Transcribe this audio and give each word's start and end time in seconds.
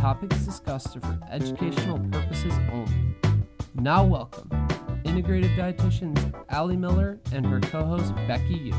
topics 0.00 0.36
discussed 0.38 0.96
are 0.96 1.00
for 1.00 1.18
educational 1.30 1.98
purposes 2.10 2.52
only. 2.72 2.92
Now, 3.74 4.04
welcome 4.04 4.48
integrative 5.04 5.56
dietitians 5.56 6.34
Ali 6.50 6.76
Miller 6.76 7.18
and 7.32 7.46
her 7.46 7.60
co 7.60 7.84
host 7.84 8.14
Becky 8.28 8.54
Yu. 8.54 8.74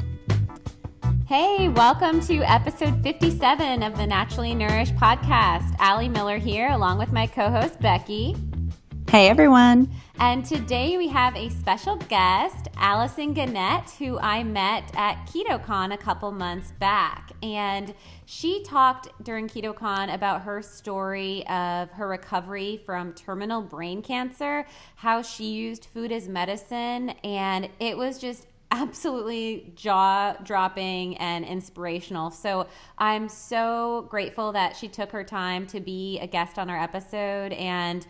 Hey, 1.25 1.69
welcome 1.69 2.21
to 2.21 2.37
episode 2.43 3.01
57 3.03 3.83
of 3.83 3.97
the 3.97 4.05
Naturally 4.05 4.53
Nourished 4.53 4.95
podcast. 4.95 5.75
Ali 5.79 6.07
Miller 6.07 6.37
here, 6.37 6.69
along 6.69 6.99
with 6.99 7.11
my 7.11 7.25
co 7.25 7.49
host 7.49 7.79
Becky. 7.79 8.35
Hey, 9.09 9.29
everyone. 9.29 9.89
And 10.19 10.43
today 10.45 10.97
we 10.97 11.07
have 11.07 11.33
a 11.37 11.49
special 11.49 11.95
guest, 11.95 12.67
Allison 12.75 13.33
Gannett, 13.33 13.89
who 13.91 14.19
I 14.19 14.43
met 14.43 14.91
at 14.97 15.25
KetoCon 15.27 15.93
a 15.93 15.97
couple 15.97 16.29
months 16.33 16.73
back. 16.73 17.31
And 17.41 17.95
she 18.25 18.63
talked 18.63 19.07
during 19.23 19.47
KetoCon 19.47 20.13
about 20.13 20.41
her 20.41 20.61
story 20.61 21.47
of 21.47 21.89
her 21.91 22.05
recovery 22.05 22.81
from 22.85 23.13
terminal 23.13 23.61
brain 23.61 24.01
cancer, 24.01 24.67
how 24.97 25.21
she 25.21 25.53
used 25.53 25.85
food 25.85 26.11
as 26.11 26.27
medicine, 26.27 27.11
and 27.23 27.69
it 27.79 27.97
was 27.97 28.19
just 28.19 28.45
absolutely 28.71 29.71
jaw 29.75 30.35
dropping 30.43 31.15
and 31.17 31.45
inspirational. 31.45 32.31
So 32.31 32.67
I'm 32.97 33.29
so 33.29 34.07
grateful 34.09 34.51
that 34.51 34.75
she 34.75 34.87
took 34.89 35.11
her 35.11 35.23
time 35.23 35.65
to 35.67 35.79
be 35.79 36.19
a 36.19 36.27
guest 36.27 36.59
on 36.59 36.69
our 36.69 36.77
episode. 36.77 37.53
And 37.53 38.05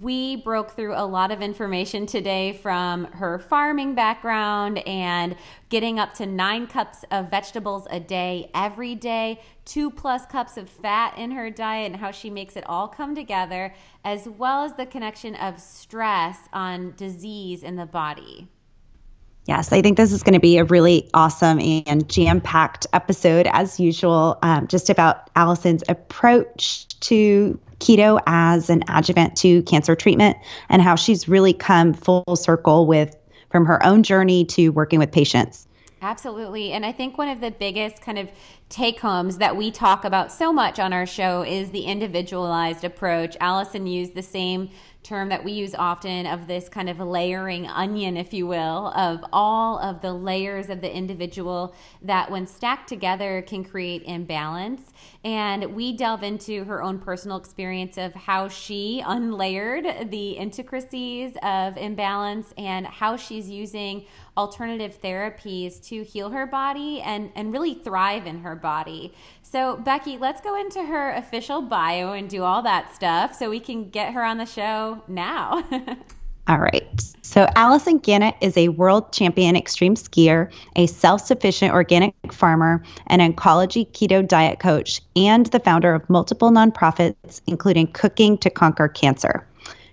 we 0.00 0.36
broke 0.36 0.72
through 0.72 0.94
a 0.94 1.04
lot 1.04 1.30
of 1.30 1.40
information 1.40 2.06
today 2.06 2.52
from 2.52 3.04
her 3.06 3.38
farming 3.38 3.94
background 3.94 4.78
and 4.86 5.34
getting 5.70 5.98
up 5.98 6.12
to 6.14 6.26
nine 6.26 6.66
cups 6.66 7.04
of 7.10 7.30
vegetables 7.30 7.86
a 7.90 7.98
day 7.98 8.50
every 8.54 8.94
day, 8.94 9.40
two 9.64 9.90
plus 9.90 10.26
cups 10.26 10.56
of 10.56 10.68
fat 10.68 11.16
in 11.16 11.30
her 11.30 11.48
diet, 11.48 11.92
and 11.92 12.00
how 12.00 12.10
she 12.10 12.28
makes 12.28 12.56
it 12.56 12.64
all 12.66 12.86
come 12.86 13.14
together, 13.14 13.74
as 14.04 14.28
well 14.28 14.64
as 14.64 14.74
the 14.74 14.86
connection 14.86 15.34
of 15.36 15.58
stress 15.58 16.48
on 16.52 16.92
disease 16.96 17.62
in 17.62 17.76
the 17.76 17.86
body. 17.86 18.48
Yes, 19.46 19.72
I 19.72 19.82
think 19.82 19.96
this 19.96 20.12
is 20.12 20.22
going 20.22 20.34
to 20.34 20.40
be 20.40 20.58
a 20.58 20.64
really 20.64 21.10
awesome 21.14 21.58
and 21.60 22.08
jam 22.08 22.40
packed 22.40 22.86
episode, 22.92 23.48
as 23.50 23.80
usual, 23.80 24.38
um, 24.42 24.68
just 24.68 24.88
about 24.88 25.30
Allison's 25.34 25.82
approach 25.88 26.86
to 27.00 27.58
keto 27.80 28.20
as 28.26 28.70
an 28.70 28.84
adjuvant 28.88 29.36
to 29.38 29.62
cancer 29.64 29.96
treatment 29.96 30.36
and 30.68 30.80
how 30.80 30.94
she's 30.94 31.28
really 31.28 31.52
come 31.52 31.92
full 31.92 32.36
circle 32.36 32.86
with 32.86 33.16
from 33.50 33.66
her 33.66 33.84
own 33.84 34.04
journey 34.04 34.44
to 34.44 34.68
working 34.68 35.00
with 35.00 35.10
patients. 35.10 35.66
Absolutely. 36.00 36.72
And 36.72 36.84
I 36.84 36.90
think 36.90 37.16
one 37.16 37.28
of 37.28 37.40
the 37.40 37.52
biggest 37.52 38.02
kind 38.02 38.18
of 38.18 38.28
take 38.68 38.98
homes 38.98 39.38
that 39.38 39.56
we 39.56 39.70
talk 39.70 40.04
about 40.04 40.32
so 40.32 40.52
much 40.52 40.80
on 40.80 40.92
our 40.92 41.06
show 41.06 41.42
is 41.42 41.70
the 41.70 41.82
individualized 41.82 42.82
approach. 42.82 43.36
Allison 43.40 43.86
used 43.86 44.14
the 44.14 44.22
same 44.22 44.70
term 45.02 45.28
that 45.30 45.42
we 45.42 45.52
use 45.52 45.74
often 45.74 46.26
of 46.26 46.46
this 46.46 46.68
kind 46.68 46.88
of 46.88 47.00
layering 47.00 47.66
onion, 47.66 48.16
if 48.16 48.32
you 48.32 48.46
will, 48.46 48.92
of 48.94 49.24
all 49.32 49.78
of 49.78 50.00
the 50.00 50.12
layers 50.12 50.68
of 50.68 50.80
the 50.80 50.94
individual 50.94 51.74
that, 52.02 52.30
when 52.30 52.46
stacked 52.46 52.88
together, 52.88 53.42
can 53.42 53.64
create 53.64 54.02
imbalance. 54.04 54.92
And 55.24 55.74
we 55.74 55.96
delve 55.96 56.22
into 56.22 56.64
her 56.64 56.82
own 56.82 56.98
personal 56.98 57.36
experience 57.36 57.98
of 57.98 58.14
how 58.14 58.48
she 58.48 59.02
unlayered 59.04 60.10
the 60.10 60.30
intricacies 60.32 61.32
of 61.42 61.76
imbalance 61.76 62.54
and 62.56 62.86
how 62.86 63.16
she's 63.16 63.50
using 63.50 64.04
alternative 64.36 64.98
therapies 65.02 65.82
to 65.88 66.02
heal 66.02 66.30
her 66.30 66.46
body 66.46 67.00
and, 67.02 67.30
and 67.34 67.52
really 67.52 67.74
thrive 67.74 68.26
in 68.26 68.40
her 68.40 68.56
body. 68.56 69.12
So, 69.42 69.76
Becky, 69.76 70.16
let's 70.16 70.40
go 70.40 70.58
into 70.58 70.84
her 70.84 71.12
official 71.12 71.60
bio 71.60 72.12
and 72.12 72.28
do 72.28 72.42
all 72.42 72.62
that 72.62 72.94
stuff 72.94 73.34
so 73.34 73.50
we 73.50 73.60
can 73.60 73.90
get 73.90 74.14
her 74.14 74.24
on 74.24 74.38
the 74.38 74.46
show 74.46 74.91
now. 75.08 75.64
all 76.48 76.58
right. 76.58 77.02
So, 77.22 77.46
Allison 77.56 77.98
Gannett 77.98 78.34
is 78.40 78.56
a 78.56 78.68
world 78.68 79.12
champion 79.12 79.56
extreme 79.56 79.94
skier, 79.94 80.52
a 80.76 80.86
self 80.86 81.22
sufficient 81.22 81.72
organic 81.72 82.14
farmer, 82.32 82.82
an 83.06 83.20
oncology 83.20 83.90
keto 83.92 84.26
diet 84.26 84.58
coach, 84.58 85.00
and 85.16 85.46
the 85.46 85.60
founder 85.60 85.94
of 85.94 86.08
multiple 86.10 86.50
nonprofits, 86.50 87.40
including 87.46 87.86
Cooking 87.86 88.36
to 88.38 88.50
Conquer 88.50 88.88
Cancer. 88.88 89.46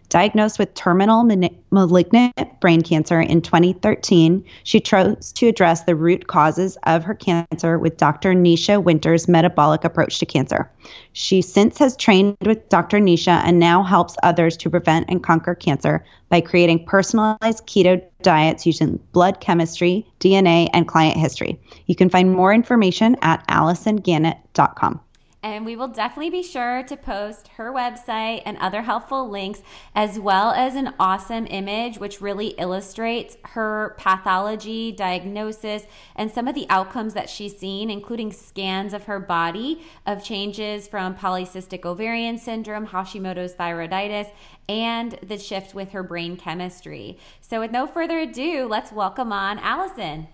Diagnosed 0.10 0.58
with 0.58 0.74
terminal 0.74 1.24
malignant 1.70 2.60
brain 2.60 2.82
cancer 2.82 3.22
in 3.22 3.42
2013, 3.42 4.44
she 4.64 4.80
chose 4.80 5.32
to 5.34 5.48
address 5.48 5.84
the 5.84 5.96
root 5.96 6.26
causes 6.26 6.78
of 6.88 7.04
her 7.04 7.14
cancer 7.14 7.78
with 7.78 7.98
Dr. 7.98 8.34
Nasha 8.34 8.80
Winter's 8.80 9.28
metabolic 9.28 9.84
approach 9.84 10.18
to 10.18 10.26
cancer. 10.26 10.70
She 11.14 11.44
since 11.44 11.78
has 11.78 11.96
trained 11.96 12.36
with 12.44 12.68
Dr. 12.70 13.00
Nasha 13.00 13.42
and 13.46 13.60
now 13.60 13.84
helps 13.84 14.16
others 14.24 14.58
to 14.58 14.70
prevent 14.70 15.10
and 15.10 15.24
conquer 15.24 15.54
cancer 15.54 16.04
by 16.30 16.42
creating 16.42 16.86
personalized 16.86 17.68
keto 17.68 18.02
diets 18.24 18.66
using 18.66 19.00
blood 19.12 19.40
chemistry, 19.40 20.08
DNA, 20.20 20.70
and 20.74 20.88
client 20.88 21.18
history. 21.18 21.60
You 21.86 21.96
can 21.96 22.10
find 22.10 22.32
more 22.32 22.52
information 22.52 23.16
at 23.22 23.48
allisongannett.com. 23.48 25.02
And 25.42 25.66
we 25.66 25.78
will 25.78 25.88
definitely 25.88 26.32
be 26.32 26.44
sure 26.44 26.84
to 26.84 26.98
post 26.98 27.48
her 27.56 27.72
website 27.72 28.42
and 28.46 28.58
other 28.58 28.82
helpful 28.82 29.30
links, 29.30 29.62
as 29.96 30.20
well 30.20 30.52
as 30.52 30.76
an 30.76 30.94
awesome 31.00 31.48
image 31.50 31.98
which 31.98 32.20
really 32.20 32.48
illustrates 32.58 33.38
her 33.46 33.96
pathology, 33.98 34.92
diagnosis, 34.92 35.86
and 36.14 36.30
some 36.30 36.50
of 36.50 36.56
the 36.56 36.68
outcomes 36.70 37.14
that 37.14 37.30
she's 37.30 37.58
seen, 37.58 37.90
including 37.90 38.34
scans 38.34 38.94
of 38.94 39.06
her 39.06 39.18
body 39.18 39.82
of 40.06 40.26
changes 40.26 40.90
from 40.90 41.16
polycystic 41.16 41.86
ovarian 41.86 42.38
syndrome, 42.38 42.88
Hashimoto's 42.88 43.56
thyroiditis, 43.56 44.34
and 44.68 45.14
the 45.26 45.38
shift 45.38 45.74
with 45.74 45.92
her 45.92 46.04
brain 46.04 46.36
chemistry. 46.36 47.18
So, 47.40 47.62
with 47.62 47.72
no 47.72 47.88
further 47.88 48.20
ado, 48.20 48.68
let's 48.68 48.92
welcome 48.92 49.32
on 49.32 49.58
Allison. 49.60 50.28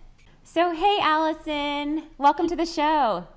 So, 0.43 0.73
hey, 0.73 0.97
Allison, 0.99 2.05
welcome 2.17 2.47
to 2.47 2.55
the 2.55 2.65
show. 2.65 3.27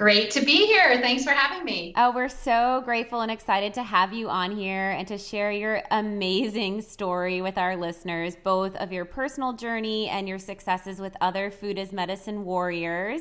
Great 0.00 0.30
to 0.30 0.40
be 0.40 0.64
here. 0.64 0.98
Thanks 1.02 1.24
for 1.24 1.32
having 1.32 1.62
me. 1.62 1.92
Oh, 1.94 2.10
we're 2.10 2.30
so 2.30 2.80
grateful 2.86 3.20
and 3.20 3.30
excited 3.30 3.74
to 3.74 3.82
have 3.82 4.14
you 4.14 4.30
on 4.30 4.50
here 4.50 4.92
and 4.92 5.06
to 5.08 5.18
share 5.18 5.52
your 5.52 5.82
amazing 5.90 6.80
story 6.80 7.42
with 7.42 7.58
our 7.58 7.76
listeners, 7.76 8.34
both 8.34 8.74
of 8.76 8.94
your 8.94 9.04
personal 9.04 9.52
journey 9.52 10.08
and 10.08 10.26
your 10.26 10.38
successes 10.38 11.00
with 11.00 11.14
other 11.20 11.50
food 11.50 11.78
as 11.78 11.92
medicine 11.92 12.46
warriors. 12.46 13.20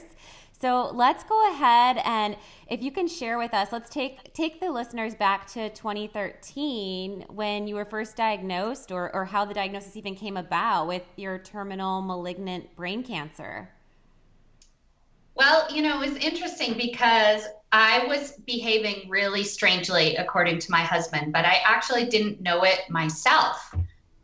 So 0.58 0.90
let's 0.94 1.26
go 1.26 1.52
ahead 1.52 2.02
and 2.06 2.38
if 2.70 2.82
you 2.82 2.94
can 2.94 3.10
share 3.10 3.38
with 3.38 3.54
us, 3.54 3.74
let's 3.74 3.90
take 3.90 4.34
take 4.34 4.62
the 4.62 4.72
listeners 4.72 5.16
back 5.16 5.48
to 5.48 5.70
2013 5.72 7.26
when 7.28 7.68
you 7.68 7.76
were 7.76 7.84
first 7.84 8.16
diagnosed 8.16 8.90
or, 8.90 9.14
or 9.14 9.26
how 9.26 9.44
the 9.44 9.54
diagnosis 9.54 9.98
even 9.98 10.16
came 10.16 10.38
about 10.38 10.88
with 10.88 11.04
your 11.18 11.40
terminal 11.40 12.02
malignant 12.02 12.74
brain 12.78 13.04
cancer. 13.04 13.70
Well, 15.36 15.68
you 15.74 15.82
know, 15.82 16.02
it 16.02 16.14
was 16.14 16.18
interesting 16.18 16.76
because 16.76 17.44
I 17.72 18.06
was 18.08 18.34
behaving 18.46 19.10
really 19.10 19.44
strangely 19.44 20.16
according 20.16 20.60
to 20.60 20.72
my 20.72 20.82
husband, 20.82 21.32
but 21.32 21.46
I 21.46 21.62
actually 21.64 22.06
didn't 22.06 22.42
know 22.42 22.64
it 22.64 22.82
myself. 22.90 23.74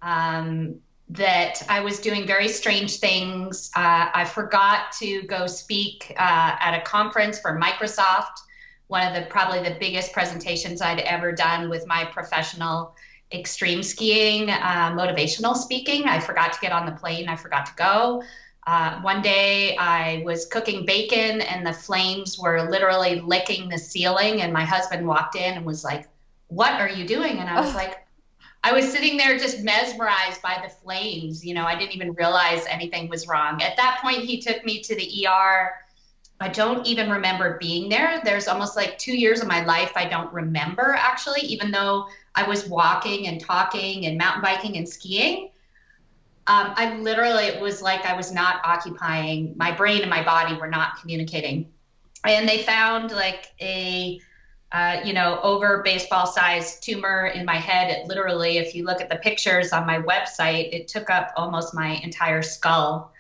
Um, 0.02 0.82
that 1.10 1.62
I 1.70 1.82
was 1.82 2.00
doing 2.00 2.26
very 2.26 2.48
strange 2.48 2.98
things. 2.98 3.70
Uh, 3.76 4.10
I 4.14 4.26
forgot 4.26 4.92
to 5.00 5.22
go 5.24 5.46
speak 5.46 6.12
uh, 6.18 6.56
at 6.60 6.76
a 6.76 6.82
conference 6.82 7.40
for 7.40 7.60
Microsoft, 7.60 8.42
one 8.88 9.08
of 9.08 9.14
the 9.14 9.30
probably 9.30 9.62
the 9.62 9.78
biggest 9.80 10.14
presentations 10.14 10.82
I'd 10.82 11.00
ever 11.00 11.32
done 11.32 11.70
with 11.70 11.86
my 11.86 12.06
professional 12.06 12.96
extreme 13.32 13.84
skiing, 13.84 14.50
uh, 14.50 14.92
motivational 14.96 15.56
speaking. 15.56 16.06
I 16.06 16.20
forgot 16.20 16.54
to 16.54 16.60
get 16.60 16.72
on 16.72 16.86
the 16.86 16.94
plane, 16.94 17.28
I 17.28 17.36
forgot 17.36 17.68
to 17.68 17.74
go. 17.76 18.24
Uh, 18.68 19.00
one 19.02 19.22
day 19.22 19.78
I 19.78 20.24
was 20.26 20.46
cooking 20.48 20.86
bacon 20.86 21.42
and 21.42 21.66
the 21.66 21.74
flames 21.74 22.40
were 22.40 22.70
literally 22.70 23.22
licking 23.22 23.70
the 23.70 23.78
ceiling. 23.78 24.42
And 24.42 24.52
my 24.52 24.66
husband 24.66 25.08
walked 25.08 25.36
in 25.36 25.56
and 25.56 25.66
was 25.66 25.84
like, 25.84 26.08
What 26.48 26.74
are 26.74 26.90
you 26.90 27.06
doing? 27.06 27.40
And 27.40 27.50
I 27.50 27.62
was 27.62 27.76
like, 27.76 28.06
I 28.64 28.74
was 28.74 28.92
sitting 28.92 29.16
there 29.16 29.38
just 29.38 29.62
mesmerized 29.62 30.42
by 30.42 30.60
the 30.64 30.70
flames. 30.70 31.46
You 31.46 31.54
know, 31.54 31.66
I 31.66 31.78
didn't 31.78 31.94
even 31.94 32.14
realize 32.14 32.66
anything 32.68 33.08
was 33.08 33.28
wrong. 33.28 33.62
At 33.62 33.78
that 33.78 34.00
point, 34.02 34.22
he 34.22 34.42
took 34.42 34.66
me 34.66 34.82
to 34.82 34.96
the 34.96 35.28
ER. 35.28 35.72
I 36.40 36.50
don't 36.50 36.86
even 36.88 37.12
remember 37.12 37.60
being 37.60 37.90
there. 37.90 38.22
There's 38.26 38.48
almost 38.48 38.76
like 38.76 38.98
two 38.98 39.16
years 39.16 39.40
of 39.42 39.48
my 39.48 39.64
life 39.64 39.92
I 39.96 40.06
don't 40.06 40.34
remember 40.34 40.96
actually, 40.98 41.42
even 41.42 41.70
though 41.70 42.08
I 42.34 42.48
was 42.48 42.68
walking 42.68 43.28
and 43.28 43.40
talking 43.40 44.08
and 44.08 44.18
mountain 44.18 44.42
biking 44.42 44.78
and 44.78 44.90
skiing. 44.90 45.52
Um, 46.48 46.74
I 46.76 46.96
literally, 46.98 47.46
it 47.46 47.60
was 47.60 47.82
like 47.82 48.06
I 48.06 48.16
was 48.16 48.32
not 48.32 48.62
occupying, 48.64 49.54
my 49.58 49.72
brain 49.72 50.02
and 50.02 50.10
my 50.10 50.24
body 50.24 50.56
were 50.56 50.68
not 50.68 51.00
communicating. 51.02 51.72
And 52.24 52.48
they 52.48 52.64
found 52.64 53.12
like 53.12 53.48
a, 53.60 54.20
uh, 54.72 55.02
you 55.04 55.14
know, 55.14 55.40
over 55.42 55.82
baseball 55.84 56.28
sized 56.28 56.84
tumor 56.84 57.28
in 57.28 57.46
my 57.46 57.56
head. 57.56 57.90
It 57.90 58.08
literally, 58.08 58.58
if 58.58 58.76
you 58.76 58.84
look 58.84 59.02
at 59.02 59.10
the 59.10 59.16
pictures 59.18 59.74
on 59.74 59.88
my 59.88 60.00
website, 60.00 60.74
it 60.74 60.88
took 60.88 61.10
up 61.10 61.32
almost 61.36 61.74
my 61.74 62.00
entire 62.04 62.42
skull. 62.42 63.12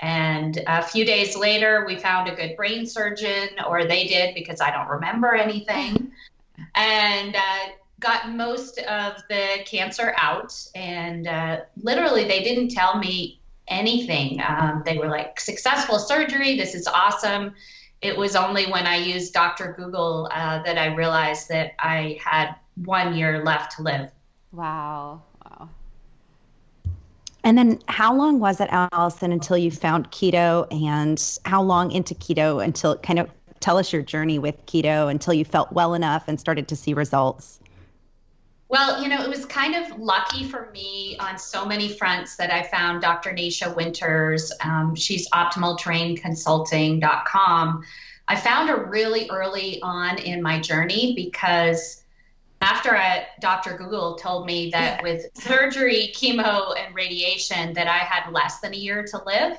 And 0.00 0.62
a 0.66 0.82
few 0.82 1.04
days 1.04 1.36
later, 1.36 1.84
we 1.86 1.96
found 1.96 2.28
a 2.28 2.34
good 2.34 2.56
brain 2.56 2.86
surgeon, 2.86 3.48
or 3.68 3.84
they 3.84 4.06
did 4.06 4.34
because 4.34 4.60
I 4.60 4.70
don't 4.70 4.88
remember 4.88 5.34
anything, 5.34 6.12
and 6.74 7.36
uh, 7.36 7.58
got 8.00 8.32
most 8.32 8.78
of 8.78 9.22
the 9.28 9.58
cancer 9.66 10.14
out. 10.16 10.52
And 10.74 11.28
uh, 11.28 11.60
literally, 11.76 12.24
they 12.24 12.42
didn't 12.42 12.70
tell 12.70 12.98
me 12.98 13.40
anything. 13.68 14.40
Um, 14.46 14.82
they 14.84 14.98
were 14.98 15.08
like, 15.08 15.38
successful 15.38 15.98
surgery, 15.98 16.56
this 16.56 16.74
is 16.74 16.86
awesome. 16.86 17.54
It 18.02 18.16
was 18.16 18.34
only 18.34 18.66
when 18.66 18.86
I 18.86 18.96
used 18.96 19.32
Dr. 19.32 19.74
Google 19.76 20.28
uh, 20.32 20.62
that 20.62 20.78
I 20.78 20.94
realized 20.94 21.48
that 21.50 21.72
I 21.78 22.18
had 22.22 22.54
one 22.84 23.14
year 23.14 23.44
left 23.44 23.76
to 23.76 23.82
live. 23.82 24.10
Wow. 24.52 25.22
Wow. 25.44 25.68
And 27.44 27.56
then 27.56 27.78
how 27.88 28.14
long 28.14 28.40
was 28.40 28.60
it, 28.60 28.68
Allison, 28.70 29.32
until 29.32 29.56
you 29.56 29.70
found 29.70 30.10
keto 30.10 30.66
and 30.70 31.38
how 31.44 31.62
long 31.62 31.92
into 31.92 32.14
keto 32.14 32.62
until 32.64 32.96
kind 32.98 33.18
of 33.18 33.30
tell 33.60 33.76
us 33.76 33.92
your 33.92 34.02
journey 34.02 34.38
with 34.38 34.64
keto 34.66 35.10
until 35.10 35.34
you 35.34 35.44
felt 35.44 35.70
well 35.72 35.94
enough 35.94 36.24
and 36.26 36.40
started 36.40 36.68
to 36.68 36.76
see 36.76 36.94
results? 36.94 37.59
Well, 38.70 39.02
you 39.02 39.08
know, 39.08 39.20
it 39.20 39.28
was 39.28 39.44
kind 39.46 39.74
of 39.74 39.98
lucky 39.98 40.44
for 40.44 40.70
me 40.70 41.16
on 41.18 41.36
so 41.36 41.66
many 41.66 41.88
fronts 41.88 42.36
that 42.36 42.52
I 42.52 42.62
found 42.62 43.02
Dr. 43.02 43.32
Nasha 43.32 43.74
Winters. 43.76 44.52
Um, 44.62 44.94
she's 44.94 45.28
optimalterrainconsulting.com. 45.30 47.84
I 48.28 48.36
found 48.36 48.68
her 48.68 48.84
really 48.84 49.28
early 49.28 49.82
on 49.82 50.18
in 50.18 50.40
my 50.40 50.60
journey 50.60 51.14
because 51.16 52.04
after 52.60 52.96
I, 52.96 53.26
Dr. 53.40 53.76
Google 53.76 54.14
told 54.14 54.46
me 54.46 54.70
that 54.70 55.02
with 55.02 55.26
surgery, 55.34 56.12
chemo, 56.14 56.78
and 56.78 56.94
radiation, 56.94 57.74
that 57.74 57.88
I 57.88 57.98
had 57.98 58.30
less 58.30 58.60
than 58.60 58.72
a 58.72 58.76
year 58.76 59.04
to 59.04 59.20
live, 59.26 59.54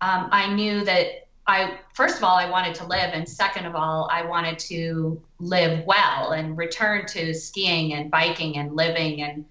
um, 0.00 0.30
I 0.32 0.50
knew 0.54 0.82
that 0.86 1.28
I, 1.46 1.78
first 1.94 2.18
of 2.18 2.24
all, 2.24 2.36
I 2.36 2.48
wanted 2.48 2.74
to 2.76 2.86
live, 2.86 3.10
and 3.12 3.28
second 3.28 3.66
of 3.66 3.74
all, 3.74 4.08
I 4.12 4.24
wanted 4.24 4.58
to 4.60 5.20
live 5.38 5.84
well 5.84 6.32
and 6.32 6.56
return 6.56 7.06
to 7.06 7.34
skiing 7.34 7.94
and 7.94 8.10
biking 8.10 8.56
and 8.58 8.76
living 8.76 9.22
and, 9.22 9.44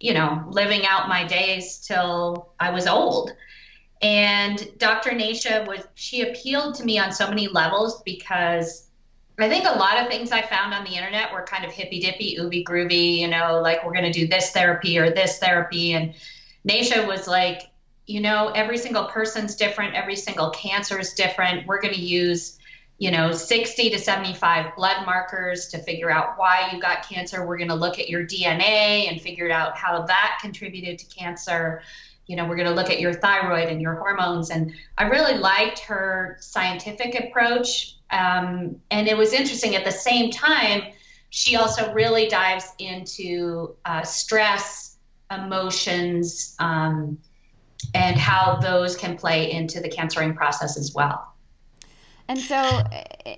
you 0.00 0.14
know, 0.14 0.44
living 0.48 0.86
out 0.86 1.08
my 1.08 1.24
days 1.24 1.78
till 1.78 2.48
I 2.58 2.70
was 2.70 2.86
old. 2.86 3.34
And 4.00 4.66
Dr. 4.78 5.14
Nasha 5.14 5.64
was, 5.66 5.86
she 5.94 6.22
appealed 6.22 6.74
to 6.76 6.84
me 6.84 6.98
on 6.98 7.12
so 7.12 7.28
many 7.28 7.48
levels 7.48 8.02
because 8.02 8.88
I 9.38 9.48
think 9.48 9.64
a 9.66 9.78
lot 9.78 9.98
of 9.98 10.08
things 10.08 10.32
I 10.32 10.42
found 10.42 10.74
on 10.74 10.84
the 10.84 10.90
internet 10.90 11.32
were 11.32 11.42
kind 11.42 11.64
of 11.64 11.70
hippy 11.70 12.00
dippy, 12.00 12.36
ooby 12.40 12.64
groovy, 12.64 13.18
you 13.18 13.28
know, 13.28 13.60
like 13.60 13.84
we're 13.84 13.92
going 13.92 14.10
to 14.10 14.12
do 14.12 14.26
this 14.26 14.50
therapy 14.50 14.98
or 14.98 15.10
this 15.10 15.38
therapy. 15.38 15.94
And 15.94 16.14
Nasha 16.64 17.06
was 17.06 17.26
like, 17.26 17.62
you 18.06 18.20
know, 18.20 18.48
every 18.48 18.78
single 18.78 19.04
person's 19.04 19.56
different, 19.56 19.94
every 19.94 20.16
single 20.16 20.50
cancer 20.50 20.98
is 20.98 21.14
different. 21.14 21.66
We're 21.66 21.80
going 21.80 21.94
to 21.94 22.00
use, 22.00 22.58
you 22.98 23.10
know, 23.10 23.32
60 23.32 23.90
to 23.90 23.98
75 23.98 24.76
blood 24.76 25.06
markers 25.06 25.68
to 25.68 25.78
figure 25.78 26.10
out 26.10 26.36
why 26.36 26.70
you 26.72 26.80
got 26.80 27.08
cancer. 27.08 27.46
We're 27.46 27.58
going 27.58 27.68
to 27.68 27.74
look 27.74 27.98
at 27.98 28.08
your 28.08 28.26
DNA 28.26 29.10
and 29.10 29.20
figure 29.20 29.50
out 29.50 29.76
how 29.76 30.02
that 30.06 30.38
contributed 30.40 30.98
to 30.98 31.06
cancer. 31.06 31.82
You 32.26 32.36
know, 32.36 32.46
we're 32.46 32.56
going 32.56 32.68
to 32.68 32.74
look 32.74 32.90
at 32.90 33.00
your 33.00 33.14
thyroid 33.14 33.68
and 33.68 33.80
your 33.80 33.94
hormones. 33.94 34.50
And 34.50 34.72
I 34.98 35.04
really 35.04 35.38
liked 35.38 35.80
her 35.80 36.36
scientific 36.40 37.18
approach 37.18 37.96
um, 38.12 38.76
and 38.90 39.08
it 39.08 39.16
was 39.16 39.32
interesting 39.32 39.74
at 39.74 39.84
the 39.84 39.90
same 39.90 40.30
time, 40.30 40.82
she 41.30 41.56
also 41.56 41.92
really 41.94 42.28
dives 42.28 42.66
into 42.78 43.74
uh, 43.86 44.02
stress, 44.02 44.98
emotions, 45.30 46.54
um, 46.58 47.18
and 47.94 48.16
how 48.16 48.56
those 48.56 48.96
can 48.96 49.16
play 49.16 49.50
into 49.50 49.80
the 49.80 49.88
cancering 49.88 50.34
process 50.34 50.76
as 50.76 50.94
well. 50.94 51.28
And 52.28 52.38
so, 52.38 52.82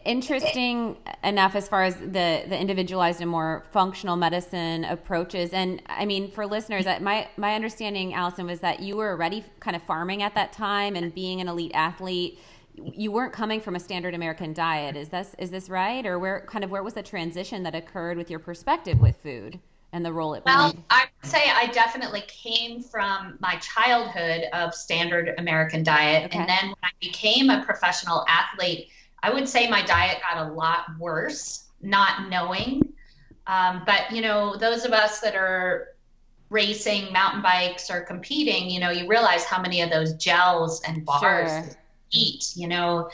interesting 0.05 0.99
enough 1.25 1.57
as 1.57 1.69
far 1.69 1.85
as 1.85 1.97
the 1.97 2.45
the 2.47 2.59
individualized 2.59 3.21
and 3.21 3.31
more 3.31 3.65
functional 3.73 4.15
medicine 4.17 4.85
approaches. 4.85 5.53
And 5.53 5.83
I 5.87 6.05
mean, 6.05 6.31
for 6.31 6.47
listeners, 6.47 6.85
my 7.01 7.29
my 7.37 7.55
understanding, 7.55 8.15
Allison, 8.15 8.47
was 8.47 8.61
that 8.61 8.81
you 8.81 8.97
were 8.97 9.11
already 9.11 9.45
kind 9.59 9.75
of 9.75 9.83
farming 9.83 10.23
at 10.23 10.35
that 10.35 10.53
time 10.53 10.97
and 10.97 11.13
being 11.15 11.41
an 11.41 11.49
elite 11.49 11.73
athlete 11.75 12.39
you 12.77 13.13
weren't 13.13 13.33
coming 13.33 13.61
from 13.61 13.77
a 13.77 13.81
standard 13.81 14.15
American 14.15 14.53
diet. 14.53 14.97
Is 14.97 15.09
this 15.09 15.35
is 15.39 15.51
this 15.51 15.69
right, 15.69 16.05
or 16.05 16.19
where 16.19 16.41
kind 16.41 16.65
of 16.65 16.71
where 16.71 16.83
was 16.83 16.95
the 16.95 17.03
transition 17.03 17.63
that 17.63 17.75
occurred 17.75 18.17
with 18.17 18.31
your 18.31 18.41
perspective 18.41 19.01
with 19.01 19.17
food 19.17 19.61
and 19.95 20.05
the 20.05 20.13
role 20.13 20.35
it 20.35 20.45
played? 20.45 20.55
Well, 20.55 20.75
I 20.91 21.05
would 21.23 21.31
say 21.31 21.43
I 21.47 21.67
definitely 21.69 22.25
came 22.27 22.83
from 22.83 23.39
my 23.41 23.57
childhood 23.57 24.45
of 24.53 24.75
standard 24.75 25.35
American 25.39 25.83
diet, 25.83 26.27
okay. 26.27 26.39
and 26.39 26.49
then 26.49 26.67
when 26.67 26.77
I 26.83 26.91
became 27.01 27.49
a 27.49 27.65
professional 27.65 28.27
athlete, 28.29 28.89
I 29.23 29.33
would 29.33 29.49
say 29.49 29.71
my 29.71 29.83
diet 29.83 30.19
got 30.21 30.47
a 30.47 30.53
lot 30.53 30.87
worse, 30.99 31.69
not 31.81 32.29
knowing. 32.29 32.93
Um, 33.47 33.83
but 33.87 34.11
you 34.11 34.21
know, 34.21 34.57
those 34.57 34.85
of 34.85 34.93
us 34.93 35.21
that 35.21 35.37
are 35.37 35.89
racing 36.51 37.13
mountain 37.13 37.43
bikes 37.43 37.91
or 37.91 38.01
competing, 38.01 38.69
you 38.69 38.81
know, 38.81 38.91
you 38.91 39.09
realize 39.09 39.45
how 39.45 39.63
many 39.63 39.81
of 39.81 39.91
those 39.91 40.15
gels 40.15 40.83
and 40.83 41.05
bars. 41.05 41.51
Sure 41.51 41.65
eat, 42.15 42.53
you 42.55 42.69
know, 42.69 43.11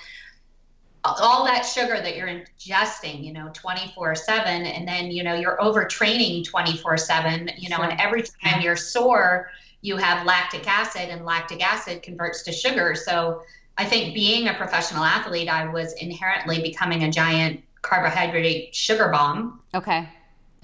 all 1.04 1.44
that 1.44 1.62
sugar 1.62 2.00
that 2.00 2.16
you're 2.16 2.28
ingesting, 2.28 3.24
you 3.24 3.32
know, 3.32 3.50
24 3.54 4.14
7, 4.14 4.66
and 4.66 4.86
then, 4.86 5.10
you 5.10 5.22
know, 5.22 5.34
you're 5.34 5.56
overtraining 5.58 6.44
24 6.44 6.98
7, 6.98 7.50
you 7.58 7.68
know, 7.68 7.76
sure. 7.76 7.84
and 7.86 8.00
every 8.00 8.22
time 8.22 8.60
you're 8.60 8.76
sore, 8.76 9.50
you 9.82 9.96
have 9.96 10.26
lactic 10.26 10.68
acid, 10.68 11.08
and 11.08 11.24
lactic 11.24 11.66
acid 11.66 12.02
converts 12.02 12.42
to 12.42 12.52
sugar. 12.52 12.94
So 12.94 13.42
I 13.78 13.84
think 13.84 14.14
being 14.14 14.48
a 14.48 14.54
professional 14.54 15.04
athlete, 15.04 15.48
I 15.48 15.66
was 15.68 15.94
inherently 15.94 16.60
becoming 16.60 17.04
a 17.04 17.10
giant 17.10 17.62
carbohydrate 17.80 18.74
sugar 18.74 19.08
bomb. 19.08 19.60
Okay. 19.74 20.06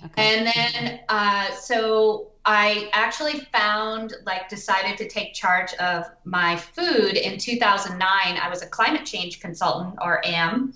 okay. 0.04 0.36
And 0.36 0.46
then, 0.46 1.00
uh, 1.08 1.50
so 1.52 2.28
I 2.46 2.88
actually 2.92 3.40
found, 3.52 4.14
like, 4.24 4.48
decided 4.48 4.96
to 4.98 5.08
take 5.08 5.34
charge 5.34 5.74
of 5.74 6.04
my 6.24 6.56
food 6.56 7.16
in 7.16 7.38
2009. 7.38 8.00
I 8.00 8.48
was 8.48 8.62
a 8.62 8.66
climate 8.66 9.04
change 9.04 9.40
consultant, 9.40 9.96
or 10.00 10.24
am, 10.24 10.72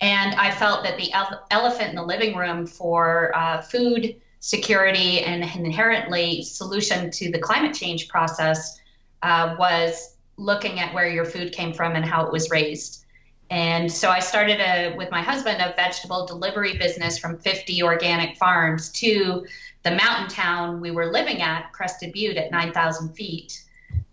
and 0.00 0.34
I 0.36 0.50
felt 0.50 0.82
that 0.84 0.96
the 0.96 1.12
ele- 1.12 1.44
elephant 1.50 1.90
in 1.90 1.94
the 1.94 2.02
living 2.02 2.36
room 2.36 2.66
for 2.66 3.32
uh, 3.36 3.60
food 3.60 4.16
security 4.40 5.20
and 5.20 5.42
inherently 5.42 6.42
solution 6.42 7.10
to 7.10 7.30
the 7.30 7.38
climate 7.38 7.74
change 7.74 8.08
process 8.08 8.80
uh, 9.22 9.54
was 9.58 10.16
looking 10.38 10.80
at 10.80 10.94
where 10.94 11.06
your 11.06 11.26
food 11.26 11.52
came 11.52 11.74
from 11.74 11.96
and 11.96 12.04
how 12.06 12.24
it 12.24 12.32
was 12.32 12.50
raised. 12.50 13.04
And 13.50 13.90
so 13.90 14.10
I 14.10 14.20
started 14.20 14.60
a, 14.60 14.94
with 14.96 15.10
my 15.10 15.22
husband 15.22 15.60
a 15.60 15.74
vegetable 15.74 16.24
delivery 16.24 16.78
business 16.78 17.18
from 17.18 17.36
50 17.36 17.82
organic 17.82 18.36
farms 18.36 18.90
to 18.92 19.44
the 19.82 19.90
mountain 19.90 20.28
town 20.28 20.80
we 20.80 20.92
were 20.92 21.10
living 21.10 21.42
at, 21.42 21.72
Crested 21.72 22.12
Butte, 22.12 22.36
at 22.36 22.52
9,000 22.52 23.12
feet. 23.12 23.64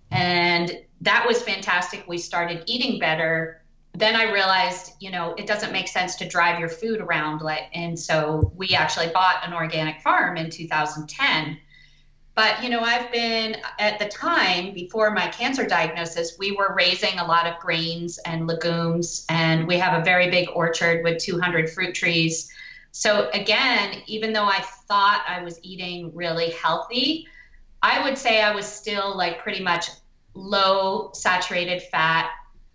And 0.10 0.80
that 1.02 1.26
was 1.28 1.44
fantastic. 1.44 2.06
We 2.08 2.18
started 2.18 2.64
eating 2.66 3.00
better. 3.00 3.62
Then 3.94 4.16
I 4.16 4.32
realized, 4.32 4.94
you 5.00 5.12
know, 5.12 5.36
it 5.38 5.46
doesn't 5.46 5.72
make 5.72 5.88
sense 5.88 6.16
to 6.16 6.28
drive 6.28 6.60
your 6.60 6.70
food 6.70 7.00
around. 7.00 7.42
And 7.74 8.00
so 8.00 8.52
we 8.56 8.70
actually 8.70 9.10
bought 9.10 9.46
an 9.46 9.54
organic 9.54 10.02
farm 10.02 10.38
in 10.38 10.50
2010. 10.50 11.60
But, 12.38 12.64
you 12.64 12.70
know, 12.70 12.80
I've 12.80 13.12
been 13.12 13.58
at 13.80 14.00
the 14.00 14.08
time 14.08 14.74
before 14.74 15.12
my 15.12 15.28
cancer 15.28 15.66
diagnosis, 15.66 16.38
we 16.40 16.54
were 16.54 16.74
raising 16.78 17.20
a 17.20 17.26
lot 17.26 17.48
of 17.48 17.60
grains 17.60 18.18
and 18.20 18.48
legumes, 18.48 19.26
and 19.28 19.68
we 19.68 19.78
have 19.78 20.00
a 20.00 20.06
very 20.06 20.30
big 20.30 20.48
orchard 20.54 21.04
with 21.04 21.18
200 21.18 21.70
fruit 21.70 21.94
trees 21.94 22.50
so 22.98 23.30
again, 23.32 24.02
even 24.08 24.34
though 24.34 24.46
I 24.46 24.60
thought 24.88 25.24
I 25.28 25.44
was 25.44 25.60
eating 25.62 26.12
really 26.16 26.50
healthy, 26.50 27.28
I 27.84 28.04
would 28.04 28.18
say 28.18 28.42
I 28.42 28.56
was 28.56 28.66
still 28.66 29.16
like 29.16 29.38
pretty 29.38 29.64
much 29.64 29.90
low 30.34 31.12
saturated 31.14 31.84
fat, 31.92 32.32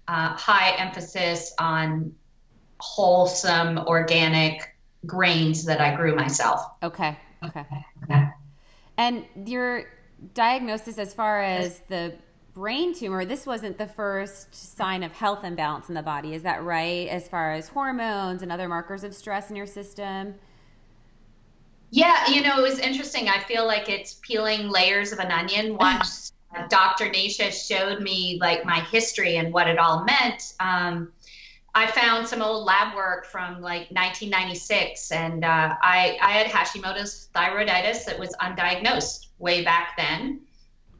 uh, 0.07 0.28
high 0.37 0.76
emphasis 0.76 1.52
on 1.59 2.14
wholesome 2.78 3.78
organic 3.78 4.76
grains 5.04 5.64
that 5.64 5.81
I 5.81 5.97
grew 5.97 6.14
myself. 6.14 6.66
Okay. 6.85 7.19
Okay. 7.45 7.64
okay. 8.04 8.28
And 8.96 9.25
your 9.46 9.84
diagnosis 10.34 10.99
as 10.99 11.14
far 11.14 11.42
as 11.42 11.80
the 11.88 12.14
brain 12.54 12.94
tumor, 12.94 13.25
this 13.25 13.46
wasn't 13.46 13.78
the 13.78 13.87
first 13.87 14.54
sign 14.54 15.02
of 15.02 15.12
health 15.12 15.44
imbalance 15.44 15.88
in 15.88 15.94
the 15.94 16.02
body. 16.02 16.34
Is 16.34 16.42
that 16.42 16.62
right? 16.62 17.08
As 17.08 17.28
far 17.28 17.52
as 17.52 17.68
hormones 17.68 18.42
and 18.42 18.52
other 18.52 18.68
markers 18.68 19.04
of 19.04 19.14
stress 19.14 19.50
in 19.50 19.56
your 19.56 19.66
system? 19.66 20.34
Yeah, 21.90 22.26
you 22.28 22.42
know, 22.42 22.58
it 22.58 22.62
was 22.62 22.78
interesting. 22.78 23.28
I 23.28 23.38
feel 23.40 23.66
like 23.66 23.88
it's 23.88 24.18
peeling 24.22 24.68
layers 24.68 25.12
of 25.12 25.18
an 25.18 25.30
onion. 25.30 25.76
Once 25.80 26.32
uh, 26.56 26.66
Dr. 26.68 27.11
Nasha 27.11 27.50
showed 27.50 28.00
me 28.00 28.38
like 28.40 28.64
my 28.64 28.80
history 28.80 29.37
and 29.37 29.52
what 29.52 29.68
it 29.68 29.78
all 29.78 30.04
meant, 30.04 30.54
um, 30.61 31.12
I 31.75 31.87
found 31.87 32.29
some 32.29 32.43
old 32.43 32.67
lab 32.67 32.95
work 32.95 33.25
from 33.25 33.62
like 33.62 33.91
1996, 33.91 35.11
and 35.11 35.45
uh, 35.45 35.75
I, 35.83 36.19
I 36.21 36.33
had 36.33 36.47
Hashimoto's 36.47 37.29
thyroiditis 37.35 38.05
that 38.05 38.19
was 38.19 38.35
undiagnosed 38.43 39.29
way 39.38 39.64
back 39.64 39.97
then. 39.97 40.41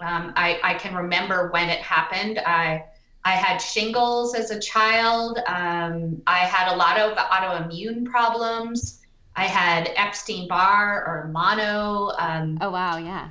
Um, 0.01 0.33
I, 0.35 0.59
I 0.63 0.75
can 0.75 0.95
remember 0.95 1.51
when 1.51 1.69
it 1.69 1.81
happened. 1.81 2.39
I 2.39 2.85
I 3.25 3.33
had 3.33 3.59
shingles 3.59 4.35
as 4.35 4.51
a 4.51 4.59
child. 4.59 5.39
Um, 5.47 6.21
I 6.27 6.39
had 6.39 6.73
a 6.73 6.77
lot 6.77 6.99
of 6.99 7.17
autoimmune 7.17 8.05
problems. 8.05 9.01
I 9.37 9.45
had 9.45 9.91
Epstein 9.97 10.49
Barr 10.49 11.05
or 11.07 11.29
mono. 11.29 12.13
Um, 12.19 12.59
oh 12.61 12.71
wow, 12.71 12.97
yeah. 12.97 13.29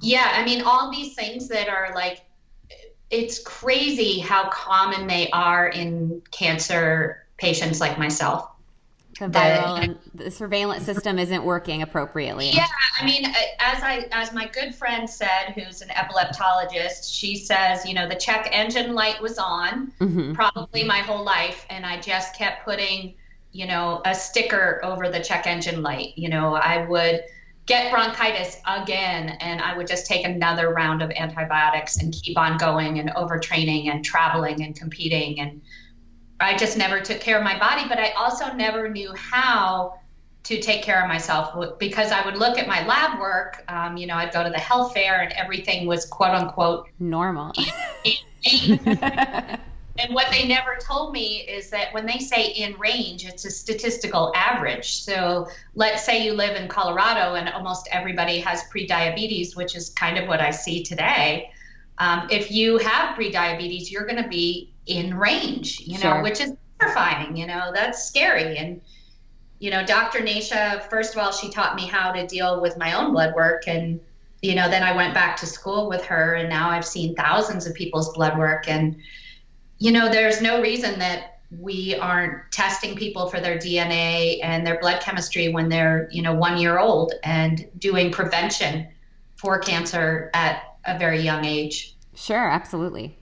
Yeah, 0.00 0.32
I 0.34 0.44
mean 0.44 0.62
all 0.62 0.90
these 0.90 1.14
things 1.14 1.48
that 1.48 1.68
are 1.68 1.92
like 1.94 2.22
it's 3.10 3.42
crazy 3.42 4.18
how 4.18 4.48
common 4.50 5.06
they 5.06 5.30
are 5.30 5.68
in 5.68 6.22
cancer 6.30 7.24
patients 7.36 7.80
like 7.80 7.98
myself. 7.98 8.50
The 9.18 9.26
viral 9.26 9.82
and 9.82 9.98
the 10.14 10.30
surveillance 10.30 10.84
system 10.84 11.18
isn't 11.18 11.42
working 11.42 11.82
appropriately. 11.82 12.50
Yeah, 12.50 12.68
I 13.00 13.04
mean, 13.04 13.24
as 13.58 13.82
I 13.82 14.06
as 14.12 14.32
my 14.32 14.46
good 14.46 14.72
friend 14.72 15.10
said, 15.10 15.54
who's 15.56 15.82
an 15.82 15.88
epileptologist, 15.88 17.12
she 17.12 17.34
says, 17.34 17.84
you 17.84 17.94
know, 17.94 18.08
the 18.08 18.14
check 18.14 18.48
engine 18.52 18.94
light 18.94 19.20
was 19.20 19.36
on 19.38 19.90
mm-hmm. 19.98 20.34
probably 20.34 20.84
my 20.84 20.98
whole 20.98 21.24
life, 21.24 21.66
and 21.68 21.84
I 21.84 22.00
just 22.00 22.36
kept 22.36 22.64
putting, 22.64 23.14
you 23.50 23.66
know, 23.66 24.02
a 24.04 24.14
sticker 24.14 24.80
over 24.84 25.10
the 25.10 25.20
check 25.20 25.48
engine 25.48 25.82
light. 25.82 26.12
You 26.16 26.28
know, 26.28 26.54
I 26.54 26.86
would 26.86 27.24
get 27.68 27.92
bronchitis 27.92 28.56
again 28.66 29.36
and 29.40 29.60
i 29.60 29.76
would 29.76 29.86
just 29.86 30.06
take 30.06 30.24
another 30.24 30.72
round 30.72 31.02
of 31.02 31.10
antibiotics 31.12 31.98
and 31.98 32.12
keep 32.12 32.36
on 32.36 32.56
going 32.56 32.98
and 32.98 33.10
overtraining 33.10 33.88
and 33.88 34.04
traveling 34.04 34.64
and 34.64 34.74
competing. 34.74 35.38
And 35.38 35.60
i 36.40 36.56
just 36.56 36.76
never 36.76 37.00
took 37.00 37.20
care 37.20 37.36
of 37.36 37.44
my 37.44 37.58
body 37.58 37.86
but 37.88 37.98
i 37.98 38.10
also 38.12 38.52
never 38.54 38.88
knew 38.88 39.12
how 39.14 39.94
to 40.44 40.60
take 40.60 40.82
care 40.82 41.02
of 41.02 41.08
myself 41.08 41.78
because 41.78 42.10
i 42.10 42.24
would 42.24 42.36
look 42.36 42.58
at 42.58 42.66
my 42.66 42.86
lab 42.86 43.20
work 43.20 43.62
um, 43.68 43.96
you 43.96 44.06
know 44.06 44.14
i'd 44.14 44.32
go 44.32 44.42
to 44.42 44.50
the 44.50 44.58
health 44.58 44.94
fair 44.94 45.20
and 45.20 45.32
everything 45.32 45.86
was 45.86 46.06
quote 46.06 46.30
unquote 46.30 46.88
normal 46.98 47.52
And 49.98 50.14
what 50.14 50.30
they 50.30 50.46
never 50.46 50.76
told 50.80 51.12
me 51.12 51.40
is 51.48 51.70
that 51.70 51.92
when 51.92 52.06
they 52.06 52.18
say 52.18 52.46
in 52.46 52.78
range, 52.78 53.26
it's 53.26 53.44
a 53.44 53.50
statistical 53.50 54.32
average. 54.36 55.02
So 55.02 55.48
let's 55.74 56.04
say 56.04 56.24
you 56.24 56.34
live 56.34 56.56
in 56.56 56.68
Colorado 56.68 57.34
and 57.34 57.48
almost 57.48 57.88
everybody 57.90 58.38
has 58.38 58.62
prediabetes, 58.72 59.56
which 59.56 59.74
is 59.74 59.90
kind 59.90 60.16
of 60.16 60.28
what 60.28 60.40
I 60.40 60.50
see 60.50 60.84
today. 60.84 61.50
Um, 61.98 62.28
if 62.30 62.52
you 62.52 62.78
have 62.78 63.16
prediabetes, 63.16 63.90
you're 63.90 64.06
going 64.06 64.22
to 64.22 64.28
be 64.28 64.72
in 64.86 65.18
range, 65.18 65.80
you 65.80 65.98
know, 65.98 66.22
which 66.22 66.40
is 66.40 66.52
terrifying. 66.78 67.36
You 67.36 67.48
know, 67.48 67.72
that's 67.74 68.06
scary. 68.06 68.56
And, 68.56 68.80
you 69.58 69.72
know, 69.72 69.84
Dr. 69.84 70.20
Nasha, 70.22 70.86
first 70.88 71.12
of 71.14 71.20
all, 71.20 71.32
she 71.32 71.50
taught 71.50 71.74
me 71.74 71.88
how 71.88 72.12
to 72.12 72.24
deal 72.24 72.60
with 72.60 72.78
my 72.78 72.92
own 72.92 73.10
blood 73.10 73.34
work. 73.34 73.66
And, 73.66 73.98
you 74.42 74.54
know, 74.54 74.70
then 74.70 74.84
I 74.84 74.94
went 74.94 75.12
back 75.12 75.36
to 75.38 75.46
school 75.46 75.88
with 75.88 76.04
her, 76.04 76.34
and 76.34 76.48
now 76.48 76.70
I've 76.70 76.86
seen 76.86 77.16
thousands 77.16 77.66
of 77.66 77.74
people's 77.74 78.14
blood 78.14 78.38
work. 78.38 78.68
And, 78.68 78.94
you 79.78 79.92
know, 79.92 80.08
there's 80.08 80.42
no 80.42 80.60
reason 80.60 80.98
that 80.98 81.40
we 81.50 81.96
aren't 81.96 82.50
testing 82.52 82.94
people 82.94 83.28
for 83.28 83.40
their 83.40 83.56
DNA 83.56 84.38
and 84.42 84.66
their 84.66 84.78
blood 84.80 85.00
chemistry 85.00 85.48
when 85.48 85.68
they're, 85.68 86.08
you 86.12 86.20
know, 86.20 86.34
one 86.34 86.58
year 86.58 86.78
old 86.78 87.14
and 87.24 87.66
doing 87.78 88.10
prevention 88.10 88.86
for 89.36 89.58
cancer 89.58 90.30
at 90.34 90.62
a 90.84 90.98
very 90.98 91.20
young 91.20 91.44
age. 91.44 91.96
Sure, 92.14 92.50
absolutely. 92.50 93.16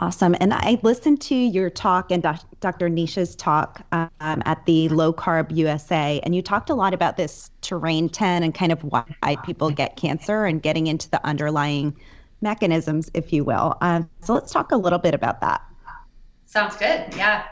Awesome. 0.00 0.36
And 0.40 0.54
I 0.54 0.78
listened 0.84 1.20
to 1.22 1.34
your 1.34 1.70
talk 1.70 2.12
and 2.12 2.22
Dr. 2.22 2.88
Nasha's 2.88 3.34
talk 3.34 3.84
um, 3.90 4.08
at 4.20 4.64
the 4.64 4.88
Low 4.90 5.12
Carb 5.12 5.54
USA, 5.56 6.20
and 6.22 6.36
you 6.36 6.42
talked 6.42 6.70
a 6.70 6.74
lot 6.74 6.94
about 6.94 7.16
this 7.16 7.50
terrain 7.62 8.08
10 8.08 8.44
and 8.44 8.54
kind 8.54 8.70
of 8.70 8.84
why 8.84 9.36
people 9.44 9.70
get 9.70 9.96
cancer 9.96 10.44
and 10.44 10.62
getting 10.62 10.86
into 10.86 11.10
the 11.10 11.24
underlying 11.26 11.96
mechanisms, 12.40 13.10
if 13.14 13.32
you 13.32 13.44
will. 13.44 13.76
Um, 13.80 14.08
so 14.22 14.34
let's 14.34 14.52
talk 14.52 14.72
a 14.72 14.76
little 14.76 14.98
bit 14.98 15.14
about 15.14 15.40
that. 15.40 15.62
Sounds 16.46 16.76
good. 16.76 17.14
Yeah. 17.16 17.44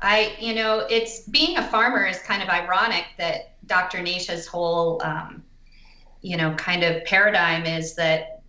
I, 0.00 0.36
you 0.38 0.54
know, 0.54 0.86
it's 0.90 1.20
being 1.28 1.56
a 1.56 1.62
farmer 1.62 2.06
is 2.06 2.18
kind 2.20 2.42
of 2.42 2.48
ironic 2.48 3.04
that 3.18 3.56
Dr. 3.66 3.98
Nasha's 3.98 4.46
whole, 4.46 5.00
um, 5.02 5.42
you 6.20 6.36
know, 6.36 6.54
kind 6.54 6.82
of 6.82 7.04
paradigm 7.04 7.64
is 7.64 7.94
that 7.94 8.42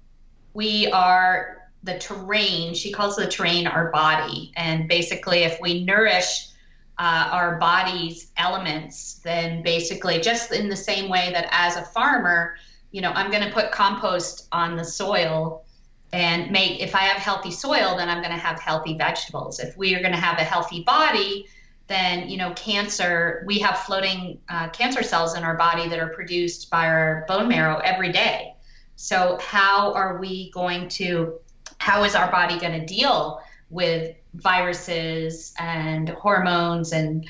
we 0.53 0.91
are 0.91 1.69
the 1.83 1.97
terrain. 1.99 2.73
She 2.73 2.91
calls 2.91 3.15
the 3.15 3.27
terrain 3.27 3.67
our 3.67 3.91
body. 3.91 4.51
And 4.55 4.87
basically, 4.87 5.43
if 5.43 5.59
we 5.61 5.83
nourish 5.83 6.49
uh, 6.97 7.29
our 7.31 7.57
body's 7.57 8.31
elements, 8.37 9.21
then 9.23 9.61
basically, 9.61 10.19
just 10.19 10.51
in 10.51 10.69
the 10.69 10.75
same 10.75 11.09
way 11.09 11.31
that 11.31 11.47
as 11.51 11.75
a 11.75 11.83
farmer, 11.83 12.55
you 12.91 13.01
know, 13.01 13.11
I'm 13.11 13.31
going 13.31 13.43
to 13.43 13.51
put 13.51 13.71
compost 13.71 14.47
on 14.51 14.75
the 14.75 14.85
soil 14.85 15.65
and 16.13 16.51
make, 16.51 16.79
if 16.79 16.95
I 16.95 17.01
have 17.01 17.17
healthy 17.17 17.51
soil, 17.51 17.95
then 17.97 18.09
I'm 18.09 18.21
going 18.21 18.33
to 18.33 18.39
have 18.39 18.59
healthy 18.59 18.97
vegetables. 18.97 19.59
If 19.59 19.75
we 19.77 19.93
are 19.95 19.99
going 19.99 20.13
to 20.13 20.19
have 20.19 20.39
a 20.39 20.43
healthy 20.43 20.83
body, 20.83 21.47
then, 21.87 22.29
you 22.29 22.37
know, 22.37 22.53
cancer, 22.53 23.43
we 23.45 23.59
have 23.59 23.79
floating 23.79 24.39
uh, 24.49 24.69
cancer 24.69 25.03
cells 25.03 25.35
in 25.35 25.43
our 25.43 25.55
body 25.55 25.87
that 25.89 25.99
are 25.99 26.09
produced 26.09 26.69
by 26.69 26.87
our 26.87 27.25
bone 27.27 27.47
marrow 27.47 27.79
every 27.79 28.11
day. 28.11 28.53
So, 28.95 29.37
how 29.41 29.93
are 29.93 30.17
we 30.17 30.49
going 30.51 30.89
to, 30.89 31.39
how 31.77 32.03
is 32.03 32.15
our 32.15 32.31
body 32.31 32.59
going 32.59 32.79
to 32.79 32.85
deal 32.85 33.41
with 33.69 34.15
viruses 34.33 35.53
and 35.59 36.09
hormones 36.09 36.93
and 36.93 37.27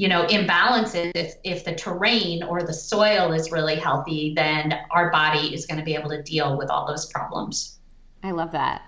you 0.00 0.08
know 0.08 0.24
imbalances 0.28 1.12
if, 1.14 1.34
if 1.44 1.62
the 1.62 1.74
terrain 1.74 2.42
or 2.42 2.62
the 2.62 2.72
soil 2.72 3.32
is 3.32 3.52
really 3.52 3.74
healthy 3.74 4.32
then 4.34 4.72
our 4.90 5.10
body 5.10 5.54
is 5.54 5.66
going 5.66 5.76
to 5.76 5.84
be 5.84 5.94
able 5.94 6.08
to 6.08 6.22
deal 6.22 6.56
with 6.56 6.70
all 6.70 6.86
those 6.86 7.04
problems. 7.12 7.78
I 8.22 8.30
love 8.30 8.52
that. 8.52 8.80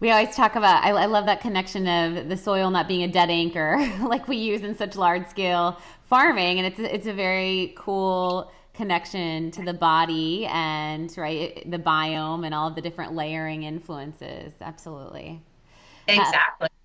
We 0.00 0.10
always 0.10 0.34
talk 0.34 0.56
about 0.56 0.84
I, 0.84 0.90
I 0.90 1.06
love 1.06 1.26
that 1.26 1.40
connection 1.40 1.86
of 1.86 2.28
the 2.28 2.36
soil 2.36 2.72
not 2.72 2.88
being 2.88 3.04
a 3.04 3.08
dead 3.08 3.30
anchor 3.30 3.76
like 4.00 4.26
we 4.26 4.36
use 4.36 4.62
in 4.62 4.76
such 4.76 4.96
large 4.96 5.28
scale 5.28 5.78
farming 6.08 6.58
and 6.58 6.66
it's 6.66 6.80
it's 6.80 7.06
a 7.06 7.12
very 7.12 7.72
cool 7.78 8.50
connection 8.74 9.52
to 9.52 9.62
the 9.62 9.74
body 9.74 10.44
and 10.46 11.16
right 11.16 11.62
the 11.70 11.78
biome 11.78 12.44
and 12.44 12.52
all 12.52 12.66
of 12.66 12.74
the 12.74 12.82
different 12.82 13.14
layering 13.14 13.62
influences. 13.62 14.54
Absolutely. 14.60 15.40
Exactly. 16.08 16.66
uh, 16.66 16.75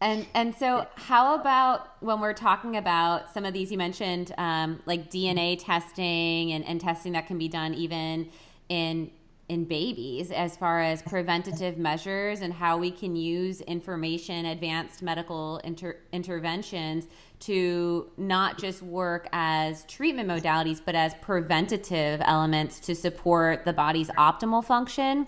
and 0.00 0.26
and 0.32 0.54
so, 0.54 0.86
how 0.94 1.34
about 1.34 2.00
when 2.00 2.20
we're 2.20 2.32
talking 2.32 2.76
about 2.76 3.32
some 3.34 3.44
of 3.44 3.52
these? 3.52 3.72
You 3.72 3.78
mentioned 3.78 4.32
um, 4.38 4.80
like 4.86 5.10
DNA 5.10 5.58
testing 5.58 6.52
and, 6.52 6.64
and 6.64 6.80
testing 6.80 7.12
that 7.12 7.26
can 7.26 7.36
be 7.36 7.48
done 7.48 7.74
even 7.74 8.28
in 8.68 9.10
in 9.48 9.64
babies 9.64 10.30
as 10.30 10.56
far 10.56 10.80
as 10.80 11.02
preventative 11.06 11.78
measures 11.78 12.42
and 12.42 12.52
how 12.52 12.78
we 12.78 12.90
can 12.92 13.16
use 13.16 13.60
information 13.62 14.46
advanced 14.46 15.02
medical 15.02 15.58
inter- 15.64 15.96
interventions 16.12 17.06
to 17.40 18.10
not 18.16 18.58
just 18.58 18.82
work 18.82 19.26
as 19.32 19.84
treatment 19.84 20.28
modalities 20.28 20.80
but 20.84 20.94
as 20.94 21.14
preventative 21.22 22.20
elements 22.24 22.78
to 22.78 22.94
support 22.94 23.64
the 23.64 23.72
body's 23.72 24.10
optimal 24.10 24.62
function 24.62 25.26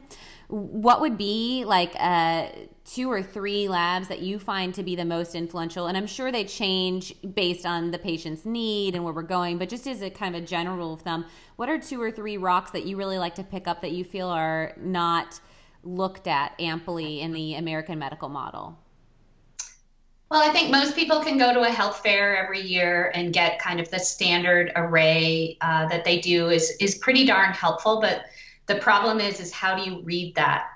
what 0.50 1.00
would 1.00 1.16
be 1.16 1.64
like 1.64 1.92
uh, 1.98 2.48
two 2.84 3.10
or 3.10 3.22
three 3.22 3.68
labs 3.68 4.08
that 4.08 4.20
you 4.20 4.38
find 4.38 4.74
to 4.74 4.82
be 4.82 4.96
the 4.96 5.04
most 5.04 5.34
influential 5.34 5.86
and 5.86 5.96
i'm 5.96 6.06
sure 6.06 6.32
they 6.32 6.44
change 6.44 7.14
based 7.34 7.64
on 7.64 7.90
the 7.90 7.98
patient's 7.98 8.44
need 8.44 8.94
and 8.94 9.04
where 9.04 9.12
we're 9.12 9.22
going 9.22 9.58
but 9.58 9.68
just 9.68 9.86
as 9.86 10.02
a 10.02 10.10
kind 10.10 10.34
of 10.34 10.42
a 10.42 10.46
general 10.46 10.76
rule 10.76 10.94
of 10.94 11.00
thumb 11.02 11.24
what 11.56 11.68
are 11.68 11.78
two 11.78 12.02
or 12.02 12.10
three 12.10 12.36
rocks 12.36 12.72
that 12.72 12.84
you 12.84 12.96
really 12.96 13.18
like 13.18 13.34
to 13.34 13.44
pick 13.44 13.68
up 13.68 13.80
that 13.80 13.92
you 13.92 14.02
feel 14.02 14.28
are 14.28 14.74
not 14.78 15.40
looked 15.84 16.26
at 16.26 16.52
amply 16.58 17.20
in 17.20 17.32
the 17.32 17.54
american 17.54 17.98
medical 17.98 18.28
model 18.28 18.76
well, 20.30 20.48
I 20.48 20.52
think 20.52 20.70
most 20.70 20.94
people 20.94 21.18
can 21.24 21.38
go 21.38 21.52
to 21.52 21.62
a 21.62 21.70
health 21.70 22.02
fair 22.04 22.36
every 22.36 22.60
year 22.60 23.10
and 23.16 23.32
get 23.32 23.58
kind 23.58 23.80
of 23.80 23.90
the 23.90 23.98
standard 23.98 24.70
array 24.76 25.58
uh, 25.60 25.88
that 25.88 26.04
they 26.04 26.20
do 26.20 26.50
is 26.50 26.70
is 26.78 26.94
pretty 26.94 27.26
darn 27.26 27.52
helpful. 27.52 28.00
But 28.00 28.26
the 28.70 28.76
problem 28.76 29.18
is, 29.18 29.40
is 29.40 29.50
how 29.50 29.74
do 29.74 29.82
you 29.82 30.00
read 30.02 30.36
that 30.36 30.68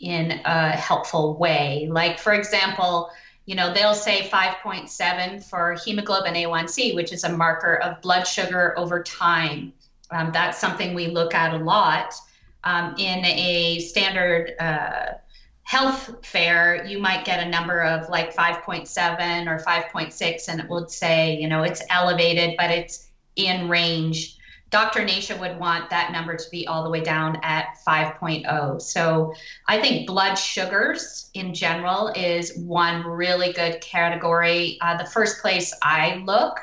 in 0.00 0.40
a 0.44 0.70
helpful 0.70 1.36
way? 1.36 1.88
Like, 1.90 2.20
for 2.20 2.32
example, 2.32 3.10
you 3.44 3.56
know, 3.56 3.74
they'll 3.74 3.94
say 3.94 4.28
5.7 4.28 5.42
for 5.42 5.76
hemoglobin 5.84 6.34
A1C, 6.34 6.94
which 6.94 7.12
is 7.12 7.24
a 7.24 7.28
marker 7.28 7.74
of 7.74 8.00
blood 8.02 8.22
sugar 8.22 8.78
over 8.78 9.02
time. 9.02 9.72
Um, 10.12 10.30
that's 10.32 10.58
something 10.58 10.94
we 10.94 11.08
look 11.08 11.34
at 11.34 11.52
a 11.52 11.64
lot. 11.64 12.14
Um, 12.62 12.94
in 12.98 13.24
a 13.24 13.80
standard 13.80 14.52
uh, 14.60 15.14
health 15.64 16.24
fair, 16.24 16.84
you 16.86 17.00
might 17.00 17.24
get 17.24 17.44
a 17.44 17.48
number 17.48 17.82
of 17.82 18.08
like 18.08 18.32
5.7 18.32 19.48
or 19.48 19.58
5.6, 19.58 20.48
and 20.48 20.60
it 20.60 20.68
would 20.68 20.88
say, 20.88 21.36
you 21.36 21.48
know, 21.48 21.64
it's 21.64 21.82
elevated, 21.90 22.54
but 22.56 22.70
it's 22.70 23.08
in 23.34 23.68
range. 23.68 24.36
Dr. 24.70 25.04
Nasha 25.04 25.36
would 25.36 25.58
want 25.58 25.90
that 25.90 26.12
number 26.12 26.36
to 26.36 26.50
be 26.50 26.66
all 26.66 26.84
the 26.84 26.90
way 26.90 27.00
down 27.00 27.38
at 27.42 27.76
5.0. 27.86 28.80
So 28.80 29.34
I 29.66 29.80
think 29.80 30.06
blood 30.06 30.36
sugars 30.36 31.28
in 31.34 31.52
general 31.52 32.08
is 32.14 32.56
one 32.56 33.04
really 33.04 33.52
good 33.52 33.80
category. 33.80 34.78
Uh, 34.80 34.96
the 34.96 35.06
first 35.06 35.40
place 35.42 35.74
I 35.82 36.16
look 36.24 36.60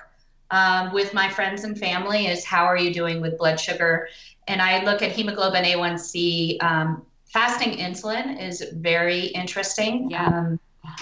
um, 0.52 0.94
with 0.94 1.14
my 1.14 1.30
friends 1.30 1.66
and 1.66 1.78
family 1.78 2.28
is 2.28 2.46
how 2.46 2.64
are 2.64 2.78
you 2.78 2.94
doing 2.94 3.20
with 3.20 3.38
blood 3.38 3.60
sugar? 3.60 4.08
And 4.48 4.62
I 4.62 4.86
look 4.86 5.02
at 5.02 5.12
hemoglobin 5.12 5.66
A1C. 5.66 6.64
Um, 6.64 7.06
fasting 7.26 7.78
insulin 7.78 8.42
is 8.42 8.64
very 8.74 9.26
interesting. 9.26 10.10
Yeah. 10.10 10.28
Um, 10.28 10.60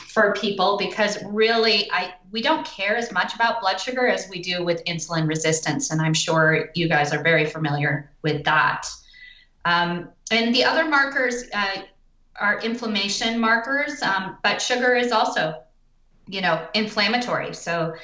for 0.08 0.34
people 0.34 0.78
because 0.78 1.18
really 1.26 1.92
I 1.92 2.14
we 2.32 2.42
don't 2.42 2.66
care 2.66 2.96
as 2.96 3.12
much 3.12 3.36
about 3.36 3.62
blood 3.62 3.80
sugar 3.80 4.08
as 4.08 4.28
we 4.30 4.42
do 4.42 4.64
with 4.64 4.84
insulin 4.86 5.28
resistance, 5.28 5.92
and 5.92 6.02
I'm 6.02 6.14
sure 6.14 6.70
you 6.76 6.88
guys 6.90 7.14
are 7.14 7.24
very 7.24 7.46
familiar 7.46 8.12
with 8.22 8.44
that. 8.46 8.88
Um, 9.66 10.10
and 10.32 10.54
the 10.54 10.64
other 10.64 10.86
markers 10.88 11.46
uh, 11.54 11.84
are 12.40 12.60
inflammation 12.62 13.40
markers, 13.40 14.02
um, 14.02 14.38
but 14.44 14.62
sugar 14.62 14.96
is 14.96 15.12
also, 15.12 15.62
you 16.28 16.42
know, 16.42 16.68
inflammatory. 16.74 17.54
So 17.54 17.96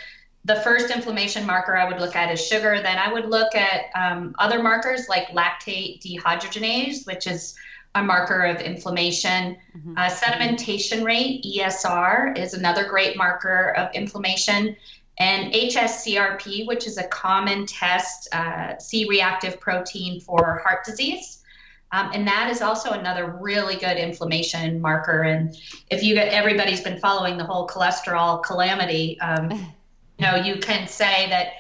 the 0.46 0.56
first 0.58 0.94
inflammation 0.96 1.46
marker 1.46 1.76
I 1.76 1.88
would 1.88 2.00
look 2.00 2.16
at 2.16 2.32
is 2.32 2.46
sugar. 2.46 2.82
Then 2.82 2.98
I 2.98 3.12
would 3.12 3.26
look 3.26 3.54
at 3.56 3.86
um, 3.96 4.36
other 4.40 4.62
markers 4.62 5.08
like 5.08 5.28
lactate 5.30 6.02
dehydrogenase, 6.02 7.06
which 7.06 7.28
is 7.28 7.56
a 7.96 8.04
marker 8.04 8.44
of 8.44 8.62
inflammation. 8.62 9.58
Mm-hmm. 9.78 9.98
Uh, 9.98 10.10
sedimentation 10.10 11.04
rate, 11.04 11.44
ESR, 11.44 12.38
is 12.38 12.54
another 12.54 12.88
great 12.88 13.18
marker 13.18 13.74
of 13.78 13.94
inflammation. 13.94 14.76
And 15.20 15.54
HSCRP, 15.54 16.66
which 16.68 16.88
is 16.88 16.98
a 16.98 17.08
common 17.08 17.66
test, 17.66 18.34
uh, 18.34 18.78
C 18.78 19.08
reactive 19.08 19.60
protein 19.60 20.22
for 20.22 20.62
heart 20.66 20.86
disease. 20.86 21.44
Um, 21.92 22.12
and 22.14 22.26
that 22.28 22.50
is 22.50 22.62
also 22.62 22.92
another 22.92 23.38
really 23.40 23.76
good 23.76 23.98
inflammation 23.98 24.80
marker. 24.80 25.24
And 25.24 25.56
if 25.90 26.04
you 26.04 26.16
get 26.16 26.30
everybody's 26.30 26.82
been 26.82 27.00
following 27.00 27.38
the 27.38 27.44
whole 27.44 27.68
cholesterol 27.68 28.42
calamity, 28.42 29.20
um, 29.20 29.52
you 30.18 30.26
know, 30.26 30.36
you 30.36 30.58
can 30.58 30.88
say 30.88 31.28
that 31.30 31.54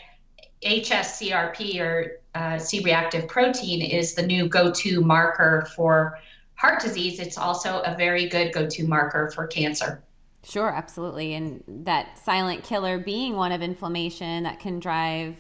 HSCRP 0.64 1.80
or 1.80 2.20
uh, 2.36 2.58
C 2.58 2.82
reactive 2.84 3.28
protein 3.28 3.82
is 3.82 4.14
the 4.14 4.26
new 4.26 4.48
go 4.48 4.72
to 4.72 5.02
marker 5.02 5.68
for 5.76 6.20
heart 6.56 6.82
disease. 6.82 7.20
It's 7.20 7.38
also 7.38 7.80
a 7.82 7.96
very 7.96 8.28
good 8.28 8.54
go 8.54 8.68
to 8.68 8.88
marker 8.88 9.32
for 9.34 9.48
cancer. 9.48 10.04
Sure, 10.44 10.70
absolutely. 10.70 11.34
And 11.34 11.64
that 11.68 12.18
silent 12.18 12.64
killer 12.64 12.98
being 12.98 13.36
one 13.36 13.52
of 13.52 13.62
inflammation 13.62 14.44
that 14.44 14.60
can 14.60 14.80
drive 14.80 15.36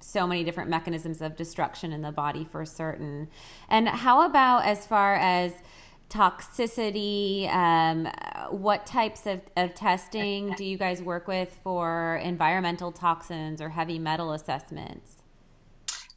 so 0.00 0.26
many 0.26 0.44
different 0.44 0.70
mechanisms 0.70 1.22
of 1.22 1.34
destruction 1.36 1.92
in 1.92 2.02
the 2.02 2.12
body 2.12 2.44
for 2.44 2.64
certain. 2.64 3.28
And 3.68 3.88
how 3.88 4.26
about 4.26 4.64
as 4.64 4.86
far 4.86 5.16
as 5.16 5.52
toxicity? 6.14 7.52
Um, 7.52 8.08
what 8.50 8.86
types 8.86 9.26
of, 9.26 9.40
of 9.56 9.74
testing 9.74 10.52
do 10.52 10.64
you 10.64 10.78
guys 10.78 11.02
work 11.02 11.26
with 11.26 11.58
for 11.62 12.20
environmental 12.22 12.92
toxins 12.92 13.60
or 13.60 13.68
heavy 13.68 13.98
metal 13.98 14.32
assessments? 14.32 15.16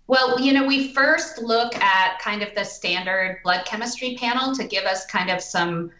Well, 0.06 0.40
you 0.40 0.54
know, 0.54 0.66
we 0.66 0.94
first 0.94 1.42
look 1.42 1.76
at 1.76 2.20
kind 2.20 2.42
of 2.42 2.54
the 2.56 2.64
standard 2.64 3.40
blood 3.44 3.66
chemistry 3.66 4.16
panel 4.18 4.56
to 4.56 4.64
give 4.64 4.86
us 4.86 5.06
kind 5.06 5.30
of 5.30 5.42
some 5.42 5.92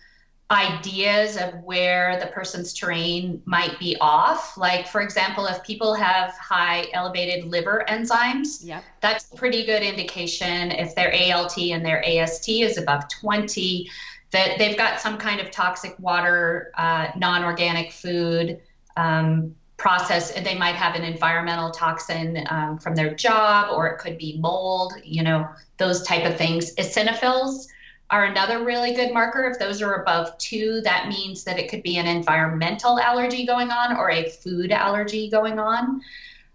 ideas 0.50 1.36
of 1.36 1.54
where 1.64 2.18
the 2.20 2.28
person's 2.28 2.74
terrain 2.74 3.42
might 3.46 3.78
be 3.80 3.98
off. 4.00 4.58
Like, 4.58 4.88
for 4.88 5.02
example, 5.02 5.46
if 5.46 5.62
people 5.64 5.94
have 5.94 6.32
high 6.32 6.88
elevated 6.94 7.46
liver 7.46 7.84
enzymes, 7.90 8.64
yep. 8.64 8.84
that's 9.02 9.32
a 9.32 9.36
pretty 9.36 9.66
good 9.66 9.84
indication 9.84 10.72
if 10.72 10.96
their 10.96 11.14
ALT 11.14 11.58
and 11.58 11.86
their 11.86 12.02
AST 12.06 12.48
is 12.50 12.78
above 12.78 13.10
20, 13.10 13.90
that 14.32 14.58
they've 14.58 14.78
got 14.78 15.02
some 15.02 15.18
kind 15.18 15.42
of 15.42 15.52
toxic 15.52 15.98
water, 16.00 16.72
uh, 16.76 17.08
non 17.18 17.44
organic 17.44 17.92
food. 17.92 18.62
Um, 18.96 19.56
process 19.78 20.32
and 20.32 20.44
they 20.44 20.58
might 20.58 20.74
have 20.74 20.96
an 20.96 21.04
environmental 21.04 21.70
toxin 21.70 22.44
um, 22.50 22.80
from 22.80 22.96
their 22.96 23.14
job 23.14 23.72
or 23.72 23.86
it 23.86 24.00
could 24.00 24.18
be 24.18 24.36
mold 24.40 24.92
you 25.04 25.22
know 25.22 25.48
those 25.78 26.02
type 26.02 26.26
of 26.26 26.36
things 26.36 26.74
eosinophils 26.78 27.68
are 28.10 28.26
another 28.26 28.64
really 28.64 28.94
good 28.94 29.14
marker. 29.14 29.50
If 29.50 29.60
those 29.60 29.82
are 29.82 29.96
above 29.96 30.38
two, 30.38 30.82
that 30.82 31.10
means 31.10 31.44
that 31.44 31.60
it 31.60 31.70
could 31.70 31.84
be 31.84 31.98
an 31.98 32.08
environmental 32.08 33.00
allergy 33.00 33.46
going 33.46 33.70
on 33.70 33.98
or 33.98 34.12
a 34.12 34.30
food 34.30 34.72
allergy 34.72 35.30
going 35.30 35.60
on. 35.60 36.02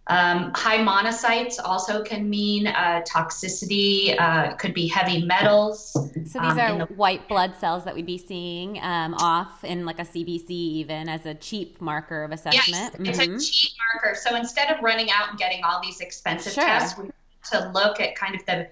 Um, 0.08 0.50
high 0.54 0.78
monocytes 0.78 1.60
also 1.64 2.02
can 2.02 2.28
mean 2.28 2.66
uh, 2.66 3.02
toxicity, 3.06 4.18
uh, 4.18 4.54
could 4.54 4.74
be 4.74 4.88
heavy 4.88 5.24
metals. 5.24 5.92
So 5.92 6.10
these 6.10 6.34
um, 6.36 6.58
are 6.58 6.78
the- 6.86 6.94
white 6.94 7.28
blood 7.28 7.54
cells 7.60 7.84
that 7.84 7.94
we'd 7.94 8.06
be 8.06 8.18
seeing 8.18 8.78
um, 8.82 9.14
off 9.14 9.62
in 9.62 9.86
like 9.86 10.00
a 10.00 10.04
CBC, 10.04 10.50
even 10.50 11.08
as 11.08 11.24
a 11.24 11.34
cheap 11.34 11.80
marker 11.80 12.24
of 12.24 12.32
assessment. 12.32 12.66
Yes, 12.68 12.92
mm-hmm. 12.94 13.06
it's 13.06 13.18
a 13.18 13.22
mm-hmm. 13.22 13.38
cheap 13.38 13.70
marker. 13.94 14.16
So 14.16 14.34
instead 14.34 14.74
of 14.74 14.82
running 14.82 15.10
out 15.10 15.30
and 15.30 15.38
getting 15.38 15.62
all 15.62 15.80
these 15.80 16.00
expensive 16.00 16.54
sure. 16.54 16.64
tests, 16.64 16.98
we 16.98 17.10
to 17.50 17.70
look 17.74 18.00
at 18.00 18.14
kind 18.14 18.34
of 18.34 18.44
the 18.46 18.68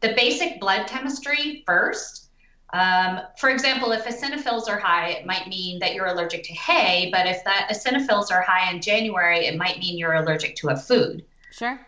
the 0.00 0.14
basic 0.14 0.60
blood 0.60 0.86
chemistry 0.86 1.62
first 1.66 2.23
um, 2.74 3.20
for 3.36 3.50
example, 3.50 3.92
if 3.92 4.04
eosinophils 4.04 4.68
are 4.68 4.78
high, 4.78 5.10
it 5.10 5.26
might 5.26 5.46
mean 5.46 5.78
that 5.78 5.94
you're 5.94 6.08
allergic 6.08 6.42
to 6.42 6.52
hay, 6.54 7.08
but 7.12 7.24
if 7.24 7.44
that 7.44 7.68
eosinophils 7.70 8.32
are 8.32 8.42
high 8.42 8.68
in 8.72 8.82
January, 8.82 9.46
it 9.46 9.56
might 9.56 9.78
mean 9.78 9.96
you're 9.96 10.14
allergic 10.14 10.56
to 10.56 10.70
a 10.70 10.76
food. 10.76 11.24
Sure. 11.52 11.78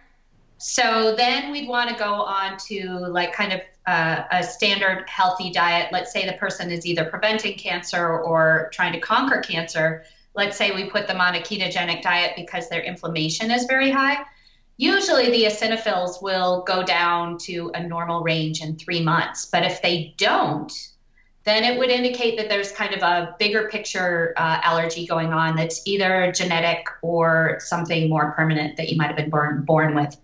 So 0.58 1.16
then 1.16 1.50
we'd 1.50 1.68
want 1.68 1.90
to 1.90 1.96
go 1.96 2.14
on 2.14 2.56
to 2.68 2.88
like 2.88 3.32
kind 3.32 3.52
of 3.52 3.60
uh, 3.88 4.24
a 4.30 4.44
standard 4.44 5.08
healthy 5.08 5.50
diet. 5.50 5.88
Let's 5.90 6.12
say 6.12 6.24
the 6.24 6.34
person 6.34 6.70
is 6.70 6.86
either 6.86 7.04
preventing 7.04 7.58
cancer 7.58 8.20
or 8.20 8.70
trying 8.72 8.92
to 8.92 9.00
conquer 9.00 9.40
cancer. 9.40 10.04
Let's 10.36 10.56
say 10.56 10.70
we 10.70 10.88
put 10.88 11.08
them 11.08 11.20
on 11.20 11.34
a 11.34 11.40
ketogenic 11.40 12.02
diet 12.02 12.34
because 12.36 12.68
their 12.68 12.82
inflammation 12.82 13.50
is 13.50 13.64
very 13.64 13.90
high 13.90 14.24
Usually 14.78 15.30
the 15.30 15.44
eosinophils 15.44 16.22
will 16.22 16.62
go 16.62 16.82
down 16.82 17.38
to 17.38 17.70
a 17.74 17.82
normal 17.82 18.22
range 18.22 18.60
in 18.60 18.76
three 18.76 19.02
months, 19.02 19.46
but 19.46 19.62
if 19.62 19.80
they 19.80 20.14
don't, 20.18 20.72
then 21.44 21.64
it 21.64 21.78
would 21.78 21.88
indicate 21.88 22.36
that 22.36 22.48
there's 22.48 22.72
kind 22.72 22.92
of 22.92 23.02
a 23.02 23.34
bigger 23.38 23.68
picture 23.68 24.34
uh, 24.36 24.60
allergy 24.62 25.06
going 25.06 25.32
on 25.32 25.56
that's 25.56 25.80
either 25.86 26.30
genetic 26.32 26.88
or 27.00 27.56
something 27.60 28.10
more 28.10 28.32
permanent 28.32 28.76
that 28.76 28.90
you 28.90 28.96
might 28.98 29.06
have 29.06 29.16
been 29.16 29.30
born, 29.30 29.62
born 29.64 29.94
with. 29.94 30.16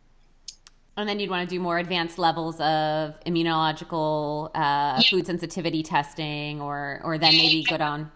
And 0.96 1.08
then 1.08 1.18
you'd 1.18 1.30
want 1.30 1.48
to 1.48 1.54
do 1.54 1.58
more 1.58 1.78
advanced 1.78 2.18
levels 2.18 2.60
of 2.60 3.18
immunological 3.24 4.50
uh, 4.54 5.00
food 5.02 5.26
sensitivity 5.26 5.82
testing, 5.82 6.60
or 6.60 7.00
or 7.02 7.16
then 7.16 7.32
maybe 7.32 7.64
go 7.64 7.78
down 7.78 8.12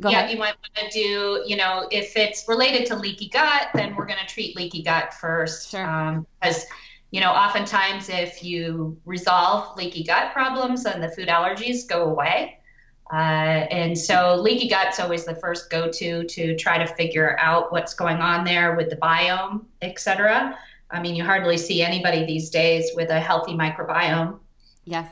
Go 0.00 0.10
yeah, 0.10 0.20
ahead. 0.20 0.30
you 0.30 0.38
might 0.38 0.54
want 0.54 0.74
to 0.76 0.90
do, 0.90 1.42
you 1.46 1.56
know, 1.56 1.88
if 1.90 2.16
it's 2.16 2.46
related 2.46 2.86
to 2.86 2.96
leaky 2.96 3.28
gut, 3.28 3.68
then 3.74 3.96
we're 3.96 4.06
going 4.06 4.20
to 4.20 4.32
treat 4.32 4.54
leaky 4.54 4.82
gut 4.82 5.12
first. 5.12 5.70
Sure. 5.70 5.84
Um, 5.84 6.26
because, 6.40 6.64
you 7.10 7.20
know, 7.20 7.30
oftentimes 7.32 8.08
if 8.08 8.44
you 8.44 8.96
resolve 9.04 9.76
leaky 9.76 10.04
gut 10.04 10.32
problems, 10.32 10.84
then 10.84 11.00
the 11.00 11.08
food 11.08 11.28
allergies 11.28 11.88
go 11.88 12.04
away. 12.04 12.60
Uh, 13.12 13.66
and 13.70 13.98
so 13.98 14.36
leaky 14.36 14.68
gut's 14.68 15.00
always 15.00 15.24
the 15.24 15.34
first 15.36 15.70
go-to 15.70 16.24
to 16.24 16.54
try 16.56 16.78
to 16.78 16.86
figure 16.94 17.36
out 17.40 17.72
what's 17.72 17.94
going 17.94 18.18
on 18.18 18.44
there 18.44 18.76
with 18.76 18.90
the 18.90 18.96
biome, 18.96 19.64
et 19.80 19.98
cetera. 19.98 20.56
I 20.90 21.00
mean, 21.00 21.16
you 21.16 21.24
hardly 21.24 21.56
see 21.56 21.82
anybody 21.82 22.24
these 22.24 22.50
days 22.50 22.90
with 22.94 23.10
a 23.10 23.18
healthy 23.18 23.54
microbiome. 23.54 24.38
Yes. 24.84 25.08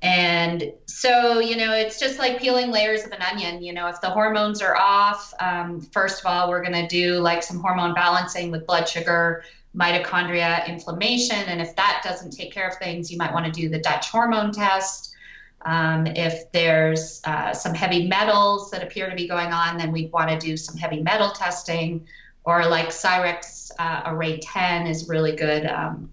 And 0.00 0.72
so, 0.86 1.40
you 1.40 1.56
know, 1.56 1.72
it's 1.72 1.98
just 1.98 2.18
like 2.18 2.40
peeling 2.40 2.70
layers 2.70 3.04
of 3.04 3.10
an 3.10 3.22
onion. 3.22 3.62
You 3.62 3.72
know, 3.72 3.88
if 3.88 4.00
the 4.00 4.10
hormones 4.10 4.62
are 4.62 4.76
off, 4.76 5.34
um, 5.40 5.80
first 5.80 6.20
of 6.20 6.26
all, 6.26 6.48
we're 6.48 6.62
going 6.62 6.80
to 6.80 6.86
do 6.86 7.18
like 7.18 7.42
some 7.42 7.58
hormone 7.58 7.94
balancing 7.94 8.52
with 8.52 8.66
blood 8.66 8.88
sugar, 8.88 9.42
mitochondria, 9.76 10.66
inflammation. 10.68 11.36
And 11.36 11.60
if 11.60 11.74
that 11.76 12.02
doesn't 12.04 12.30
take 12.30 12.52
care 12.52 12.68
of 12.68 12.76
things, 12.76 13.10
you 13.10 13.18
might 13.18 13.32
want 13.32 13.46
to 13.46 13.52
do 13.52 13.68
the 13.68 13.80
Dutch 13.80 14.10
hormone 14.10 14.52
test. 14.52 15.14
Um, 15.62 16.06
if 16.06 16.50
there's 16.52 17.20
uh, 17.24 17.52
some 17.52 17.74
heavy 17.74 18.06
metals 18.06 18.70
that 18.70 18.82
appear 18.84 19.10
to 19.10 19.16
be 19.16 19.26
going 19.26 19.52
on, 19.52 19.76
then 19.76 19.90
we'd 19.90 20.12
want 20.12 20.30
to 20.30 20.38
do 20.38 20.56
some 20.56 20.76
heavy 20.76 21.02
metal 21.02 21.30
testing. 21.30 22.06
Or 22.44 22.66
like 22.66 22.88
Cyrex 22.88 23.72
uh, 23.80 24.02
Array 24.06 24.38
10 24.38 24.86
is 24.86 25.08
really 25.08 25.34
good 25.34 25.66
um, 25.66 26.10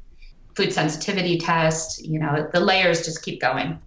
food 0.56 0.74
sensitivity 0.74 1.38
test. 1.38 2.06
You 2.06 2.20
know, 2.20 2.50
the 2.54 2.60
layers 2.60 3.06
just 3.06 3.24
keep 3.24 3.42
going. 3.42 3.80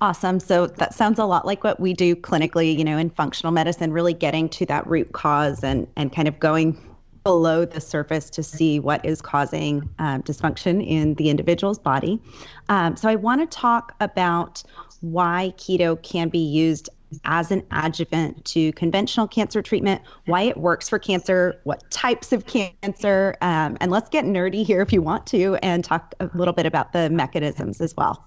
Awesome. 0.00 0.40
So 0.40 0.66
that 0.66 0.92
sounds 0.92 1.18
a 1.18 1.24
lot 1.24 1.46
like 1.46 1.64
what 1.64 1.80
we 1.80 1.94
do 1.94 2.14
clinically, 2.14 2.76
you 2.76 2.84
know, 2.84 2.98
in 2.98 3.10
functional 3.10 3.52
medicine, 3.52 3.92
really 3.92 4.12
getting 4.12 4.48
to 4.50 4.66
that 4.66 4.86
root 4.86 5.12
cause 5.12 5.62
and 5.62 5.86
and 5.96 6.12
kind 6.12 6.28
of 6.28 6.38
going 6.38 6.76
below 7.24 7.64
the 7.64 7.80
surface 7.80 8.28
to 8.28 8.42
see 8.42 8.78
what 8.78 9.02
is 9.02 9.22
causing 9.22 9.88
um, 9.98 10.22
dysfunction 10.22 10.86
in 10.86 11.14
the 11.14 11.30
individual's 11.30 11.78
body. 11.78 12.20
Um, 12.68 12.96
so 12.96 13.08
I 13.08 13.14
want 13.14 13.40
to 13.40 13.56
talk 13.56 13.94
about 14.00 14.62
why 15.00 15.54
keto 15.56 16.00
can 16.02 16.28
be 16.28 16.38
used 16.38 16.90
as 17.24 17.50
an 17.50 17.62
adjuvant 17.70 18.44
to 18.46 18.72
conventional 18.72 19.26
cancer 19.26 19.62
treatment, 19.62 20.02
why 20.26 20.42
it 20.42 20.56
works 20.56 20.88
for 20.88 20.98
cancer, 20.98 21.60
what 21.64 21.88
types 21.90 22.32
of 22.32 22.46
cancer, 22.46 23.36
um, 23.40 23.76
and 23.80 23.90
let's 23.90 24.08
get 24.08 24.24
nerdy 24.24 24.64
here 24.64 24.80
if 24.80 24.92
you 24.92 25.02
want 25.02 25.26
to 25.26 25.56
and 25.56 25.84
talk 25.84 26.14
a 26.20 26.30
little 26.34 26.54
bit 26.54 26.66
about 26.66 26.92
the 26.92 27.10
mechanisms 27.10 27.80
as 27.80 27.96
well. 27.96 28.26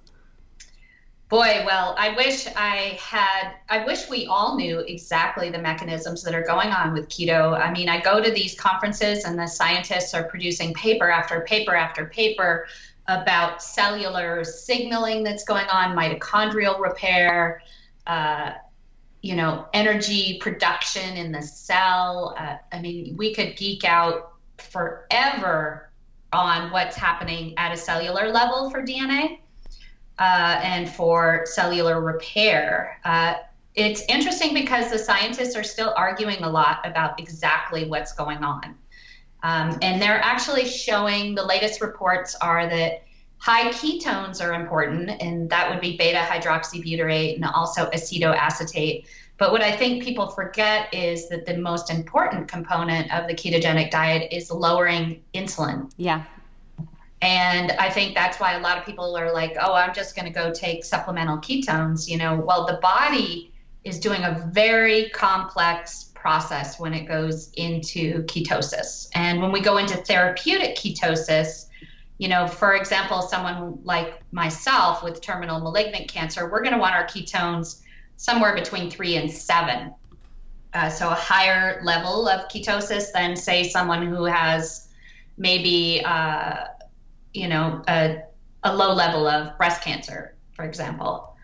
Boy, 1.30 1.64
well, 1.66 1.94
I 1.98 2.16
wish 2.16 2.48
I 2.56 2.98
had, 3.02 3.56
I 3.68 3.86
wish 3.86 4.10
we 4.10 4.28
all 4.28 4.56
knew 4.56 4.80
exactly 4.80 5.50
the 5.50 5.58
mechanisms 5.58 6.24
that 6.24 6.34
are 6.34 6.44
going 6.44 6.70
on 6.70 6.94
with 6.94 7.10
keto. 7.10 7.60
I 7.60 7.70
mean, 7.74 7.90
I 7.90 8.00
go 8.00 8.24
to 8.24 8.32
these 8.32 8.58
conferences 8.58 9.26
and 9.26 9.38
the 9.38 9.46
scientists 9.46 10.14
are 10.14 10.24
producing 10.24 10.74
paper 10.74 11.10
after 11.10 11.42
paper 11.42 11.76
after 11.76 12.06
paper 12.06 12.68
about 13.08 13.62
cellular 13.62 14.46
signaling 14.46 15.24
that's 15.24 15.44
going 15.44 15.68
on, 15.68 15.98
mitochondrial 15.98 16.80
repair, 16.80 17.62
uh, 18.06 18.54
you 19.22 19.36
know, 19.36 19.68
energy 19.74 20.40
production 20.40 21.18
in 21.18 21.32
the 21.32 21.42
cell. 21.42 22.36
Uh, 22.38 22.58
I 22.72 22.80
mean, 22.82 23.16
we 23.18 23.34
could 23.34 23.56
geek 23.58 23.84
out 23.84 24.34
forever 24.58 25.90
on 26.34 26.72
what's 26.72 26.96
happening 26.96 27.54
at 27.58 27.72
a 27.72 27.78
cellular 27.78 28.32
level 28.32 28.70
for 28.70 28.82
DNA 28.82 29.40
uh, 30.20 30.60
and 30.62 30.90
for 30.90 31.44
cellular 31.46 32.02
repair. 32.02 33.00
Uh, 33.06 33.36
it's 33.76 34.04
interesting 34.10 34.54
because 34.54 34.92
the 34.92 34.98
scientists 34.98 35.56
are 35.56 35.64
still 35.64 35.94
arguing 35.96 36.44
a 36.44 36.50
lot 36.50 36.80
about 36.84 37.20
exactly 37.20 37.88
what's 37.88 38.14
going 38.14 38.44
on. 38.44 38.76
Um, 39.44 39.78
and 39.82 40.02
they're 40.02 40.20
actually 40.24 40.66
showing 40.66 41.36
the 41.36 41.44
latest 41.44 41.80
reports 41.80 42.36
are 42.42 42.68
that 42.68 43.04
high 43.40 43.70
ketones 43.70 44.44
are 44.44 44.54
important, 44.54 45.10
and 45.22 45.50
that 45.50 45.70
would 45.70 45.82
be 45.82 45.98
beta 45.98 46.20
hydroxybutyrate 46.20 47.36
and 47.36 47.46
also 47.46 47.90
acetoacetate. 47.92 49.06
But 49.38 49.52
what 49.52 49.62
I 49.62 49.76
think 49.76 50.04
people 50.04 50.28
forget 50.28 50.94
is 50.94 51.30
that 51.30 51.46
the 51.46 51.58
most 51.58 51.92
important 51.92 52.48
component 52.48 53.14
of 53.14 53.28
the 53.28 53.36
ketogenic 53.36 53.92
diet 53.92 54.34
is 54.34 54.50
lowering 54.50 55.22
insulin. 55.34 55.92
Yeah. 55.98 56.24
And 57.22 57.72
I 57.74 57.90
think 57.90 58.16
that's 58.16 58.40
why 58.40 58.54
a 58.54 58.60
lot 58.60 58.78
of 58.78 58.86
people 58.86 59.16
are 59.16 59.32
like, 59.32 59.56
oh, 59.60 59.74
I'm 59.74 59.94
just 59.94 60.16
going 60.16 60.26
to 60.26 60.32
go 60.32 60.52
take 60.52 60.84
supplemental 60.84 61.38
ketones. 61.38 62.08
You 62.08 62.18
know, 62.18 62.36
well, 62.36 62.66
the 62.66 62.80
body 62.82 63.52
is 63.84 64.00
doing 64.00 64.24
a 64.24 64.50
very 64.52 65.10
complex 65.10 66.12
process 66.16 66.80
when 66.80 66.94
it 66.94 67.06
goes 67.06 67.52
into 67.54 68.24
ketosis. 68.24 69.08
And 69.14 69.42
when 69.42 69.52
we 69.52 69.62
go 69.62 69.78
into 69.78 69.98
therapeutic 69.98 70.76
ketosis, 70.76 71.67
you 72.18 72.28
know, 72.28 72.48
for 72.48 72.76
example, 72.76 73.22
someone 73.22 73.80
like 73.84 74.22
myself 74.32 75.04
with 75.04 75.22
terminal 75.22 75.60
malignant 75.60 76.08
cancer, 76.08 76.50
we're 76.50 76.62
going 76.62 76.74
to 76.74 76.80
want 76.80 76.96
our 76.96 77.06
ketones 77.06 77.82
somewhere 78.16 78.56
between 78.56 78.90
three 78.90 79.18
and 79.18 79.32
seven. 79.32 79.94
Uh, 80.74 80.90
so 80.90 81.10
a 81.10 81.16
higher 81.16 81.80
level 81.84 82.28
of 82.28 82.48
ketosis 82.50 83.12
than, 83.14 83.36
say, 83.36 83.64
someone 83.64 84.08
who 84.08 84.26
has 84.26 84.90
maybe. 85.38 86.04
Uh, 86.04 86.66
you 87.38 87.48
know, 87.48 87.82
a, 87.88 88.24
a 88.64 88.76
low 88.76 88.94
level 88.94 89.28
of 89.28 89.56
breast 89.58 89.84
cancer, 89.84 90.36
for 90.54 90.66
example. 90.66 91.36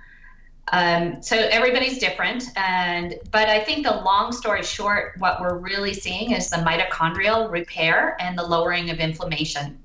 Um, 0.72 1.22
so 1.22 1.38
everybody's 1.38 2.00
different, 2.00 2.46
and 2.56 3.16
but 3.32 3.48
I 3.48 3.60
think 3.60 3.86
the 3.86 3.98
long 3.98 4.32
story 4.32 4.64
short, 4.64 5.16
what 5.20 5.40
we're 5.40 5.58
really 5.58 5.94
seeing 5.94 6.32
is 6.32 6.50
the 6.50 6.58
mitochondrial 6.58 7.52
repair 7.52 8.18
and 8.20 8.38
the 8.38 8.44
lowering 8.44 8.90
of 8.90 9.00
inflammation. 9.00 9.78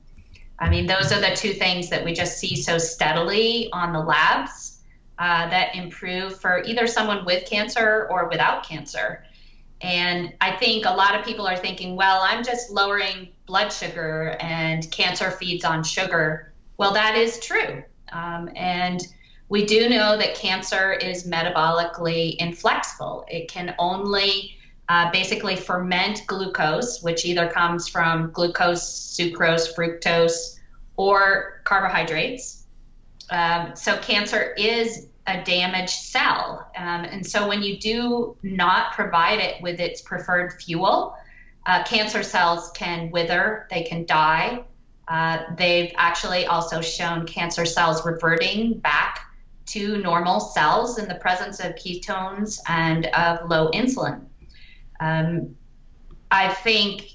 I 0.61 0.68
mean, 0.68 0.87
those 0.87 1.12
are 1.12 1.21
the 1.21 1.35
two 1.37 1.53
things 1.53 1.88
that 1.90 2.05
we 2.05 2.12
just 2.12 2.38
see 2.38 2.57
so 2.57 2.79
steadily 2.79 3.71
on 3.73 3.92
the 3.92 4.01
labs 4.01 4.81
uh, 5.18 5.49
that 5.51 5.75
improve 5.75 6.40
for 6.40 6.62
either 6.64 6.87
someone 6.87 7.25
with 7.25 7.49
cancer 7.49 8.09
or 8.11 8.29
without 8.29 8.66
cancer. 8.68 9.25
And 9.81 10.33
I 10.40 10.57
think 10.57 10.85
a 10.85 10.90
lot 10.90 11.14
of 11.14 11.25
people 11.25 11.47
are 11.47 11.57
thinking, 11.57 11.94
well, 11.94 12.21
I'm 12.23 12.42
just 12.42 12.71
lowering 12.71 13.29
blood 13.47 13.73
sugar 13.73 14.37
and 14.40 14.90
cancer 14.90 15.31
feeds 15.31 15.64
on 15.64 15.85
sugar. 15.85 16.53
Well, 16.77 16.92
that 16.94 17.16
is 17.16 17.38
true. 17.38 17.85
Um, 18.12 18.51
and 18.57 19.07
we 19.49 19.64
do 19.64 19.88
know 19.88 20.16
that 20.16 20.35
cancer 20.35 20.92
is 20.92 21.27
metabolically 21.27 22.37
inflexible. 22.37 23.25
It 23.29 23.49
can 23.49 23.75
only 23.79 24.58
uh, 24.88 25.11
basically 25.11 25.57
ferment 25.57 26.22
glucose, 26.27 27.03
which 27.03 27.24
either 27.24 27.48
comes 27.48 27.88
from 27.88 28.31
glucose, 28.33 29.16
sucrose, 29.16 29.74
fructose, 29.74 30.59
or 30.96 31.61
carbohydrates. 31.64 32.64
Um, 33.31 33.77
so 33.77 33.98
cancer 33.98 34.55
is 34.57 35.09
a 35.27 35.44
damaged 35.44 35.90
cell. 35.90 36.70
Um, 36.77 37.05
and 37.05 37.27
so 37.27 37.46
when 37.46 37.62
you 37.62 37.79
do 37.79 38.37
not 38.42 38.92
provide 38.92 39.40
it 39.40 39.62
with 39.62 39.79
its 39.79 40.01
preferred 40.01 40.55
fuel, 40.55 41.16
uh, 41.66 41.85
cancer 41.85 42.22
cells 42.22 42.70
can 42.70 43.11
wither, 43.11 43.66
they 43.70 43.83
can 43.83 44.07
die. 44.07 44.64
Uh, 45.07 45.40
they've 45.57 45.92
actually 45.96 46.46
also 46.46 46.81
shown 46.81 47.27
cancer 47.27 47.66
cells 47.66 48.05
reverting 48.07 48.79
back 48.79 49.20
to 49.66 49.98
normal 49.98 50.40
cells 50.40 50.98
in 50.98 51.07
the 51.09 51.14
presence 51.16 51.61
of 51.61 51.74
ketones 51.74 52.59
and 52.68 53.07
of 53.07 53.51
low 53.51 53.70
insulin. 53.72 54.28
Um, 55.00 55.56
I 56.30 56.48
think, 56.48 57.12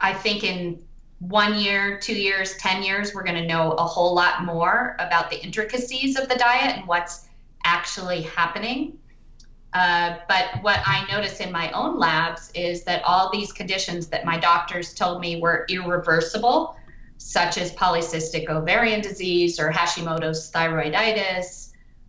I 0.00 0.12
think 0.12 0.44
in 0.44 0.82
one 1.20 1.58
year, 1.58 1.98
two 1.98 2.14
years, 2.14 2.56
10 2.58 2.82
years, 2.82 3.14
we're 3.14 3.24
going 3.24 3.42
to 3.42 3.46
know 3.46 3.72
a 3.72 3.84
whole 3.84 4.14
lot 4.14 4.44
more 4.44 4.96
about 4.98 5.30
the 5.30 5.42
intricacies 5.42 6.18
of 6.18 6.28
the 6.28 6.36
diet 6.36 6.76
and 6.76 6.86
what's 6.86 7.28
actually 7.64 8.22
happening. 8.22 8.96
Uh, 9.74 10.16
but 10.28 10.62
what 10.62 10.80
I 10.86 11.06
notice 11.10 11.40
in 11.40 11.52
my 11.52 11.70
own 11.72 11.98
labs 11.98 12.50
is 12.54 12.84
that 12.84 13.02
all 13.04 13.30
these 13.30 13.52
conditions 13.52 14.06
that 14.08 14.24
my 14.24 14.38
doctors 14.38 14.94
told 14.94 15.20
me 15.20 15.40
were 15.40 15.66
irreversible, 15.68 16.76
such 17.18 17.58
as 17.58 17.72
polycystic 17.72 18.48
ovarian 18.48 19.00
disease 19.00 19.60
or 19.60 19.70
Hashimoto's 19.70 20.50
thyroiditis 20.50 21.67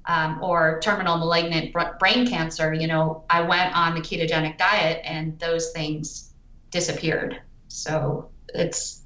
um, 0.10 0.42
or 0.42 0.80
terminal 0.82 1.20
malignant 1.20 1.72
brain 2.00 2.28
cancer, 2.28 2.74
you 2.74 2.88
know, 2.88 3.24
I 3.30 3.42
went 3.42 3.78
on 3.78 3.94
the 3.94 4.02
ketogenic 4.02 4.58
diet 4.58 5.02
and 5.04 5.38
those 5.38 5.72
things 5.72 6.34
disappeared. 6.72 7.40
So 7.68 8.32
it's 8.48 9.04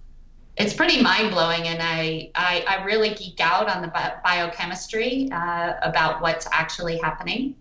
it's 0.56 0.74
pretty 0.74 1.02
mind 1.02 1.32
blowing, 1.32 1.68
and 1.68 1.82
I, 1.82 2.32
I, 2.36 2.63
I 2.68 2.86
really 2.86 3.16
geek 3.16 3.39
out 3.39 3.68
on 3.68 3.82
the 3.82 3.88
bi- 3.88 4.13
biochemistry 4.24 5.30
uh, 5.32 5.74
about 5.82 6.22
what's 6.22 6.48
actually 6.52 7.00
happening. 7.00 7.56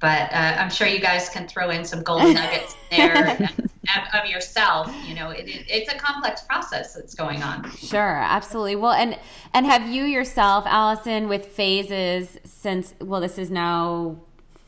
But 0.00 0.32
uh, 0.32 0.56
I'm 0.58 0.70
sure 0.70 0.86
you 0.88 0.98
guys 0.98 1.28
can 1.28 1.46
throw 1.46 1.68
in 1.70 1.84
some 1.84 2.02
golden 2.02 2.32
nuggets 2.34 2.74
there 2.90 3.48
of, 4.12 4.28
yourself. 4.28 4.94
You 5.06 5.14
know, 5.14 5.30
it, 5.30 5.48
it, 5.48 5.64
it's 5.68 5.92
a 5.92 5.96
complex 5.96 6.42
process 6.42 6.94
that's 6.94 7.14
going 7.14 7.42
on. 7.42 7.70
Sure, 7.76 8.16
absolutely. 8.16 8.76
Well, 8.76 8.92
and 8.92 9.18
and 9.54 9.66
have 9.66 9.88
you 9.88 10.04
yourself, 10.04 10.64
Allison, 10.66 11.28
with 11.28 11.46
phases 11.46 12.38
since? 12.44 12.94
Well, 13.00 13.20
this 13.20 13.38
is 13.38 13.50
now 13.50 14.16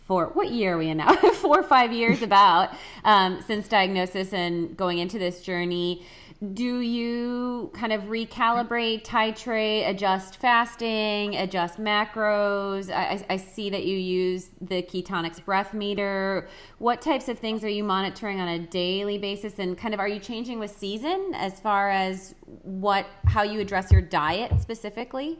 for 0.07 0.27
what 0.35 0.51
year 0.51 0.75
are 0.75 0.79
we 0.79 0.89
in 0.89 0.99
now? 0.99 1.15
Four 1.35 1.61
or 1.61 1.63
five 1.63 1.93
years 1.93 2.23
about 2.23 2.71
um, 3.05 3.43
since 3.47 3.69
diagnosis 3.69 4.33
and 4.33 4.77
going 4.77 4.99
into 4.99 5.19
this 5.19 5.43
journey 5.43 6.05
do 6.43 6.81
you 6.81 7.71
kind 7.73 7.93
of 7.93 8.03
recalibrate, 8.05 9.05
titrate, 9.05 9.89
adjust 9.89 10.39
fasting, 10.39 11.37
adjust 11.37 11.79
macros? 11.79 12.93
I, 12.93 13.25
I, 13.31 13.37
see 13.37 13.71
that 13.71 13.85
you 13.85 13.97
use 13.97 14.51
the 14.61 14.83
Ketonix 14.83 15.45
breath 15.45 15.73
meter. 15.73 16.49
What 16.79 17.01
types 17.01 17.29
of 17.29 17.39
things 17.39 17.63
are 17.63 17.69
you 17.69 17.85
monitoring 17.85 18.41
on 18.41 18.49
a 18.49 18.59
daily 18.59 19.19
basis, 19.19 19.61
and 19.61 19.79
kind 19.79 19.95
of 19.95 20.01
are 20.01 20.09
you 20.09 20.19
changing 20.19 20.59
with 20.59 20.73
season 20.73 21.33
as 21.37 21.61
far 21.61 21.91
as 21.91 22.35
what 22.63 23.07
how 23.27 23.45
you 23.45 23.61
address 23.61 23.93
your 23.93 24.03
diet 24.03 24.61
specifically? 24.61 25.39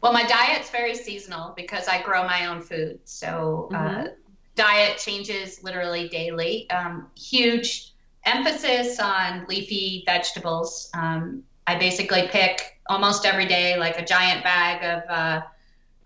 Well, 0.00 0.14
my 0.14 0.24
diet's 0.24 0.70
very 0.70 0.94
seasonal 0.94 1.52
because 1.54 1.86
I 1.86 2.00
grow 2.02 2.24
my 2.24 2.46
own 2.46 2.62
food, 2.62 3.00
so 3.04 3.68
uh, 3.72 3.76
mm-hmm. 3.76 4.06
uh, 4.06 4.10
diet 4.54 4.96
changes 4.96 5.62
literally 5.62 6.08
daily. 6.08 6.70
Um, 6.70 7.10
huge 7.14 7.91
emphasis 8.24 8.98
on 9.00 9.46
leafy 9.48 10.02
vegetables. 10.06 10.90
Um, 10.94 11.42
I 11.66 11.78
basically 11.78 12.28
pick 12.28 12.78
almost 12.88 13.24
every 13.24 13.46
day 13.46 13.76
like 13.78 13.98
a 13.98 14.04
giant 14.04 14.42
bag 14.42 14.82
of, 14.84 15.10
uh, 15.10 15.40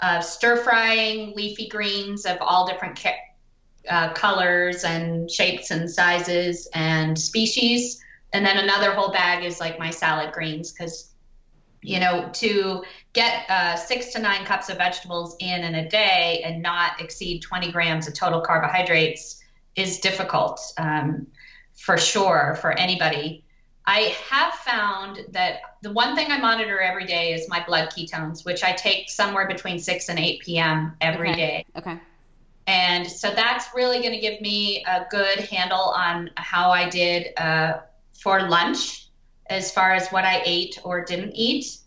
of 0.00 0.24
stir 0.24 0.56
frying 0.56 1.34
leafy 1.34 1.68
greens 1.68 2.26
of 2.26 2.38
all 2.40 2.66
different 2.66 2.98
ca- 2.98 3.20
uh, 3.88 4.12
colors 4.12 4.84
and 4.84 5.30
shapes 5.30 5.70
and 5.70 5.90
sizes 5.90 6.68
and 6.74 7.18
species. 7.18 8.02
And 8.32 8.44
then 8.44 8.58
another 8.58 8.92
whole 8.92 9.12
bag 9.12 9.44
is 9.44 9.60
like 9.60 9.78
my 9.78 9.90
salad 9.90 10.32
greens 10.32 10.72
because, 10.72 11.12
you 11.82 12.00
know, 12.00 12.28
to 12.34 12.82
get 13.12 13.48
uh, 13.48 13.76
six 13.76 14.12
to 14.12 14.18
nine 14.18 14.44
cups 14.44 14.68
of 14.68 14.76
vegetables 14.76 15.36
in 15.38 15.64
in 15.64 15.74
a 15.74 15.88
day 15.88 16.42
and 16.44 16.60
not 16.60 17.00
exceed 17.00 17.40
20 17.40 17.72
grams 17.72 18.08
of 18.08 18.14
total 18.14 18.40
carbohydrates 18.40 19.42
is 19.76 20.00
difficult. 20.00 20.60
Um, 20.78 21.26
for 21.76 21.96
sure 21.96 22.56
for 22.60 22.72
anybody. 22.72 23.44
I 23.86 24.16
have 24.30 24.52
found 24.54 25.24
that 25.30 25.60
the 25.82 25.92
one 25.92 26.16
thing 26.16 26.30
I 26.30 26.38
monitor 26.38 26.80
every 26.80 27.06
day 27.06 27.32
is 27.32 27.48
my 27.48 27.64
blood 27.64 27.90
ketones, 27.90 28.44
which 28.44 28.64
I 28.64 28.72
take 28.72 29.08
somewhere 29.08 29.46
between 29.46 29.78
6 29.78 30.08
and 30.08 30.18
8 30.18 30.40
p.m. 30.40 30.96
every 31.00 31.30
okay. 31.30 31.36
day. 31.36 31.66
Okay. 31.76 32.00
And 32.66 33.06
so 33.06 33.30
that's 33.30 33.68
really 33.76 34.00
going 34.00 34.12
to 34.12 34.18
give 34.18 34.40
me 34.40 34.84
a 34.84 35.06
good 35.08 35.38
handle 35.38 35.78
on 35.78 36.30
how 36.36 36.72
I 36.72 36.88
did 36.88 37.28
uh, 37.38 37.78
for 38.14 38.48
lunch 38.48 39.08
as 39.48 39.70
far 39.70 39.92
as 39.92 40.08
what 40.08 40.24
I 40.24 40.42
ate 40.44 40.80
or 40.82 41.04
didn't 41.04 41.32
eat. 41.34 41.78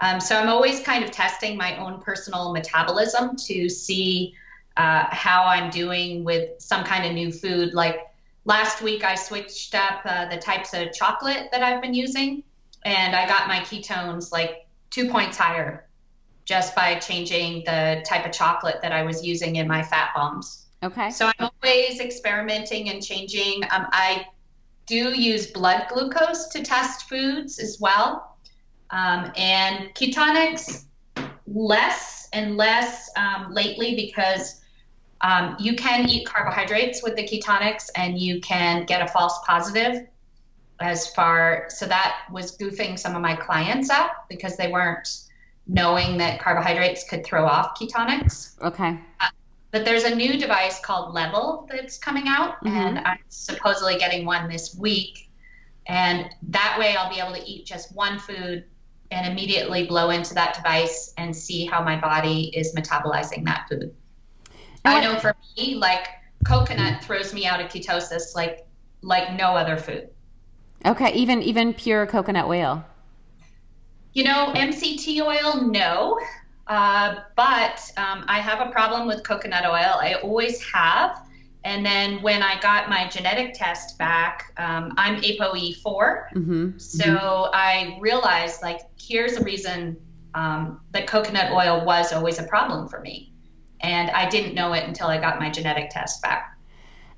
Um, 0.00 0.20
so 0.20 0.36
I'm 0.36 0.48
always 0.48 0.80
kind 0.80 1.02
of 1.02 1.10
testing 1.10 1.56
my 1.56 1.76
own 1.78 2.00
personal 2.00 2.52
metabolism 2.52 3.34
to 3.34 3.68
see 3.68 4.34
uh, 4.76 5.06
how 5.10 5.42
I'm 5.42 5.70
doing 5.70 6.22
with 6.22 6.50
some 6.60 6.84
kind 6.84 7.04
of 7.04 7.12
new 7.12 7.32
food. 7.32 7.74
Like 7.74 8.07
last 8.48 8.82
week, 8.82 9.04
I 9.04 9.14
switched 9.14 9.74
up 9.74 10.00
uh, 10.04 10.28
the 10.28 10.38
types 10.38 10.74
of 10.74 10.92
chocolate 10.92 11.50
that 11.52 11.62
I've 11.62 11.80
been 11.80 11.94
using, 11.94 12.42
and 12.84 13.14
I 13.14 13.28
got 13.28 13.46
my 13.46 13.60
ketones 13.60 14.32
like 14.32 14.66
two 14.90 15.08
points 15.10 15.36
higher 15.36 15.86
just 16.46 16.74
by 16.74 16.94
changing 16.98 17.62
the 17.66 18.02
type 18.06 18.24
of 18.24 18.32
chocolate 18.32 18.78
that 18.80 18.90
I 18.90 19.02
was 19.02 19.22
using 19.24 19.56
in 19.56 19.68
my 19.68 19.82
fat 19.82 20.10
bombs. 20.16 20.66
Okay. 20.82 21.10
So 21.10 21.30
I'm 21.38 21.50
always 21.62 22.00
experimenting 22.00 22.88
and 22.88 23.04
changing. 23.04 23.62
Um, 23.70 23.86
I 23.92 24.26
do 24.86 25.10
use 25.10 25.48
blood 25.48 25.86
glucose 25.90 26.48
to 26.48 26.62
test 26.62 27.08
foods 27.08 27.58
as 27.58 27.78
well. 27.78 28.38
Um, 28.90 29.30
and 29.36 29.94
Ketonix, 29.94 30.84
less 31.46 32.30
and 32.32 32.56
less 32.56 33.10
um, 33.16 33.52
lately 33.52 33.94
because 33.94 34.57
um, 35.20 35.56
you 35.58 35.74
can 35.74 36.08
eat 36.08 36.26
carbohydrates 36.26 37.02
with 37.02 37.16
the 37.16 37.22
Ketonix 37.26 37.90
and 37.96 38.18
you 38.18 38.40
can 38.40 38.84
get 38.84 39.02
a 39.02 39.08
false 39.08 39.38
positive 39.46 40.06
as 40.80 41.08
far 41.08 41.66
so 41.68 41.86
that 41.86 42.20
was 42.30 42.56
goofing 42.56 42.96
some 42.98 43.16
of 43.16 43.22
my 43.22 43.34
clients 43.34 43.90
up 43.90 44.26
because 44.28 44.56
they 44.56 44.70
weren't 44.70 45.08
knowing 45.66 46.16
that 46.18 46.40
carbohydrates 46.40 47.08
could 47.08 47.24
throw 47.24 47.44
off 47.46 47.78
Ketonix. 47.78 48.60
Okay. 48.62 48.98
Uh, 49.20 49.26
but 49.70 49.84
there's 49.84 50.04
a 50.04 50.14
new 50.14 50.38
device 50.38 50.80
called 50.80 51.14
LEVL 51.14 51.68
that's 51.70 51.98
coming 51.98 52.24
out, 52.26 52.62
Mhm. 52.64 52.70
and 52.70 52.98
I'm 53.00 53.18
supposedly 53.28 53.98
getting 53.98 54.24
one 54.24 54.48
this 54.48 54.74
week. 54.74 55.30
And 55.86 56.30
that 56.48 56.76
way, 56.78 56.96
I'll 56.96 57.12
be 57.12 57.20
able 57.20 57.34
to 57.34 57.46
eat 57.46 57.66
just 57.66 57.94
one 57.94 58.18
food 58.18 58.64
and 59.10 59.26
immediately 59.26 59.86
blow 59.86 60.10
into 60.10 60.34
that 60.34 60.54
device 60.54 61.12
and 61.16 61.34
see 61.34 61.66
how 61.66 61.82
my 61.82 61.96
body 61.96 62.50
is 62.54 62.74
metabolizing 62.74 63.44
that 63.44 63.66
food. 63.68 63.94
I 64.88 65.00
know 65.00 65.18
for 65.18 65.34
me, 65.56 65.74
like 65.74 66.08
coconut 66.44 67.02
throws 67.02 67.34
me 67.34 67.46
out 67.46 67.60
of 67.60 67.68
ketosis 67.68 68.34
like 68.34 68.66
like 69.02 69.32
no 69.34 69.56
other 69.56 69.76
food. 69.76 70.08
Okay. 70.86 71.12
Even 71.12 71.42
even 71.42 71.74
pure 71.74 72.06
coconut 72.06 72.46
oil. 72.46 72.84
You 74.14 74.24
know, 74.24 74.52
MCT 74.54 75.20
oil, 75.20 75.62
no. 75.62 76.18
Uh, 76.66 77.20
but 77.36 77.90
um, 77.96 78.24
I 78.28 78.40
have 78.40 78.66
a 78.66 78.70
problem 78.70 79.06
with 79.06 79.22
coconut 79.22 79.64
oil. 79.64 79.94
I 80.00 80.18
always 80.22 80.62
have. 80.64 81.22
And 81.64 81.84
then 81.84 82.22
when 82.22 82.42
I 82.42 82.60
got 82.60 82.88
my 82.88 83.08
genetic 83.08 83.54
test 83.54 83.98
back, 83.98 84.52
um, 84.58 84.94
I'm 84.96 85.20
ApoE4. 85.20 85.82
Mm-hmm. 85.82 86.78
So 86.78 87.50
I 87.52 87.98
realized, 88.00 88.62
like, 88.62 88.80
here's 89.00 89.36
a 89.36 89.42
reason 89.42 89.96
um, 90.34 90.80
that 90.92 91.06
coconut 91.06 91.52
oil 91.52 91.84
was 91.84 92.12
always 92.12 92.38
a 92.38 92.44
problem 92.44 92.88
for 92.88 93.00
me. 93.00 93.32
And 93.80 94.10
I 94.10 94.28
didn't 94.28 94.54
know 94.54 94.72
it 94.72 94.84
until 94.84 95.06
I 95.08 95.18
got 95.18 95.38
my 95.38 95.50
genetic 95.50 95.90
test 95.90 96.22
back. 96.22 96.58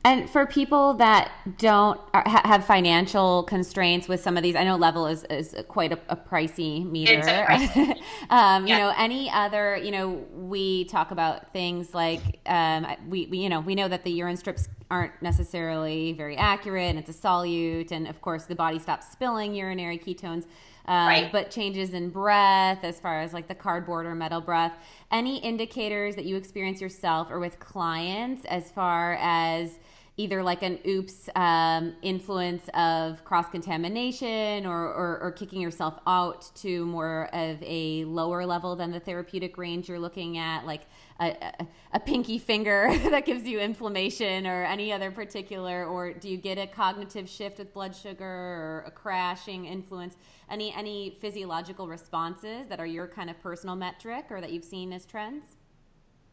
And 0.02 0.30
for 0.30 0.46
people 0.46 0.94
that 0.94 1.30
don't 1.58 2.00
have 2.14 2.64
financial 2.64 3.42
constraints 3.42 4.08
with 4.08 4.22
some 4.22 4.38
of 4.38 4.42
these, 4.42 4.56
I 4.56 4.64
know 4.64 4.78
LEVL 4.78 5.12
is, 5.12 5.24
is 5.24 5.54
quite 5.68 5.92
a, 5.92 5.98
a 6.08 6.16
pricey 6.16 6.90
meter. 6.90 7.18
A 7.18 7.22
pricey- 7.46 8.00
um, 8.30 8.66
You 8.66 8.78
know, 8.78 8.94
any 8.96 9.30
other, 9.30 9.76
you 9.76 9.90
know, 9.90 10.24
we 10.32 10.86
talk 10.86 11.10
about 11.10 11.52
things 11.52 11.92
like 11.92 12.40
um, 12.46 12.86
we, 13.08 13.26
we, 13.26 13.38
you 13.38 13.50
know, 13.50 13.60
we 13.60 13.74
know 13.74 13.88
that 13.88 14.04
the 14.04 14.10
urine 14.10 14.38
strips 14.38 14.68
aren't 14.90 15.12
necessarily 15.20 16.14
very 16.14 16.36
accurate, 16.36 16.88
and 16.88 16.98
it's 16.98 17.10
a 17.10 17.12
solute, 17.12 17.92
and 17.92 18.08
of 18.08 18.22
course 18.22 18.44
the 18.44 18.54
body 18.54 18.78
stops 18.78 19.12
spilling 19.12 19.54
urinary 19.54 19.98
ketones. 19.98 20.46
Um, 20.86 21.06
Right. 21.08 21.32
But 21.32 21.50
changes 21.50 21.92
in 21.94 22.10
breath, 22.10 22.82
as 22.82 22.98
far 23.00 23.20
as 23.20 23.32
like 23.32 23.48
the 23.48 23.54
cardboard 23.54 24.06
or 24.06 24.14
metal 24.14 24.40
breath, 24.40 24.72
any 25.10 25.38
indicators 25.38 26.16
that 26.16 26.24
you 26.24 26.36
experience 26.36 26.80
yourself 26.80 27.30
or 27.30 27.38
with 27.38 27.58
clients 27.58 28.44
as 28.46 28.70
far 28.70 29.14
as 29.20 29.78
either 30.20 30.42
like 30.42 30.62
an 30.62 30.78
oops 30.86 31.30
um, 31.34 31.94
influence 32.02 32.68
of 32.74 33.24
cross 33.24 33.48
contamination 33.48 34.66
or, 34.66 34.84
or, 34.84 35.18
or 35.22 35.32
kicking 35.32 35.60
yourself 35.60 35.98
out 36.06 36.50
to 36.54 36.84
more 36.84 37.30
of 37.32 37.56
a 37.62 38.04
lower 38.04 38.44
level 38.44 38.76
than 38.76 38.90
the 38.90 39.00
therapeutic 39.00 39.56
range 39.56 39.88
you're 39.88 39.98
looking 39.98 40.36
at, 40.36 40.66
like 40.66 40.82
a, 41.20 41.30
a, 41.42 41.66
a 41.94 42.00
pinky 42.00 42.38
finger 42.38 42.90
that 43.10 43.24
gives 43.24 43.44
you 43.44 43.60
inflammation 43.60 44.46
or 44.46 44.64
any 44.64 44.92
other 44.92 45.10
particular, 45.10 45.86
or 45.86 46.12
do 46.12 46.28
you 46.28 46.36
get 46.36 46.58
a 46.58 46.66
cognitive 46.66 47.28
shift 47.28 47.58
with 47.58 47.72
blood 47.72 47.96
sugar 47.96 48.24
or 48.24 48.84
a 48.86 48.90
crashing 48.90 49.64
influence? 49.64 50.16
Any 50.50 50.74
any 50.74 51.16
physiological 51.20 51.88
responses 51.88 52.66
that 52.66 52.80
are 52.80 52.86
your 52.86 53.06
kind 53.06 53.30
of 53.30 53.40
personal 53.40 53.76
metric 53.76 54.26
or 54.30 54.40
that 54.40 54.52
you've 54.52 54.64
seen 54.64 54.92
as 54.92 55.06
trends? 55.06 55.59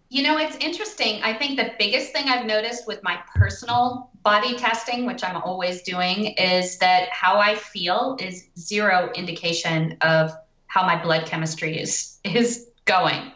You 0.10 0.24
know, 0.24 0.38
it's 0.38 0.56
interesting. 0.58 1.22
I 1.22 1.34
think 1.34 1.58
the 1.58 1.74
biggest 1.78 2.14
thing 2.14 2.30
I've 2.30 2.46
noticed 2.46 2.88
with 2.88 3.04
my 3.04 3.20
personal 3.36 4.10
body 4.24 4.56
testing, 4.56 5.06
which 5.06 5.24
I'm 5.24 5.36
always 5.36 5.82
doing, 5.82 6.28
is 6.38 6.78
that 6.78 7.10
how 7.10 7.40
I 7.40 7.56
feel 7.56 8.16
is 8.20 8.48
zero 8.58 9.12
indication 9.16 9.98
of 10.02 10.32
how 10.68 10.84
my 10.84 11.02
blood 11.02 11.26
chemistry 11.26 11.78
is 11.78 12.20
is 12.24 12.68
going. 12.86 13.32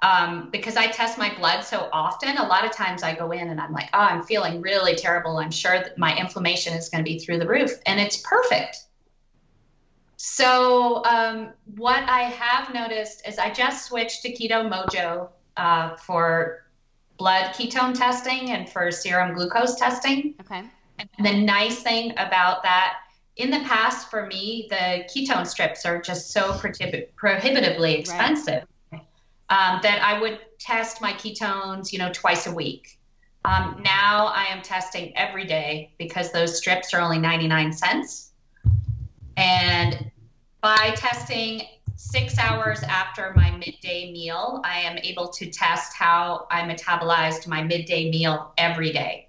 Um, 0.00 0.50
because 0.52 0.76
I 0.76 0.86
test 0.88 1.18
my 1.18 1.34
blood 1.34 1.62
so 1.62 1.88
often, 1.92 2.36
a 2.36 2.46
lot 2.46 2.64
of 2.64 2.70
times 2.70 3.02
I 3.02 3.16
go 3.16 3.32
in 3.32 3.48
and 3.48 3.60
I'm 3.60 3.72
like, 3.72 3.88
oh, 3.92 3.98
I'm 3.98 4.22
feeling 4.22 4.60
really 4.60 4.94
terrible. 4.94 5.38
I'm 5.38 5.50
sure 5.50 5.72
that 5.72 5.98
my 5.98 6.16
inflammation 6.16 6.74
is 6.74 6.88
going 6.88 7.04
to 7.04 7.10
be 7.10 7.18
through 7.18 7.38
the 7.38 7.48
roof, 7.48 7.72
and 7.84 7.98
it's 7.98 8.18
perfect. 8.18 8.78
So, 10.16 11.04
um, 11.04 11.50
what 11.76 12.02
I 12.08 12.22
have 12.22 12.72
noticed 12.74 13.26
is 13.26 13.38
I 13.38 13.50
just 13.50 13.86
switched 13.86 14.22
to 14.22 14.32
Keto 14.32 14.68
Mojo 14.68 15.30
uh, 15.58 15.96
for 15.96 16.64
blood 17.18 17.52
ketone 17.52 17.92
testing 17.92 18.50
and 18.50 18.68
for 18.68 18.90
serum 18.90 19.34
glucose 19.34 19.74
testing. 19.74 20.34
Okay. 20.40 20.62
And 20.98 21.26
the 21.26 21.34
nice 21.34 21.82
thing 21.82 22.12
about 22.12 22.62
that, 22.62 22.94
in 23.36 23.50
the 23.50 23.60
past 23.60 24.10
for 24.10 24.26
me, 24.26 24.66
the 24.70 25.04
ketone 25.12 25.46
strips 25.46 25.84
are 25.84 26.00
just 26.00 26.30
so 26.30 26.56
prohibit- 26.58 27.14
prohibitively 27.16 27.94
expensive 27.94 28.64
um, 28.92 29.80
that 29.82 30.00
I 30.02 30.20
would 30.20 30.40
test 30.58 31.00
my 31.00 31.12
ketones, 31.12 31.92
you 31.92 31.98
know, 31.98 32.10
twice 32.12 32.46
a 32.46 32.52
week. 32.52 32.98
Um, 33.44 33.80
now 33.84 34.26
I 34.26 34.44
am 34.44 34.62
testing 34.62 35.16
every 35.16 35.46
day 35.46 35.92
because 35.98 36.32
those 36.32 36.56
strips 36.56 36.92
are 36.92 37.00
only 37.00 37.18
99 37.18 37.72
cents. 37.72 38.32
And 39.36 40.10
by 40.60 40.92
testing 40.96 41.62
six 41.98 42.38
hours 42.38 42.80
after 42.84 43.32
my 43.34 43.50
midday 43.50 44.12
meal, 44.12 44.62
I 44.64 44.78
am 44.78 44.98
able 44.98 45.28
to 45.30 45.50
test 45.50 45.94
how 45.96 46.46
I 46.48 46.62
metabolized 46.62 47.48
my 47.48 47.62
midday 47.62 48.08
meal 48.08 48.52
every 48.56 48.92
day. 48.92 49.28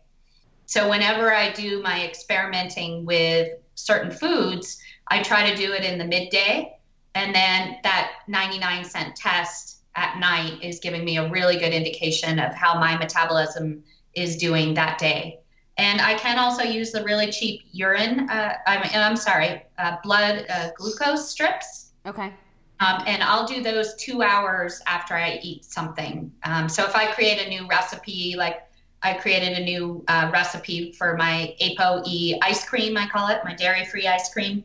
So, 0.67 0.87
whenever 0.87 1.33
I 1.33 1.51
do 1.51 1.81
my 1.81 2.05
experimenting 2.05 3.05
with 3.05 3.57
certain 3.73 4.11
foods, 4.11 4.79
I 5.07 5.23
try 5.23 5.49
to 5.49 5.55
do 5.55 5.73
it 5.73 5.83
in 5.83 5.97
the 5.97 6.05
midday. 6.05 6.77
And 7.15 7.33
then 7.33 7.77
that 7.81 8.11
99 8.27 8.85
cent 8.85 9.15
test 9.15 9.79
at 9.95 10.19
night 10.19 10.59
is 10.61 10.79
giving 10.79 11.03
me 11.03 11.17
a 11.17 11.27
really 11.27 11.57
good 11.57 11.73
indication 11.73 12.37
of 12.37 12.53
how 12.53 12.79
my 12.79 12.95
metabolism 12.95 13.83
is 14.13 14.37
doing 14.37 14.75
that 14.75 14.99
day. 14.99 15.39
And 15.79 16.01
I 16.01 16.13
can 16.13 16.37
also 16.37 16.61
use 16.61 16.91
the 16.91 17.03
really 17.03 17.31
cheap 17.31 17.61
urine, 17.71 18.29
uh, 18.29 18.53
I'm, 18.67 18.89
I'm 18.93 19.15
sorry, 19.15 19.63
uh, 19.79 19.95
blood 20.03 20.45
uh, 20.49 20.69
glucose 20.77 21.31
strips. 21.31 21.93
Okay. 22.05 22.31
Um, 22.79 23.03
and 23.07 23.21
I'll 23.21 23.45
do 23.45 23.61
those 23.61 23.93
two 23.95 24.21
hours 24.21 24.81
after 24.87 25.13
I 25.13 25.39
eat 25.43 25.65
something. 25.65 26.31
Um, 26.43 26.69
so 26.69 26.83
if 26.85 26.95
I 26.95 27.11
create 27.11 27.45
a 27.45 27.49
new 27.49 27.67
recipe, 27.67 28.35
like 28.37 28.61
I 29.01 29.13
created 29.13 29.57
a 29.57 29.63
new 29.63 30.03
uh, 30.07 30.29
recipe 30.31 30.93
for 30.93 31.17
my 31.17 31.55
ApoE 31.61 32.37
ice 32.41 32.67
cream, 32.67 32.97
I 32.97 33.07
call 33.07 33.27
it, 33.29 33.41
my 33.43 33.53
dairy 33.53 33.85
free 33.85 34.07
ice 34.07 34.31
cream. 34.31 34.63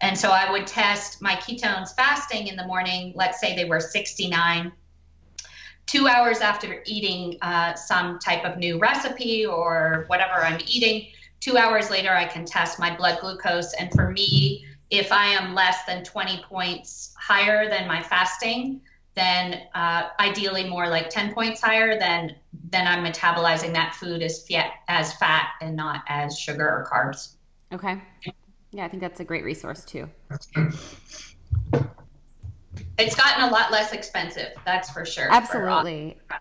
And 0.00 0.18
so 0.18 0.30
I 0.30 0.50
would 0.50 0.66
test 0.66 1.22
my 1.22 1.36
ketones 1.36 1.94
fasting 1.94 2.48
in 2.48 2.56
the 2.56 2.66
morning. 2.66 3.12
Let's 3.14 3.40
say 3.40 3.54
they 3.54 3.64
were 3.64 3.78
69. 3.78 4.72
Two 5.86 6.08
hours 6.08 6.38
after 6.40 6.82
eating 6.86 7.38
uh, 7.42 7.74
some 7.74 8.18
type 8.18 8.44
of 8.44 8.58
new 8.58 8.78
recipe 8.78 9.46
or 9.46 10.04
whatever 10.08 10.44
I'm 10.44 10.60
eating, 10.66 11.08
two 11.38 11.56
hours 11.56 11.90
later, 11.90 12.12
I 12.12 12.24
can 12.24 12.44
test 12.44 12.80
my 12.80 12.96
blood 12.96 13.18
glucose. 13.20 13.74
And 13.74 13.92
for 13.92 14.10
me, 14.10 14.64
if 14.92 15.10
I 15.10 15.28
am 15.28 15.54
less 15.54 15.84
than 15.86 16.04
20 16.04 16.44
points 16.44 17.14
higher 17.18 17.68
than 17.68 17.88
my 17.88 18.02
fasting, 18.02 18.82
then 19.14 19.62
uh, 19.74 20.10
ideally 20.20 20.68
more 20.68 20.88
like 20.88 21.08
10 21.08 21.32
points 21.32 21.62
higher, 21.62 21.98
then 21.98 22.36
then 22.70 22.86
I'm 22.86 23.02
metabolizing 23.02 23.72
that 23.72 23.94
food 23.94 24.22
as 24.22 24.46
fat, 24.46 24.72
as 24.88 25.14
fat 25.14 25.48
and 25.62 25.74
not 25.74 26.02
as 26.08 26.38
sugar 26.38 26.66
or 26.66 26.86
carbs. 26.90 27.36
Okay. 27.72 28.00
Yeah, 28.70 28.84
I 28.84 28.88
think 28.88 29.00
that's 29.02 29.20
a 29.20 29.24
great 29.24 29.44
resource 29.44 29.84
too. 29.84 30.08
It's 32.98 33.16
gotten 33.16 33.44
a 33.44 33.50
lot 33.50 33.72
less 33.72 33.94
expensive, 33.94 34.52
that's 34.66 34.90
for 34.90 35.06
sure. 35.06 35.28
Absolutely. 35.30 36.18
For 36.28 36.38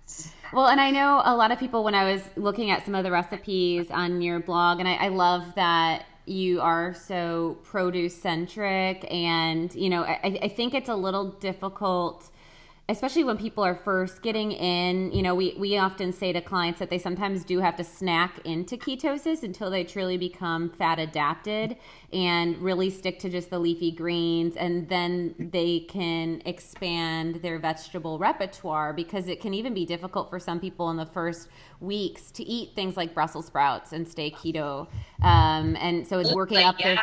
well, 0.54 0.68
and 0.68 0.82
I 0.82 0.92
know 0.92 1.22
a 1.24 1.36
lot 1.36 1.52
of 1.52 1.60
people 1.60 1.86
when 1.86 1.96
I 1.96 2.12
was 2.12 2.22
looking 2.36 2.72
at 2.72 2.84
some 2.84 2.96
of 2.96 3.06
the 3.06 3.12
recipes 3.12 3.90
on 3.90 4.22
your 4.22 4.42
blog, 4.42 4.80
and 4.80 4.88
I, 4.88 4.96
I 4.96 5.08
love 5.08 5.56
that 5.56 6.06
you 6.26 6.62
are 6.62 6.94
so 6.94 7.58
produce 7.64 8.16
centric, 8.16 9.06
and 9.12 9.74
you 9.76 9.90
know, 9.90 10.04
I, 10.04 10.40
I 10.42 10.48
think 10.48 10.74
it's 10.74 10.90
a 10.90 10.96
little 10.96 11.30
difficult 11.30 12.31
especially 12.92 13.24
when 13.24 13.38
people 13.38 13.64
are 13.64 13.74
first 13.74 14.22
getting 14.22 14.52
in, 14.52 15.12
you 15.14 15.22
know, 15.22 15.34
we, 15.34 15.56
we 15.58 15.78
often 15.78 16.12
say 16.12 16.34
to 16.34 16.42
clients 16.42 16.78
that 16.80 16.90
they 16.90 17.00
sometimes 17.00 17.46
do 17.46 17.60
have 17.60 17.78
to 17.78 17.84
snack 17.86 18.40
into 18.46 18.76
ketosis 18.76 19.44
until 19.44 19.72
they 19.72 19.84
truly 19.84 20.18
become 20.18 20.70
fat 20.70 21.00
adapted 21.00 21.78
and 22.12 22.58
really 22.58 22.90
stick 22.90 23.18
to 23.18 23.30
just 23.30 23.50
the 23.50 23.58
leafy 23.58 23.92
greens. 23.92 24.58
And 24.58 24.90
then 24.90 25.34
they 25.40 25.82
can 25.88 26.42
expand 26.46 27.36
their 27.36 27.60
vegetable 27.60 28.20
repertoire 28.20 28.92
because 28.92 29.30
it 29.30 29.40
can 29.40 29.54
even 29.54 29.74
be 29.74 29.86
difficult 29.86 30.30
for 30.30 30.40
some 30.40 30.60
people 30.60 30.90
in 30.90 30.98
the 30.98 31.06
first 31.06 31.48
weeks 31.80 32.30
to 32.32 32.44
eat 32.44 32.76
things 32.76 32.98
like 32.98 33.14
Brussels 33.14 33.48
sprouts 33.48 33.94
and 33.94 34.06
stay 34.06 34.30
keto. 34.30 34.88
Um, 35.24 35.78
and 35.78 36.06
so 36.06 36.20
it's 36.20 36.36
working 36.36 36.58
up 36.58 36.78
their 36.78 37.02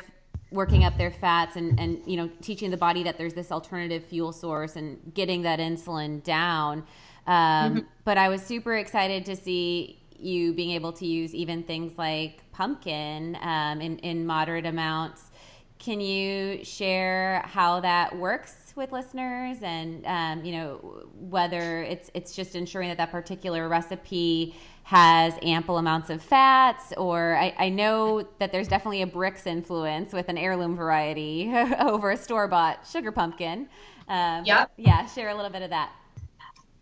working 0.50 0.84
up 0.84 0.96
their 0.96 1.10
fats 1.10 1.56
and, 1.56 1.78
and 1.78 2.00
you 2.06 2.16
know 2.16 2.30
teaching 2.40 2.70
the 2.70 2.76
body 2.76 3.02
that 3.02 3.18
there's 3.18 3.34
this 3.34 3.52
alternative 3.52 4.04
fuel 4.04 4.32
source 4.32 4.76
and 4.76 5.12
getting 5.14 5.42
that 5.42 5.58
insulin 5.58 6.22
down. 6.22 6.84
Um, 7.26 7.34
mm-hmm. 7.34 7.78
but 8.04 8.16
i 8.16 8.30
was 8.30 8.40
super 8.40 8.74
excited 8.74 9.26
to 9.26 9.36
see 9.36 9.98
you 10.18 10.52
being 10.52 10.70
able 10.70 10.92
to 10.92 11.06
use 11.06 11.34
even 11.34 11.62
things 11.62 11.96
like 11.96 12.40
pumpkin 12.52 13.36
um, 13.40 13.80
in, 13.80 13.98
in 13.98 14.26
moderate 14.26 14.66
amounts. 14.66 15.30
Can 15.78 16.00
you 16.00 16.64
share 16.64 17.42
how 17.46 17.80
that 17.80 18.16
works 18.16 18.67
with 18.78 18.92
listeners 18.92 19.58
and 19.62 20.06
um, 20.06 20.44
you 20.44 20.52
know 20.52 21.04
whether 21.18 21.82
it's 21.82 22.10
it's 22.14 22.34
just 22.34 22.54
ensuring 22.54 22.88
that 22.88 22.96
that 22.96 23.10
particular 23.10 23.68
recipe 23.68 24.54
has 24.88 25.34
ample 25.42 25.76
amounts 25.76 26.08
of 26.08 26.22
fats, 26.22 26.94
or 26.96 27.36
I, 27.36 27.54
I, 27.58 27.68
know 27.68 28.26
that 28.38 28.52
there's 28.52 28.68
definitely 28.68 29.02
a 29.02 29.06
Brix 29.06 29.46
influence 29.46 30.14
with 30.14 30.30
an 30.30 30.38
heirloom 30.38 30.76
variety 30.76 31.52
over 31.78 32.10
a 32.12 32.16
store 32.16 32.48
bought 32.48 32.86
sugar 32.90 33.12
pumpkin. 33.12 33.68
Um, 34.08 34.46
yep. 34.46 34.70
Yeah, 34.78 35.04
share 35.04 35.28
a 35.28 35.34
little 35.34 35.50
bit 35.50 35.60
of 35.60 35.68
that. 35.68 35.92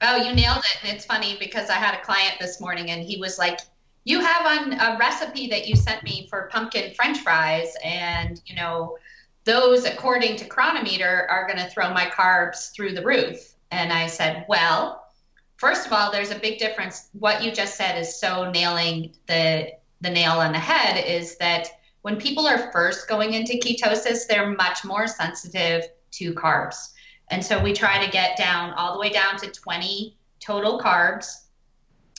Oh, 0.03 0.17
you 0.17 0.33
nailed 0.37 0.59
it. 0.59 0.79
And 0.85 0.97
it's 0.97 1.05
funny 1.05 1.37
because 1.41 1.69
I 1.69 1.75
had 1.75 1.99
a 1.99 2.01
client 2.01 2.35
this 2.41 2.61
morning 2.61 2.91
and 2.91 3.03
he 3.03 3.19
was 3.19 3.41
like, 3.41 3.59
You 4.05 4.21
have 4.21 4.47
on 4.47 4.75
a 4.75 4.97
recipe 5.01 5.49
that 5.49 5.67
you 5.67 5.75
sent 5.75 6.05
me 6.05 6.29
for 6.31 6.49
pumpkin 6.53 6.95
french 6.95 7.19
fries, 7.19 7.75
and 7.83 8.41
you 8.47 8.55
know, 8.55 8.99
those, 9.47 9.85
according 9.85 10.37
to 10.37 10.45
Cronometer, 10.45 11.27
are 11.31 11.47
going 11.47 11.59
to 11.59 11.71
throw 11.71 11.95
my 11.95 12.07
carbs 12.07 12.73
through 12.73 12.93
the 12.93 13.05
roof. 13.05 13.55
And 13.71 13.93
I 13.93 14.09
said, 14.09 14.45
Well, 14.49 15.07
first 15.57 15.87
of 15.87 15.93
all, 15.93 16.13
there's 16.13 16.31
a 16.31 16.39
big 16.39 16.59
difference. 16.59 17.09
What 17.13 17.43
you 17.43 17.53
just 17.53 17.77
said 17.77 17.99
is 17.99 18.21
so 18.21 18.51
nailing 18.51 19.15
the 19.27 19.73
the 20.03 20.11
nail 20.11 20.33
on 20.33 20.53
the 20.53 20.59
head 20.59 21.03
is 21.03 21.39
that 21.39 21.69
when 22.03 22.17
people 22.17 22.47
are 22.47 22.71
first 22.71 23.09
going 23.09 23.33
into 23.33 23.55
ketosis, 23.55 24.27
they're 24.29 24.51
much 24.51 24.85
more 24.85 25.07
sensitive 25.07 25.85
to 26.13 26.35
carbs. 26.35 26.93
And 27.31 27.45
so 27.45 27.61
we 27.61 27.73
try 27.73 28.05
to 28.05 28.11
get 28.11 28.37
down 28.37 28.73
all 28.75 28.93
the 28.93 29.01
way 29.01 29.09
down 29.09 29.37
to 29.39 29.51
20 29.51 30.17
total 30.39 30.79
carbs, 30.79 31.47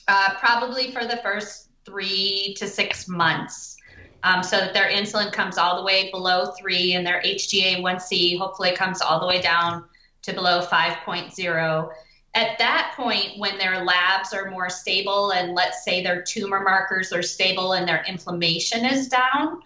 uh, 0.08 0.36
probably 0.40 0.92
for 0.92 1.06
the 1.06 1.18
first 1.18 1.70
three 1.86 2.56
to 2.58 2.68
six 2.68 3.08
months. 3.08 3.77
Um, 4.24 4.44
so 4.44 4.58
that 4.58 4.74
their 4.74 4.90
insulin 4.90 5.32
comes 5.32 5.58
all 5.58 5.78
the 5.78 5.84
way 5.84 6.10
below 6.12 6.52
three 6.60 6.94
and 6.94 7.06
their 7.06 7.22
HbA1c 7.22 8.38
hopefully 8.38 8.76
comes 8.76 9.02
all 9.02 9.20
the 9.20 9.28
way 9.28 9.42
down 9.42 9.86
to 10.24 10.34
below 10.34 10.66
5.0 10.66 11.90
at 12.38 12.60
that 12.60 12.94
point, 12.96 13.40
when 13.40 13.58
their 13.58 13.84
labs 13.84 14.32
are 14.32 14.52
more 14.52 14.70
stable 14.70 15.32
and 15.32 15.56
let's 15.56 15.84
say 15.84 16.04
their 16.04 16.22
tumor 16.22 16.62
markers 16.62 17.12
are 17.12 17.24
stable 17.24 17.74
and 17.74 17.88
their 17.88 18.06
inflammation 18.08 18.86
is 18.86 19.08
down, 19.08 19.60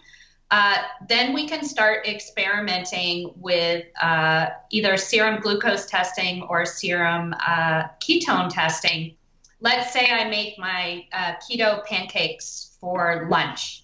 uh, 0.50 0.78
then 1.06 1.34
we 1.34 1.46
can 1.46 1.62
start 1.66 2.06
experimenting 2.06 3.30
with 3.36 3.84
uh, 4.00 4.46
either 4.70 4.96
serum 4.96 5.40
glucose 5.42 5.84
testing 5.84 6.44
or 6.44 6.64
serum 6.64 7.34
uh, 7.46 7.88
ketone 8.00 8.48
testing. 8.48 9.14
Let's 9.60 9.92
say 9.92 10.10
I 10.10 10.30
make 10.30 10.58
my 10.58 11.04
uh, 11.12 11.34
keto 11.34 11.84
pancakes 11.84 12.78
for 12.80 13.28
lunch 13.30 13.81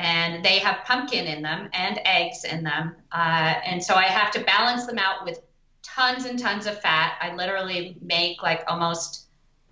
and 0.00 0.42
they 0.42 0.58
have 0.58 0.82
pumpkin 0.86 1.26
in 1.26 1.42
them 1.42 1.68
and 1.74 2.00
eggs 2.06 2.44
in 2.44 2.64
them. 2.64 2.96
Uh, 3.12 3.54
and 3.66 3.84
so 3.84 3.94
I 3.94 4.04
have 4.04 4.30
to 4.32 4.40
balance 4.40 4.86
them 4.86 4.98
out 4.98 5.26
with 5.26 5.40
tons 5.82 6.24
and 6.24 6.38
tons 6.38 6.66
of 6.66 6.80
fat. 6.80 7.18
I 7.20 7.34
literally 7.34 7.98
make 8.00 8.42
like 8.42 8.64
almost 8.66 9.26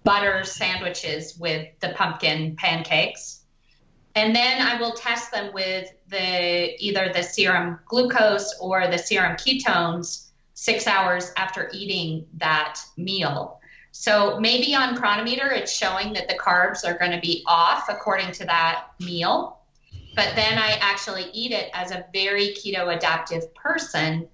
butter 0.04 0.44
sandwiches 0.44 1.38
with 1.38 1.66
the 1.80 1.90
pumpkin 1.90 2.56
pancakes. 2.56 3.44
And 4.16 4.36
then 4.36 4.60
I 4.60 4.78
will 4.78 4.92
test 4.92 5.32
them 5.32 5.54
with 5.54 5.90
the 6.08 6.84
either 6.84 7.10
the 7.12 7.22
serum 7.22 7.78
glucose 7.86 8.54
or 8.60 8.86
the 8.86 8.98
serum 8.98 9.36
ketones 9.36 10.26
six 10.52 10.86
hours 10.86 11.32
after 11.38 11.70
eating 11.72 12.26
that 12.34 12.80
meal. 12.98 13.60
So 13.92 14.38
maybe 14.38 14.74
on 14.74 14.96
Cronometer, 14.96 15.50
it's 15.50 15.72
showing 15.72 16.12
that 16.12 16.28
the 16.28 16.34
carbs 16.34 16.86
are 16.86 16.98
going 16.98 17.12
to 17.12 17.20
be 17.20 17.44
off 17.46 17.88
according 17.88 18.32
to 18.32 18.44
that 18.44 18.88
meal. 19.00 19.57
But 20.14 20.34
then 20.34 20.58
I 20.58 20.78
actually 20.80 21.30
eat 21.32 21.52
it 21.52 21.70
as 21.72 21.90
a 21.90 22.06
very 22.12 22.48
keto 22.48 22.94
adaptive 22.94 23.54
person 23.54 24.28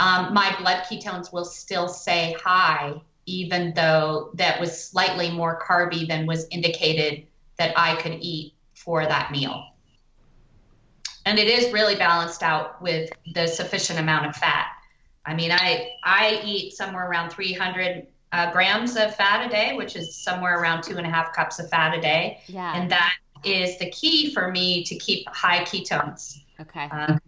um, 0.00 0.32
my 0.32 0.56
blood 0.58 0.84
ketones 0.84 1.30
will 1.32 1.44
still 1.44 1.86
say 1.86 2.34
high, 2.42 2.94
even 3.26 3.74
though 3.74 4.30
that 4.34 4.58
was 4.58 4.82
slightly 4.82 5.30
more 5.30 5.60
carby 5.60 6.08
than 6.08 6.26
was 6.26 6.46
indicated 6.50 7.26
that 7.58 7.78
I 7.78 7.96
could 7.96 8.16
eat 8.20 8.54
for 8.74 9.04
that 9.04 9.30
meal. 9.30 9.62
And 11.26 11.38
it 11.38 11.48
is 11.48 11.70
really 11.70 11.96
balanced 11.96 12.42
out 12.42 12.80
with 12.80 13.10
the 13.34 13.46
sufficient 13.46 13.98
amount 13.98 14.26
of 14.26 14.34
fat. 14.34 14.68
I 15.26 15.34
mean, 15.34 15.52
I 15.52 15.90
I 16.02 16.40
eat 16.42 16.72
somewhere 16.72 17.06
around 17.08 17.28
300 17.28 18.06
uh, 18.32 18.50
grams 18.52 18.96
of 18.96 19.14
fat 19.14 19.46
a 19.46 19.50
day, 19.50 19.76
which 19.76 19.96
is 19.96 20.16
somewhere 20.16 20.58
around 20.58 20.82
two 20.82 20.96
and 20.96 21.06
a 21.06 21.10
half 21.10 21.34
cups 21.34 21.58
of 21.58 21.68
fat 21.68 21.96
a 21.96 22.00
day. 22.00 22.40
Yeah. 22.46 22.74
And 22.74 22.90
that 22.90 23.16
is 23.44 23.78
the 23.78 23.90
key 23.90 24.32
for 24.32 24.50
me 24.50 24.84
to 24.84 24.96
keep 24.96 25.26
high 25.28 25.64
ketones. 25.64 26.42
Okay. 26.60 26.88
Uh, 26.90 27.18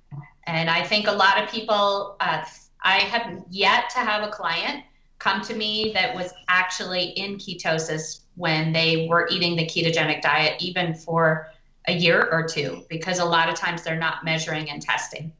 and 0.44 0.68
I 0.68 0.82
think 0.84 1.06
a 1.06 1.12
lot 1.12 1.42
of 1.42 1.48
people 1.50 2.16
uh, 2.20 2.44
I 2.82 2.98
have 3.00 3.42
yet 3.48 3.90
to 3.90 3.98
have 3.98 4.26
a 4.26 4.30
client 4.30 4.84
come 5.18 5.40
to 5.42 5.54
me 5.54 5.92
that 5.94 6.14
was 6.14 6.32
actually 6.48 7.10
in 7.10 7.36
ketosis 7.36 8.22
when 8.34 8.72
they 8.72 9.06
were 9.08 9.28
eating 9.30 9.56
the 9.56 9.64
ketogenic 9.64 10.20
diet, 10.20 10.60
even 10.60 10.94
for 10.94 11.48
a 11.86 11.92
year 11.92 12.28
or 12.32 12.46
two, 12.46 12.84
because 12.88 13.18
a 13.18 13.24
lot 13.24 13.48
of 13.48 13.54
times 13.54 13.82
they're 13.82 13.98
not 13.98 14.24
measuring 14.24 14.68
and 14.70 14.82
testing. 14.82 15.32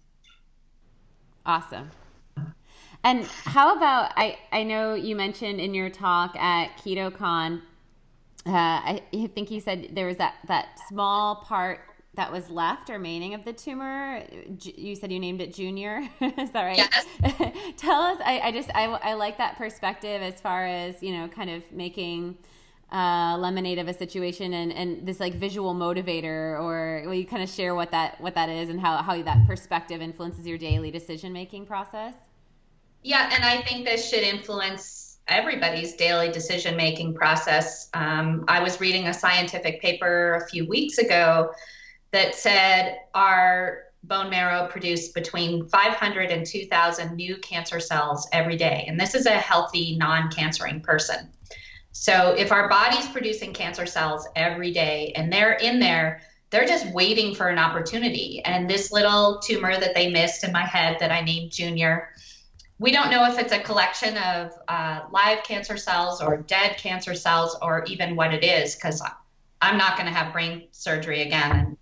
Awesome. 1.44 1.90
And 3.04 3.24
how 3.26 3.76
about 3.76 4.12
I? 4.16 4.38
I 4.52 4.62
know 4.62 4.94
you 4.94 5.16
mentioned 5.16 5.60
in 5.60 5.74
your 5.74 5.90
talk 5.90 6.36
at 6.36 6.76
KetoCon, 6.78 7.60
uh, 8.46 8.50
I 8.50 9.02
think 9.34 9.50
you 9.50 9.60
said 9.60 9.90
there 9.92 10.06
was 10.06 10.16
that 10.16 10.34
that 10.48 10.78
small 10.88 11.36
part 11.36 11.80
that 12.14 12.30
was 12.30 12.50
left 12.50 12.88
remaining 12.88 13.34
of 13.34 13.44
the 13.44 13.52
tumor. 13.52 14.22
You 14.60 14.94
said 14.96 15.10
you 15.10 15.18
named 15.18 15.40
it 15.40 15.54
Junior. 15.54 16.02
Is 16.20 16.50
that 16.50 16.64
right? 16.64 16.76
Yes. 16.76 17.06
Tell 17.76 18.02
us. 18.02 18.18
I, 18.24 18.40
I 18.44 18.52
just 18.52 18.70
I, 18.74 18.84
I 18.84 19.14
like 19.14 19.38
that 19.38 19.56
perspective 19.56 20.20
as 20.20 20.40
far 20.40 20.66
as 20.66 21.02
you 21.02 21.12
know, 21.12 21.28
kind 21.28 21.50
of 21.50 21.62
making 21.72 22.36
uh, 22.92 23.36
lemonade 23.38 23.78
of 23.78 23.88
a 23.88 23.94
situation 23.94 24.52
and, 24.52 24.72
and 24.72 25.06
this 25.06 25.20
like 25.20 25.34
visual 25.34 25.74
motivator, 25.74 26.60
or 26.60 27.02
will 27.06 27.14
you 27.14 27.26
kind 27.26 27.42
of 27.42 27.48
share 27.48 27.74
what 27.74 27.90
that 27.92 28.20
what 28.20 28.34
that 28.34 28.48
is 28.48 28.68
and 28.68 28.80
how 28.80 28.98
how 28.98 29.22
that 29.22 29.46
perspective 29.46 30.02
influences 30.02 30.46
your 30.46 30.58
daily 30.58 30.90
decision 30.90 31.32
making 31.32 31.64
process? 31.64 32.14
Yeah, 33.02 33.30
and 33.32 33.44
I 33.44 33.62
think 33.62 33.84
this 33.84 34.08
should 34.10 34.22
influence 34.22 35.01
everybody's 35.28 35.94
daily 35.94 36.30
decision 36.30 36.76
making 36.76 37.14
process. 37.14 37.88
Um, 37.94 38.44
I 38.48 38.62
was 38.62 38.80
reading 38.80 39.08
a 39.08 39.14
scientific 39.14 39.80
paper 39.80 40.34
a 40.34 40.48
few 40.48 40.66
weeks 40.66 40.98
ago 40.98 41.52
that 42.10 42.34
said 42.34 42.98
our 43.14 43.84
bone 44.04 44.30
marrow 44.30 44.66
produced 44.68 45.14
between 45.14 45.66
500 45.68 46.30
and 46.30 46.44
2,000 46.44 47.14
new 47.14 47.36
cancer 47.38 47.78
cells 47.78 48.28
every 48.32 48.56
day. 48.56 48.84
And 48.88 48.98
this 48.98 49.14
is 49.14 49.26
a 49.26 49.30
healthy, 49.30 49.96
non 49.96 50.30
cancering 50.30 50.80
person. 50.80 51.28
So 51.92 52.34
if 52.36 52.50
our 52.50 52.68
body's 52.68 53.06
producing 53.08 53.52
cancer 53.52 53.86
cells 53.86 54.26
every 54.34 54.72
day 54.72 55.12
and 55.14 55.32
they're 55.32 55.54
in 55.54 55.78
there, 55.78 56.22
they're 56.50 56.66
just 56.66 56.92
waiting 56.92 57.34
for 57.34 57.48
an 57.48 57.58
opportunity. 57.58 58.42
And 58.44 58.68
this 58.68 58.92
little 58.92 59.38
tumor 59.38 59.78
that 59.78 59.94
they 59.94 60.10
missed 60.10 60.44
in 60.44 60.52
my 60.52 60.64
head 60.64 60.96
that 61.00 61.12
I 61.12 61.22
named 61.22 61.52
Junior 61.52 62.08
we 62.82 62.90
don't 62.90 63.12
know 63.12 63.24
if 63.30 63.38
it's 63.38 63.52
a 63.52 63.60
collection 63.60 64.16
of 64.16 64.50
uh, 64.66 65.02
live 65.12 65.44
cancer 65.44 65.76
cells 65.76 66.20
or 66.20 66.38
dead 66.38 66.76
cancer 66.76 67.14
cells 67.14 67.56
or 67.62 67.84
even 67.84 68.16
what 68.16 68.34
it 68.34 68.42
is 68.42 68.74
because 68.74 69.00
I'm 69.60 69.78
not 69.78 69.96
going 69.96 70.08
to 70.08 70.12
have 70.12 70.32
brain 70.32 70.66
surgery 70.72 71.22
again. 71.22 71.52
And 71.52 71.76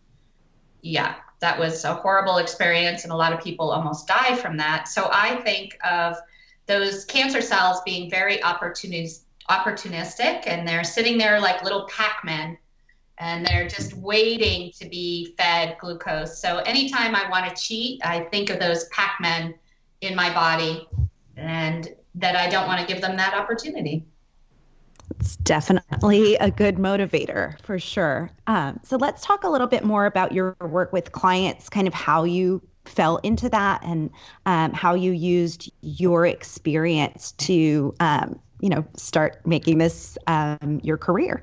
yeah, 0.83 1.15
that 1.41 1.59
was 1.59 1.85
a 1.85 1.95
horrible 1.95 2.37
experience, 2.37 3.05
and 3.05 3.13
a 3.15 3.17
lot 3.17 3.33
of 3.33 3.43
people 3.43 3.71
almost 3.71 4.07
die 4.07 4.37
from 4.37 4.59
that. 4.59 4.89
So 4.89 5.09
I 5.11 5.37
think 5.37 5.79
of 5.83 6.17
those 6.67 7.07
cancer 7.07 7.41
cells 7.41 7.81
being 7.87 8.11
very 8.11 8.37
opportunistic, 8.41 9.23
and 10.47 10.69
they're 10.69 10.85
sitting 10.85 11.17
there 11.17 11.41
like 11.41 11.65
little 11.65 11.87
Pac-Men, 11.87 12.59
and 13.17 13.47
they're 13.47 13.69
just 13.69 13.95
waiting 13.95 14.71
to 14.79 14.87
be 14.87 15.35
fed 15.39 15.79
glucose. 15.81 16.39
So 16.39 16.59
anytime 16.59 17.15
I 17.15 17.27
want 17.31 17.49
to 17.49 17.63
cheat, 17.63 18.05
I 18.05 18.21
think 18.25 18.51
of 18.51 18.61
those 18.61 18.85
Pac-Men 18.89 19.55
in 20.01 20.15
my 20.15 20.33
body, 20.33 20.89
and 21.37 21.89
that 22.15 22.37
I 22.37 22.49
don't 22.49 22.67
want 22.67 22.81
to 22.81 22.87
give 22.87 23.01
them 23.01 23.17
that 23.17 23.35
opportunity. 23.35 24.07
It's 25.19 25.37
definitely 25.37 26.37
a 26.37 26.51
good 26.51 26.77
motivator 26.77 27.61
for 27.63 27.79
sure. 27.79 28.31
Um, 28.47 28.81
so 28.85 28.97
let's 28.97 29.25
talk 29.25 29.45
a 29.45 29.49
little 29.49 29.67
bit 29.67 29.85
more 29.85 30.07
about 30.07 30.33
your 30.33 30.57
work 30.61 30.93
with 30.93 31.13
clients, 31.13 31.69
kind 31.69 31.89
of 31.89 31.95
how 31.95 32.25
you 32.25 32.63
fell 32.85 33.19
into 33.19 33.49
that 33.49 33.83
and 33.85 34.11
um, 34.47 34.73
how 34.73 34.95
you 34.95 35.13
used 35.13 35.71
your 35.83 36.27
experience 36.27 37.33
to, 37.33 37.95
um, 38.01 38.39
you 38.61 38.69
know, 38.69 38.85
start 38.97 39.45
making 39.47 39.79
this 39.79 40.17
um, 40.27 40.81
your 40.83 40.97
career. 40.97 41.43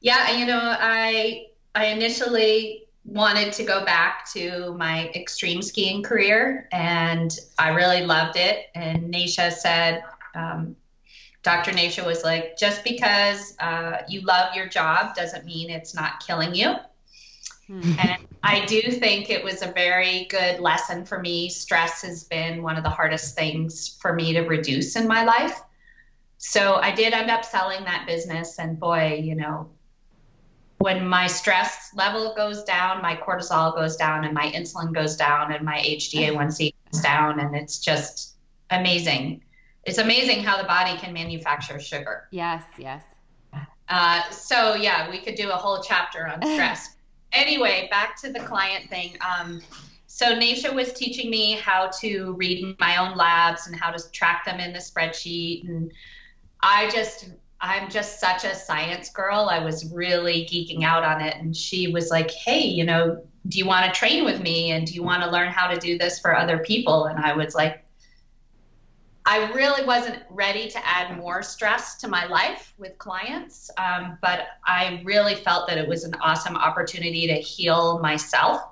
Yeah, 0.00 0.36
you 0.36 0.46
know, 0.46 0.60
I 0.62 1.46
I 1.74 1.86
initially 1.86 2.87
wanted 3.08 3.52
to 3.54 3.64
go 3.64 3.84
back 3.84 4.30
to 4.32 4.74
my 4.74 5.10
extreme 5.14 5.62
skiing 5.62 6.02
career, 6.02 6.68
and 6.72 7.36
I 7.58 7.70
really 7.70 8.04
loved 8.04 8.36
it. 8.36 8.66
And 8.74 9.10
Nasha 9.10 9.50
said, 9.50 10.04
um, 10.34 10.76
Dr. 11.42 11.72
Nasha 11.72 12.04
was 12.04 12.22
like, 12.22 12.58
just 12.58 12.84
because 12.84 13.56
uh, 13.60 14.02
you 14.08 14.20
love 14.20 14.54
your 14.54 14.68
job 14.68 15.14
doesn't 15.14 15.46
mean 15.46 15.70
it's 15.70 15.94
not 15.94 16.20
killing 16.24 16.54
you. 16.54 16.74
Mm-hmm. 17.70 17.92
And 17.98 18.18
I 18.42 18.64
do 18.66 18.80
think 18.82 19.30
it 19.30 19.42
was 19.42 19.62
a 19.62 19.72
very 19.72 20.26
good 20.26 20.60
lesson 20.60 21.04
for 21.04 21.18
me. 21.18 21.48
Stress 21.48 22.02
has 22.02 22.24
been 22.24 22.62
one 22.62 22.76
of 22.76 22.84
the 22.84 22.90
hardest 22.90 23.34
things 23.34 23.96
for 24.00 24.12
me 24.12 24.32
to 24.34 24.42
reduce 24.42 24.96
in 24.96 25.08
my 25.08 25.24
life. 25.24 25.60
So 26.38 26.76
I 26.76 26.94
did 26.94 27.12
end 27.12 27.30
up 27.30 27.44
selling 27.44 27.84
that 27.84 28.06
business. 28.06 28.58
And 28.58 28.78
boy, 28.78 29.20
you 29.22 29.34
know, 29.34 29.70
when 30.78 31.06
my 31.06 31.26
stress 31.26 31.90
level 31.94 32.34
goes 32.34 32.62
down, 32.64 33.02
my 33.02 33.16
cortisol 33.16 33.74
goes 33.74 33.96
down, 33.96 34.24
and 34.24 34.34
my 34.34 34.50
insulin 34.52 34.92
goes 34.92 35.16
down, 35.16 35.52
and 35.52 35.64
my 35.64 35.78
HbA1c 35.78 36.74
goes 36.92 37.02
down, 37.02 37.40
and 37.40 37.54
it's 37.54 37.78
just 37.78 38.34
amazing 38.70 39.42
it's 39.88 39.98
amazing 39.98 40.42
how 40.42 40.58
the 40.58 40.68
body 40.68 40.98
can 40.98 41.14
manufacture 41.14 41.80
sugar. 41.80 42.28
Yes, 42.30 42.62
yes. 42.76 43.02
Uh, 43.88 44.30
so 44.30 44.74
yeah, 44.74 45.10
we 45.10 45.18
could 45.18 45.34
do 45.34 45.50
a 45.50 45.54
whole 45.54 45.82
chapter 45.82 46.26
on 46.26 46.42
stress. 46.52 46.96
anyway, 47.32 47.88
back 47.90 48.20
to 48.20 48.30
the 48.30 48.40
client 48.40 48.90
thing. 48.90 49.16
Um, 49.26 49.62
so 50.06 50.34
Nasha 50.34 50.72
was 50.72 50.92
teaching 50.92 51.30
me 51.30 51.52
how 51.52 51.90
to 52.00 52.32
read 52.34 52.78
my 52.78 52.98
own 52.98 53.16
labs 53.16 53.66
and 53.66 53.74
how 53.74 53.90
to 53.90 54.10
track 54.10 54.44
them 54.44 54.60
in 54.60 54.74
the 54.74 54.78
spreadsheet, 54.78 55.66
and 55.66 55.90
I 56.60 56.90
just 56.90 57.30
I'm 57.60 57.90
just 57.90 58.20
such 58.20 58.44
a 58.44 58.54
science 58.54 59.10
girl. 59.10 59.48
I 59.50 59.58
was 59.58 59.92
really 59.92 60.46
geeking 60.50 60.84
out 60.84 61.02
on 61.02 61.20
it, 61.20 61.36
and 61.36 61.56
she 61.56 61.92
was 61.92 62.10
like, 62.10 62.30
"Hey, 62.30 62.60
you 62.60 62.84
know, 62.84 63.22
do 63.48 63.58
you 63.58 63.66
want 63.66 63.92
to 63.92 63.98
train 63.98 64.24
with 64.24 64.40
me? 64.40 64.70
And 64.70 64.86
do 64.86 64.94
you 64.94 65.02
want 65.02 65.22
to 65.22 65.30
learn 65.30 65.48
how 65.48 65.68
to 65.68 65.78
do 65.78 65.98
this 65.98 66.20
for 66.20 66.36
other 66.36 66.58
people?" 66.58 67.06
And 67.06 67.18
I 67.18 67.32
was 67.32 67.54
like, 67.54 67.84
I 69.26 69.50
really 69.52 69.84
wasn't 69.84 70.22
ready 70.30 70.70
to 70.70 70.86
add 70.86 71.18
more 71.18 71.42
stress 71.42 71.96
to 71.96 72.08
my 72.08 72.24
life 72.24 72.72
with 72.78 72.96
clients, 72.96 73.70
um, 73.76 74.16
but 74.22 74.46
I 74.64 75.02
really 75.04 75.34
felt 75.34 75.68
that 75.68 75.76
it 75.76 75.86
was 75.86 76.04
an 76.04 76.14
awesome 76.22 76.56
opportunity 76.56 77.26
to 77.26 77.34
heal 77.34 77.98
myself. 77.98 78.62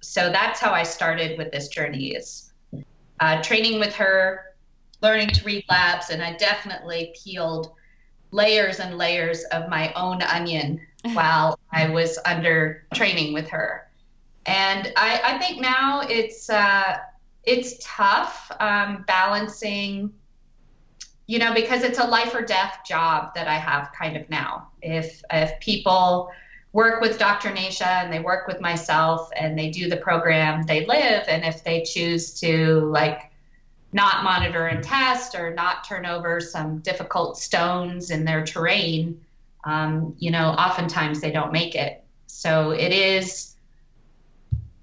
So 0.00 0.30
that's 0.30 0.58
how 0.58 0.72
I 0.72 0.84
started 0.84 1.36
with 1.36 1.52
this 1.52 1.68
journey: 1.68 2.12
is 2.12 2.52
uh, 3.18 3.42
training 3.42 3.78
with 3.80 3.94
her, 3.96 4.54
learning 5.02 5.28
to 5.30 5.44
read 5.44 5.64
labs, 5.68 6.08
and 6.08 6.22
I 6.22 6.34
definitely 6.34 7.14
peeled 7.22 7.72
layers 8.30 8.80
and 8.80 8.96
layers 8.96 9.44
of 9.44 9.68
my 9.68 9.92
own 9.94 10.22
onion 10.22 10.80
while 11.12 11.58
I 11.72 11.88
was 11.88 12.18
under 12.24 12.86
training 12.94 13.32
with 13.32 13.48
her. 13.48 13.88
And 14.46 14.92
I, 14.96 15.20
I 15.24 15.38
think 15.38 15.60
now 15.60 16.02
it's 16.08 16.48
uh, 16.48 16.98
it's 17.44 17.76
tough 17.80 18.50
um, 18.60 19.04
balancing 19.06 20.12
you 21.30 21.38
know 21.38 21.54
because 21.54 21.84
it's 21.84 22.00
a 22.00 22.04
life 22.04 22.34
or 22.34 22.42
death 22.42 22.80
job 22.84 23.32
that 23.36 23.46
i 23.46 23.54
have 23.54 23.92
kind 23.96 24.16
of 24.16 24.28
now 24.30 24.68
if 24.82 25.22
if 25.32 25.58
people 25.60 26.28
work 26.72 27.00
with 27.00 27.20
dr 27.20 27.48
nasha 27.54 27.86
and 27.86 28.12
they 28.12 28.18
work 28.18 28.48
with 28.48 28.60
myself 28.60 29.30
and 29.36 29.56
they 29.56 29.70
do 29.70 29.88
the 29.88 29.96
program 29.98 30.64
they 30.64 30.84
live 30.86 31.22
and 31.28 31.44
if 31.44 31.62
they 31.62 31.84
choose 31.84 32.38
to 32.40 32.80
like 32.86 33.29
not 33.92 34.22
monitor 34.22 34.66
and 34.66 34.84
test 34.84 35.34
or 35.34 35.52
not 35.52 35.84
turn 35.84 36.06
over 36.06 36.40
some 36.40 36.78
difficult 36.78 37.36
stones 37.36 38.10
in 38.10 38.24
their 38.24 38.44
terrain 38.44 39.20
um, 39.64 40.14
you 40.18 40.30
know 40.30 40.50
oftentimes 40.50 41.20
they 41.20 41.30
don't 41.30 41.52
make 41.52 41.74
it 41.74 42.04
so 42.26 42.70
it 42.70 42.92
is 42.92 43.56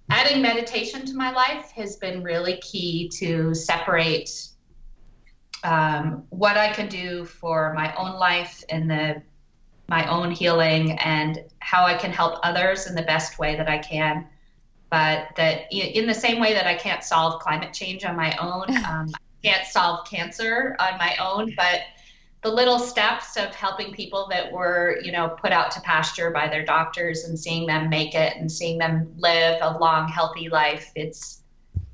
adding 0.10 0.42
meditation 0.42 1.06
to 1.06 1.16
my 1.16 1.32
life 1.32 1.72
has 1.72 1.96
been 1.98 2.24
really 2.24 2.58
key 2.58 3.10
to 3.10 3.54
separate 3.54 4.50
um, 5.64 6.24
what 6.30 6.58
I 6.58 6.72
can 6.72 6.88
do 6.88 7.26
for 7.26 7.74
my 7.74 7.94
own 7.96 8.18
life 8.20 8.64
and 8.70 8.90
the 8.90 9.22
my 9.90 10.06
own 10.10 10.32
healing 10.32 10.92
and 11.00 11.44
how 11.60 11.86
I 11.86 11.94
can 11.94 12.12
help 12.12 12.40
others 12.44 12.88
in 12.88 12.96
the 12.96 13.04
best 13.04 13.40
way 13.40 13.56
that 13.56 13.70
I 13.70 13.78
can. 13.78 14.28
But 14.90 15.30
that 15.36 15.72
in 15.72 16.08
the 16.08 16.14
same 16.14 16.40
way 16.40 16.54
that 16.54 16.66
I 16.66 16.76
can't 16.76 17.04
solve 17.04 17.42
climate 17.42 17.74
change 17.74 18.06
on 18.06 18.16
my 18.16 18.36
own, 18.38 18.76
um, 18.86 19.12
I 19.14 19.48
can't 19.48 19.66
solve 19.68 20.08
cancer 20.08 20.76
on 20.80 20.98
my 20.98 21.16
own, 21.18 21.54
but 21.58 21.82
the 22.44 22.52
little 22.52 22.80
steps 22.80 23.36
of 23.36 23.54
helping 23.54 23.94
people 23.94 24.28
that 24.30 24.52
were, 24.52 25.00
you 25.04 25.12
know, 25.12 25.30
put 25.30 25.52
out 25.52 25.72
to 25.72 25.82
pasture 25.82 26.32
by 26.32 26.48
their 26.48 26.64
doctors 26.64 27.26
and 27.26 27.38
seeing 27.38 27.66
them 27.66 27.90
make 27.90 28.14
it 28.14 28.38
and 28.38 28.52
seeing 28.52 28.78
them 28.78 29.14
live 29.18 29.60
a 29.62 29.78
long, 29.80 30.08
healthy 30.08 30.50
life. 30.50 30.92
It's 30.96 31.42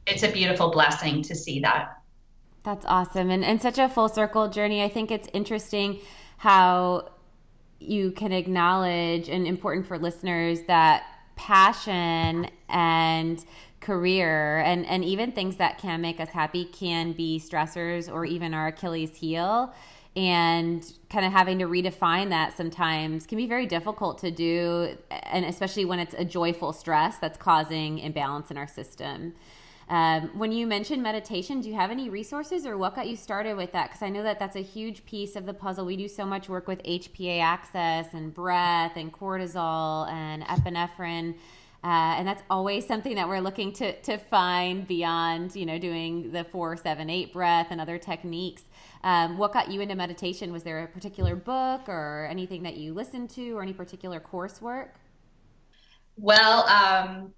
it's 0.05 0.23
a 0.23 0.31
beautiful 0.31 0.69
blessing 0.69 1.21
to 1.23 1.35
see 1.35 1.61
that. 1.61 2.01
That's 2.63 2.85
awesome. 2.85 3.29
And 3.29 3.43
and 3.43 3.61
such 3.61 3.79
a 3.79 3.89
full 3.89 4.09
circle 4.09 4.49
journey. 4.49 4.83
I 4.83 4.89
think 4.89 5.11
it's 5.11 5.29
interesting 5.33 5.99
how 6.37 7.09
you 7.79 8.11
can 8.11 8.31
acknowledge 8.31 9.29
and 9.29 9.47
important 9.47 9.87
for 9.87 9.97
listeners 9.97 10.61
that 10.67 11.03
passion 11.35 12.47
and 12.73 13.45
career 13.79 14.59
and 14.59 14.85
and 14.85 15.03
even 15.05 15.31
things 15.31 15.57
that 15.57 15.77
can 15.77 16.01
make 16.01 16.19
us 16.19 16.29
happy 16.29 16.65
can 16.65 17.11
be 17.11 17.39
stressors 17.39 18.11
or 18.11 18.25
even 18.25 18.53
our 18.53 18.67
Achilles 18.67 19.15
heel. 19.15 19.73
And 20.15 20.93
kind 21.09 21.25
of 21.25 21.31
having 21.31 21.57
to 21.57 21.65
redefine 21.65 22.29
that 22.29 22.55
sometimes 22.55 23.25
can 23.25 23.35
be 23.35 23.47
very 23.47 23.65
difficult 23.65 24.19
to 24.19 24.29
do 24.29 24.95
and 25.09 25.43
especially 25.43 25.85
when 25.85 25.97
it's 25.99 26.13
a 26.15 26.23
joyful 26.23 26.71
stress 26.71 27.17
that's 27.17 27.37
causing 27.37 27.97
imbalance 27.97 28.51
in 28.51 28.57
our 28.57 28.67
system. 28.67 29.33
Um, 29.89 30.29
when 30.37 30.51
you 30.51 30.65
mentioned 30.65 31.03
meditation 31.03 31.61
do 31.61 31.67
you 31.67 31.75
have 31.75 31.91
any 31.91 32.09
resources 32.09 32.65
or 32.65 32.77
what 32.77 32.95
got 32.95 33.07
you 33.07 33.15
started 33.15 33.57
with 33.57 33.71
that? 33.73 33.89
Because 33.89 34.01
i 34.03 34.09
know 34.09 34.23
that 34.23 34.39
that's 34.39 34.55
a 34.55 34.61
huge 34.61 35.03
piece 35.05 35.35
of 35.35 35.45
the 35.45 35.53
puzzle. 35.53 35.85
We 35.85 35.97
do 35.97 36.07
so 36.07 36.25
much 36.25 36.47
work 36.47 36.67
with 36.67 36.81
HPA 36.83 37.41
axis 37.41 38.13
and 38.13 38.33
breath 38.33 38.93
and 38.95 39.11
cortisol 39.11 40.07
and 40.09 40.43
epinephrine 40.43 41.35
uh, 41.83 42.15
and 42.17 42.25
that's 42.25 42.43
always 42.49 42.87
something 42.87 43.15
that 43.15 43.27
we're 43.27 43.41
looking 43.41 43.73
to, 43.73 43.99
to 44.01 44.17
find 44.17 44.87
beyond, 44.87 45.53
you 45.53 45.65
know, 45.65 45.77
doing 45.77 46.31
the 46.31 46.45
four, 46.45 46.77
seven, 46.77 47.09
eight 47.09 47.33
breath 47.33 47.67
and 47.71 47.81
other 47.81 47.97
techniques. 47.97 48.63
Um, 49.03 49.37
what 49.37 49.51
got 49.51 49.69
you 49.69 49.81
into 49.81 49.95
meditation? 49.95 50.53
Was 50.53 50.63
there 50.63 50.83
a 50.83 50.87
particular 50.87 51.35
book 51.35 51.89
or 51.89 52.27
anything 52.31 52.63
that 52.63 52.77
you 52.77 52.93
listened 52.93 53.29
to 53.31 53.51
or 53.51 53.61
any 53.61 53.73
particular 53.73 54.21
coursework? 54.21 54.89
Well, 56.15 56.65
um, 56.69 57.33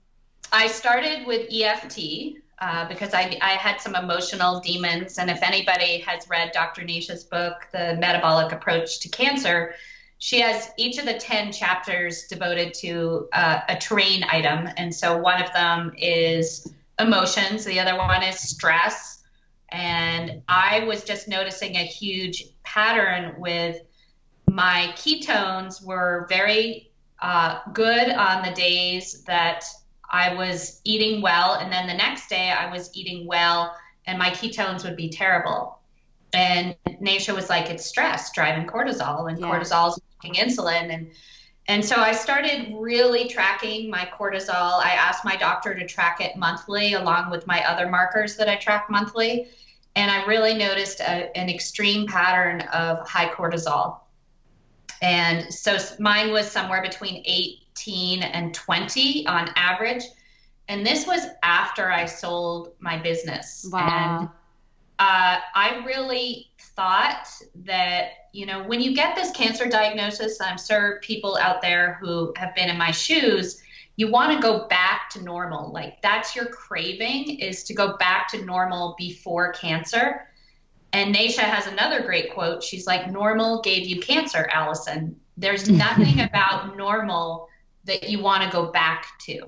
I 0.51 0.67
started 0.67 1.25
with 1.25 1.51
EFT 1.51 2.37
uh, 2.59 2.87
because 2.87 3.13
I, 3.13 3.37
I, 3.41 3.51
had 3.51 3.81
some 3.81 3.95
emotional 3.95 4.59
demons. 4.59 5.17
And 5.17 5.29
if 5.29 5.41
anybody 5.43 5.99
has 5.99 6.29
read 6.29 6.51
Dr. 6.53 6.83
Nasha's 6.83 7.23
book, 7.23 7.67
The 7.73 7.97
Metabolic 7.99 8.53
Approach 8.53 8.99
to 9.01 9.09
Cancer, 9.09 9.73
she 10.17 10.39
has 10.39 10.69
each 10.77 10.97
of 10.97 11.05
the 11.05 11.13
10 11.13 11.51
chapters 11.51 12.27
devoted 12.27 12.73
to 12.75 13.27
uh, 13.33 13.61
a 13.67 13.75
terrain 13.75 14.23
item. 14.29 14.69
And 14.77 14.93
so 14.93 15.17
one 15.17 15.41
of 15.41 15.51
them 15.53 15.93
is 15.97 16.71
emotions, 16.99 17.65
the 17.65 17.79
other 17.79 17.97
one 17.97 18.23
is 18.23 18.39
stress. 18.39 19.23
And 19.69 20.41
I 20.47 20.85
was 20.85 21.03
just 21.03 21.27
noticing 21.27 21.75
a 21.75 21.83
huge 21.83 22.45
pattern 22.63 23.35
with 23.39 23.81
my 24.49 24.93
ketones 24.95 25.83
were 25.83 26.27
very 26.29 26.91
uh, 27.21 27.59
good 27.73 28.09
on 28.09 28.45
the 28.45 28.53
days 28.53 29.23
that 29.23 29.65
I 30.09 30.35
was 30.35 30.79
eating 30.83 31.21
well. 31.21 31.55
And 31.55 31.71
then 31.71 31.87
the 31.87 31.93
next 31.93 32.29
day 32.29 32.51
I 32.51 32.71
was 32.71 32.95
eating 32.95 33.27
well 33.27 33.75
and 34.07 34.19
my 34.19 34.29
ketones 34.29 34.83
would 34.83 34.95
be 34.95 35.09
terrible. 35.09 35.79
And 36.33 36.75
Nasha 36.99 37.33
was 37.33 37.49
like, 37.49 37.69
it's 37.69 37.85
stress 37.85 38.31
driving 38.33 38.67
cortisol, 38.67 39.29
and 39.29 39.39
yeah. 39.39 39.47
cortisol 39.47 39.89
is 39.89 40.01
insulin. 40.23 40.93
And 40.93 41.11
and 41.67 41.83
so 41.83 41.95
I 41.95 42.11
started 42.11 42.75
really 42.75 43.27
tracking 43.27 43.89
my 43.89 44.07
cortisol. 44.17 44.79
I 44.83 44.91
asked 44.91 45.25
my 45.25 45.35
doctor 45.35 45.73
to 45.73 45.85
track 45.87 46.21
it 46.21 46.35
monthly 46.35 46.93
along 46.93 47.31
with 47.31 47.47
my 47.47 47.67
other 47.67 47.89
markers 47.89 48.35
that 48.37 48.47
I 48.47 48.55
track 48.55 48.87
monthly. 48.89 49.47
And 49.95 50.11
I 50.11 50.25
really 50.25 50.53
noticed 50.53 50.99
a, 50.99 51.35
an 51.35 51.49
extreme 51.49 52.05
pattern 52.05 52.61
of 52.73 53.07
high 53.07 53.29
cortisol. 53.29 53.99
And 55.01 55.51
so 55.51 55.77
mine 55.99 56.31
was 56.31 56.49
somewhere 56.49 56.83
between 56.83 57.23
18 57.25 58.21
and 58.21 58.53
20 58.53 59.25
on 59.25 59.49
average. 59.55 60.03
And 60.67 60.85
this 60.85 61.07
was 61.07 61.25
after 61.41 61.91
I 61.91 62.05
sold 62.05 62.73
my 62.79 62.97
business. 62.97 63.67
Wow. 63.71 64.19
And 64.19 64.29
uh, 64.99 65.39
I 65.53 65.83
really 65.85 66.47
thought 66.75 67.27
that, 67.65 68.09
you 68.31 68.45
know, 68.45 68.63
when 68.63 68.81
you 68.81 68.95
get 68.95 69.15
this 69.15 69.31
cancer 69.31 69.67
diagnosis, 69.67 70.39
I'm 70.39 70.57
sure 70.57 70.99
people 71.01 71.37
out 71.37 71.61
there 71.61 71.97
who 72.01 72.33
have 72.37 72.55
been 72.55 72.69
in 72.69 72.77
my 72.77 72.91
shoes, 72.91 73.61
you 73.97 74.11
want 74.11 74.33
to 74.33 74.41
go 74.41 74.67
back 74.67 75.09
to 75.11 75.23
normal. 75.23 75.71
Like 75.71 76.01
that's 76.01 76.35
your 76.35 76.45
craving 76.45 77.39
is 77.39 77.63
to 77.65 77.73
go 77.73 77.97
back 77.97 78.29
to 78.29 78.43
normal 78.43 78.95
before 78.97 79.53
cancer. 79.53 80.27
And 80.93 81.11
Nasha 81.11 81.41
has 81.41 81.67
another 81.67 82.03
great 82.03 82.33
quote. 82.33 82.63
She's 82.63 82.87
like, 82.87 83.11
normal 83.11 83.61
gave 83.61 83.85
you 83.85 83.99
cancer, 84.01 84.49
Allison. 84.53 85.19
There's 85.35 85.69
nothing 85.69 86.21
about 86.21 86.77
normal 86.77 87.49
that 87.83 88.09
you 88.09 88.21
want 88.21 88.43
to 88.43 88.49
go 88.49 88.71
back 88.71 89.07
to. 89.25 89.45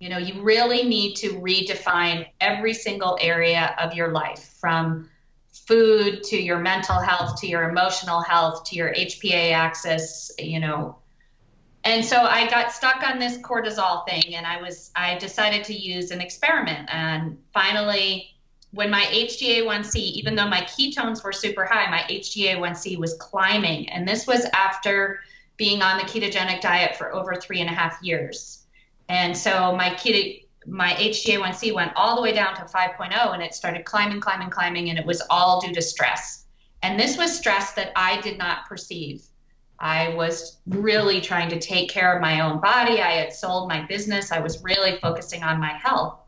You 0.00 0.08
know, 0.08 0.18
you 0.18 0.42
really 0.42 0.82
need 0.82 1.14
to 1.16 1.34
redefine 1.34 2.26
every 2.40 2.72
single 2.72 3.18
area 3.20 3.76
of 3.78 3.94
your 3.94 4.08
life 4.12 4.56
from 4.58 5.10
food 5.52 6.22
to 6.24 6.40
your 6.40 6.58
mental 6.58 6.98
health 6.98 7.38
to 7.40 7.46
your 7.46 7.68
emotional 7.68 8.22
health 8.22 8.64
to 8.64 8.76
your 8.76 8.94
HPA 8.94 9.52
axis, 9.52 10.32
you 10.38 10.58
know. 10.58 10.96
And 11.84 12.04
so 12.04 12.16
I 12.16 12.48
got 12.48 12.72
stuck 12.72 13.02
on 13.02 13.18
this 13.18 13.38
cortisol 13.38 14.08
thing 14.08 14.34
and 14.34 14.46
I 14.46 14.60
was 14.60 14.90
I 14.96 15.18
decided 15.18 15.64
to 15.64 15.74
use 15.74 16.10
an 16.10 16.20
experiment 16.20 16.88
and 16.90 17.38
finally 17.52 18.30
when 18.72 18.90
my 18.90 19.04
HbA1c 19.12 19.96
even 19.96 20.34
though 20.34 20.48
my 20.48 20.62
ketones 20.62 21.22
were 21.22 21.32
super 21.32 21.66
high, 21.66 21.90
my 21.90 22.02
HbA1c 22.10 22.96
was 22.96 23.14
climbing 23.14 23.88
and 23.90 24.08
this 24.08 24.26
was 24.26 24.46
after 24.54 25.20
being 25.56 25.82
on 25.82 25.98
the 25.98 26.04
ketogenic 26.04 26.62
diet 26.62 26.96
for 26.96 27.12
over 27.14 27.34
three 27.34 27.60
and 27.60 27.68
a 27.68 27.72
half 27.74 28.02
years. 28.02 28.59
And 29.10 29.36
so 29.36 29.74
my 29.74 29.90
keto, 29.90 30.44
my 30.68 30.92
HbA1c 30.92 31.74
went 31.74 31.90
all 31.96 32.14
the 32.14 32.22
way 32.22 32.32
down 32.32 32.54
to 32.54 32.62
5.0 32.62 33.34
and 33.34 33.42
it 33.42 33.54
started 33.54 33.84
climbing, 33.84 34.20
climbing, 34.20 34.50
climbing, 34.50 34.88
and 34.88 34.98
it 35.00 35.04
was 35.04 35.20
all 35.30 35.60
due 35.60 35.74
to 35.74 35.82
stress. 35.82 36.46
And 36.84 36.98
this 36.98 37.18
was 37.18 37.36
stress 37.36 37.72
that 37.72 37.90
I 37.96 38.20
did 38.20 38.38
not 38.38 38.66
perceive. 38.68 39.24
I 39.80 40.14
was 40.14 40.58
really 40.68 41.20
trying 41.20 41.48
to 41.48 41.58
take 41.58 41.90
care 41.90 42.14
of 42.14 42.22
my 42.22 42.40
own 42.40 42.60
body. 42.60 43.00
I 43.00 43.14
had 43.14 43.32
sold 43.32 43.68
my 43.68 43.84
business. 43.86 44.30
I 44.30 44.38
was 44.38 44.62
really 44.62 45.00
focusing 45.00 45.42
on 45.42 45.58
my 45.58 45.72
health. 45.72 46.20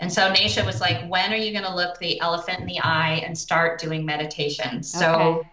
And 0.00 0.12
so 0.12 0.28
Nasha 0.28 0.64
was 0.64 0.80
like, 0.80 1.08
when 1.08 1.32
are 1.32 1.36
you 1.36 1.52
going 1.52 1.64
to 1.64 1.74
look 1.74 1.98
the 1.98 2.20
elephant 2.20 2.60
in 2.60 2.66
the 2.66 2.80
eye 2.80 3.22
and 3.24 3.38
start 3.38 3.80
doing 3.80 4.04
meditation? 4.04 4.82
So 4.82 5.06
okay. 5.06 5.48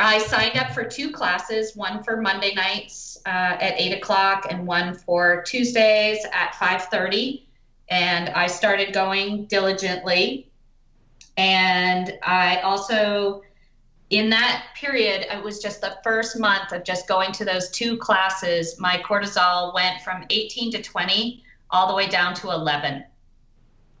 I 0.00 0.18
signed 0.18 0.56
up 0.56 0.72
for 0.72 0.84
two 0.84 1.12
classes, 1.12 1.76
one 1.76 2.02
for 2.02 2.20
Monday 2.20 2.54
nights 2.54 3.18
uh, 3.26 3.28
at 3.28 3.78
eight 3.78 3.92
o'clock 3.92 4.46
and 4.50 4.66
one 4.66 4.94
for 4.94 5.42
Tuesdays 5.42 6.24
at 6.32 6.54
five 6.54 6.84
thirty. 6.84 7.46
And 7.88 8.30
I 8.30 8.46
started 8.46 8.94
going 8.94 9.46
diligently. 9.46 10.50
And 11.36 12.18
I 12.22 12.60
also, 12.60 13.42
in 14.10 14.30
that 14.30 14.66
period, 14.76 15.26
it 15.30 15.42
was 15.42 15.60
just 15.60 15.80
the 15.80 15.98
first 16.02 16.38
month 16.38 16.72
of 16.72 16.84
just 16.84 17.08
going 17.08 17.32
to 17.32 17.44
those 17.44 17.70
two 17.70 17.96
classes. 17.98 18.78
My 18.78 18.98
cortisol 18.98 19.74
went 19.74 20.02
from 20.02 20.24
18 20.30 20.72
to 20.72 20.82
20 20.82 21.42
all 21.70 21.88
the 21.88 21.94
way 21.94 22.08
down 22.08 22.34
to 22.34 22.50
11. 22.50 23.04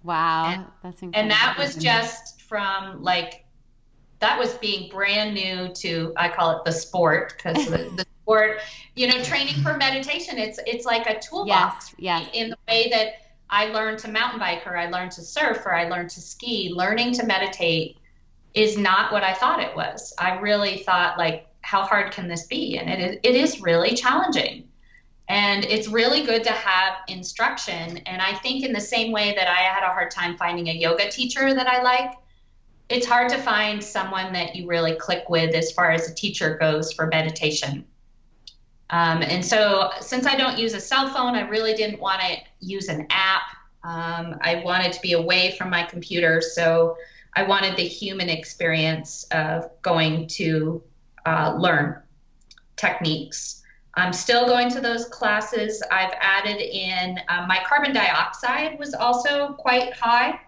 Wow, 0.02 0.46
and, 0.46 0.64
that's 0.82 1.02
incredible. 1.02 1.20
And 1.20 1.30
that 1.30 1.56
was 1.58 1.76
just 1.76 2.42
from 2.42 3.02
like 3.02 3.44
that 4.20 4.38
was 4.38 4.54
being 4.54 4.90
brand 4.90 5.34
new 5.34 5.68
to 5.74 6.12
I 6.16 6.28
call 6.28 6.56
it 6.56 6.64
the 6.64 6.72
sport 6.72 7.34
because 7.36 7.66
the, 7.66 7.78
the, 7.96 8.06
sport, 8.22 8.60
you 8.94 9.08
know, 9.08 9.22
training 9.22 9.62
for 9.62 9.76
meditation. 9.76 10.38
It's 10.38 10.60
it's 10.66 10.84
like 10.84 11.06
a 11.06 11.18
toolbox. 11.18 11.94
Yes, 11.98 12.24
yes. 12.24 12.30
In 12.34 12.50
the 12.50 12.58
way 12.68 12.88
that 12.90 13.14
I 13.50 13.66
learned 13.66 13.98
to 14.00 14.10
mountain 14.10 14.38
bike 14.38 14.66
or 14.66 14.76
I 14.76 14.88
learned 14.88 15.10
to 15.12 15.22
surf 15.22 15.66
or 15.66 15.74
I 15.74 15.88
learned 15.88 16.10
to 16.10 16.20
ski, 16.20 16.72
learning 16.74 17.12
to 17.14 17.26
meditate 17.26 17.96
is 18.54 18.76
not 18.76 19.12
what 19.12 19.24
I 19.24 19.34
thought 19.34 19.60
it 19.60 19.74
was. 19.74 20.14
I 20.18 20.38
really 20.38 20.78
thought 20.78 21.18
like, 21.18 21.46
how 21.62 21.82
hard 21.82 22.12
can 22.12 22.28
this 22.28 22.46
be? 22.46 22.78
And 22.78 22.88
it 22.88 23.00
is, 23.00 23.20
it 23.22 23.34
is 23.34 23.60
really 23.60 23.94
challenging. 23.94 24.68
And 25.28 25.64
it's 25.64 25.86
really 25.86 26.24
good 26.24 26.42
to 26.44 26.50
have 26.50 26.98
instruction. 27.06 27.98
And 27.98 28.20
I 28.20 28.34
think 28.36 28.64
in 28.64 28.72
the 28.72 28.80
same 28.80 29.12
way 29.12 29.32
that 29.36 29.46
I 29.46 29.62
had 29.62 29.84
a 29.84 29.92
hard 29.92 30.10
time 30.10 30.36
finding 30.36 30.68
a 30.68 30.72
yoga 30.72 31.08
teacher 31.08 31.54
that 31.54 31.68
I 31.68 31.82
like, 31.82 32.12
it's 32.90 33.06
hard 33.06 33.30
to 33.30 33.38
find 33.38 33.82
someone 33.82 34.32
that 34.32 34.56
you 34.56 34.66
really 34.66 34.96
click 34.96 35.28
with 35.28 35.54
as 35.54 35.70
far 35.70 35.92
as 35.92 36.10
a 36.10 36.14
teacher 36.14 36.58
goes 36.58 36.92
for 36.92 37.06
meditation. 37.06 37.84
Um, 38.90 39.22
and 39.22 39.44
so, 39.44 39.90
since 40.00 40.26
I 40.26 40.34
don't 40.34 40.58
use 40.58 40.74
a 40.74 40.80
cell 40.80 41.08
phone, 41.08 41.36
I 41.36 41.48
really 41.48 41.74
didn't 41.74 42.00
want 42.00 42.20
to 42.20 42.36
use 42.58 42.88
an 42.88 43.06
app. 43.10 43.42
Um, 43.84 44.36
I 44.42 44.60
wanted 44.64 44.92
to 44.92 45.00
be 45.00 45.12
away 45.12 45.54
from 45.56 45.70
my 45.70 45.84
computer, 45.84 46.40
so 46.40 46.96
I 47.36 47.44
wanted 47.44 47.76
the 47.76 47.86
human 47.86 48.28
experience 48.28 49.24
of 49.30 49.70
going 49.82 50.26
to 50.26 50.82
uh, 51.24 51.54
learn 51.56 52.02
techniques. 52.74 53.62
I'm 53.94 54.12
still 54.12 54.46
going 54.46 54.68
to 54.70 54.80
those 54.80 55.06
classes. 55.06 55.80
I've 55.92 56.14
added 56.20 56.60
in 56.60 57.20
uh, 57.28 57.46
my 57.46 57.62
carbon 57.68 57.92
dioxide 57.92 58.78
was 58.80 58.94
also 58.94 59.52
quite 59.52 59.92
high. 59.94 60.40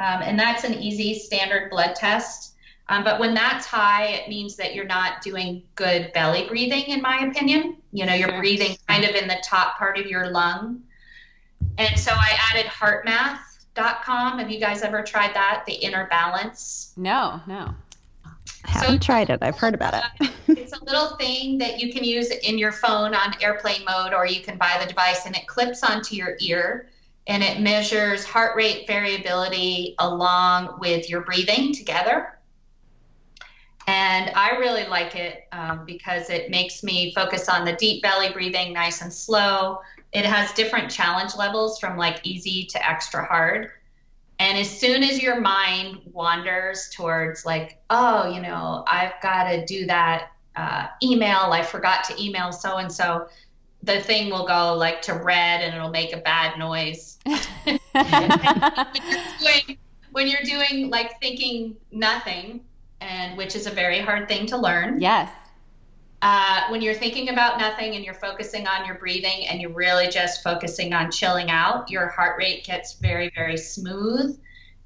Um, 0.00 0.22
and 0.22 0.38
that's 0.38 0.64
an 0.64 0.74
easy 0.74 1.18
standard 1.18 1.68
blood 1.70 1.94
test. 1.94 2.54
Um, 2.88 3.04
but 3.04 3.20
when 3.20 3.34
that's 3.34 3.66
high, 3.66 4.06
it 4.06 4.28
means 4.28 4.56
that 4.56 4.74
you're 4.74 4.86
not 4.86 5.20
doing 5.20 5.62
good 5.76 6.10
belly 6.14 6.48
breathing, 6.48 6.84
in 6.86 7.02
my 7.02 7.18
opinion. 7.18 7.76
You 7.92 8.06
know, 8.06 8.14
you're 8.14 8.32
breathing 8.32 8.76
kind 8.88 9.04
of 9.04 9.14
in 9.14 9.28
the 9.28 9.36
top 9.44 9.76
part 9.76 9.98
of 9.98 10.06
your 10.06 10.30
lung. 10.30 10.82
And 11.76 11.98
so 11.98 12.12
I 12.12 12.36
added 12.50 12.66
heartmath.com. 12.66 14.38
Have 14.38 14.50
you 14.50 14.58
guys 14.58 14.82
ever 14.82 15.02
tried 15.02 15.34
that? 15.34 15.64
The 15.66 15.74
inner 15.74 16.08
balance? 16.08 16.94
No, 16.96 17.40
no. 17.46 17.74
I 18.64 18.70
haven't 18.70 19.02
so, 19.02 19.06
tried 19.06 19.30
it. 19.30 19.38
I've 19.42 19.58
heard 19.58 19.74
about 19.74 19.94
it. 19.94 20.30
it's 20.48 20.72
a 20.72 20.82
little 20.84 21.16
thing 21.16 21.58
that 21.58 21.78
you 21.78 21.92
can 21.92 22.04
use 22.04 22.30
in 22.30 22.58
your 22.58 22.72
phone 22.72 23.14
on 23.14 23.34
airplane 23.42 23.84
mode, 23.84 24.14
or 24.14 24.26
you 24.26 24.40
can 24.40 24.56
buy 24.56 24.78
the 24.80 24.88
device 24.88 25.26
and 25.26 25.36
it 25.36 25.46
clips 25.46 25.84
onto 25.84 26.16
your 26.16 26.36
ear 26.40 26.88
and 27.30 27.44
it 27.44 27.60
measures 27.60 28.24
heart 28.24 28.56
rate 28.56 28.88
variability 28.88 29.94
along 30.00 30.80
with 30.80 31.08
your 31.08 31.20
breathing 31.20 31.72
together. 31.72 32.36
And 33.86 34.32
I 34.34 34.56
really 34.56 34.84
like 34.88 35.14
it 35.14 35.46
um, 35.52 35.84
because 35.86 36.28
it 36.28 36.50
makes 36.50 36.82
me 36.82 37.14
focus 37.14 37.48
on 37.48 37.64
the 37.64 37.74
deep 37.74 38.02
belly 38.02 38.32
breathing, 38.32 38.72
nice 38.72 39.00
and 39.00 39.12
slow. 39.12 39.78
It 40.12 40.24
has 40.24 40.52
different 40.54 40.90
challenge 40.90 41.36
levels 41.36 41.78
from 41.78 41.96
like 41.96 42.18
easy 42.24 42.66
to 42.66 42.88
extra 42.88 43.24
hard. 43.24 43.70
And 44.40 44.58
as 44.58 44.68
soon 44.68 45.04
as 45.04 45.22
your 45.22 45.40
mind 45.40 46.00
wanders 46.12 46.90
towards, 46.92 47.46
like, 47.46 47.80
oh, 47.90 48.28
you 48.28 48.42
know, 48.42 48.82
I've 48.88 49.12
got 49.22 49.48
to 49.50 49.64
do 49.66 49.86
that 49.86 50.32
uh, 50.56 50.88
email, 51.00 51.52
I 51.52 51.62
forgot 51.62 52.02
to 52.04 52.20
email 52.20 52.50
so 52.50 52.78
and 52.78 52.90
so, 52.90 53.28
the 53.82 54.00
thing 54.00 54.30
will 54.30 54.46
go 54.46 54.74
like 54.74 55.00
to 55.02 55.14
red 55.14 55.62
and 55.62 55.74
it'll 55.74 55.90
make 55.90 56.12
a 56.12 56.18
bad 56.18 56.58
noise. 56.58 57.09
When, 57.24 57.38
you're 59.08 59.18
doing, 59.38 59.78
when 60.12 60.28
you're 60.28 60.42
doing 60.44 60.90
like 60.90 61.20
thinking 61.20 61.76
nothing, 61.90 62.64
and 63.00 63.36
which 63.36 63.56
is 63.56 63.66
a 63.66 63.70
very 63.70 64.00
hard 64.00 64.28
thing 64.28 64.46
to 64.46 64.56
learn. 64.56 65.00
Yes. 65.00 65.30
Uh, 66.22 66.64
when 66.68 66.82
you're 66.82 66.94
thinking 66.94 67.30
about 67.30 67.58
nothing 67.58 67.94
and 67.94 68.04
you're 68.04 68.12
focusing 68.12 68.66
on 68.66 68.84
your 68.84 68.96
breathing 68.96 69.46
and 69.48 69.60
you're 69.60 69.72
really 69.72 70.06
just 70.06 70.42
focusing 70.42 70.92
on 70.92 71.10
chilling 71.10 71.50
out, 71.50 71.90
your 71.90 72.08
heart 72.08 72.36
rate 72.38 72.62
gets 72.64 72.94
very, 72.94 73.30
very 73.34 73.56
smooth 73.56 74.38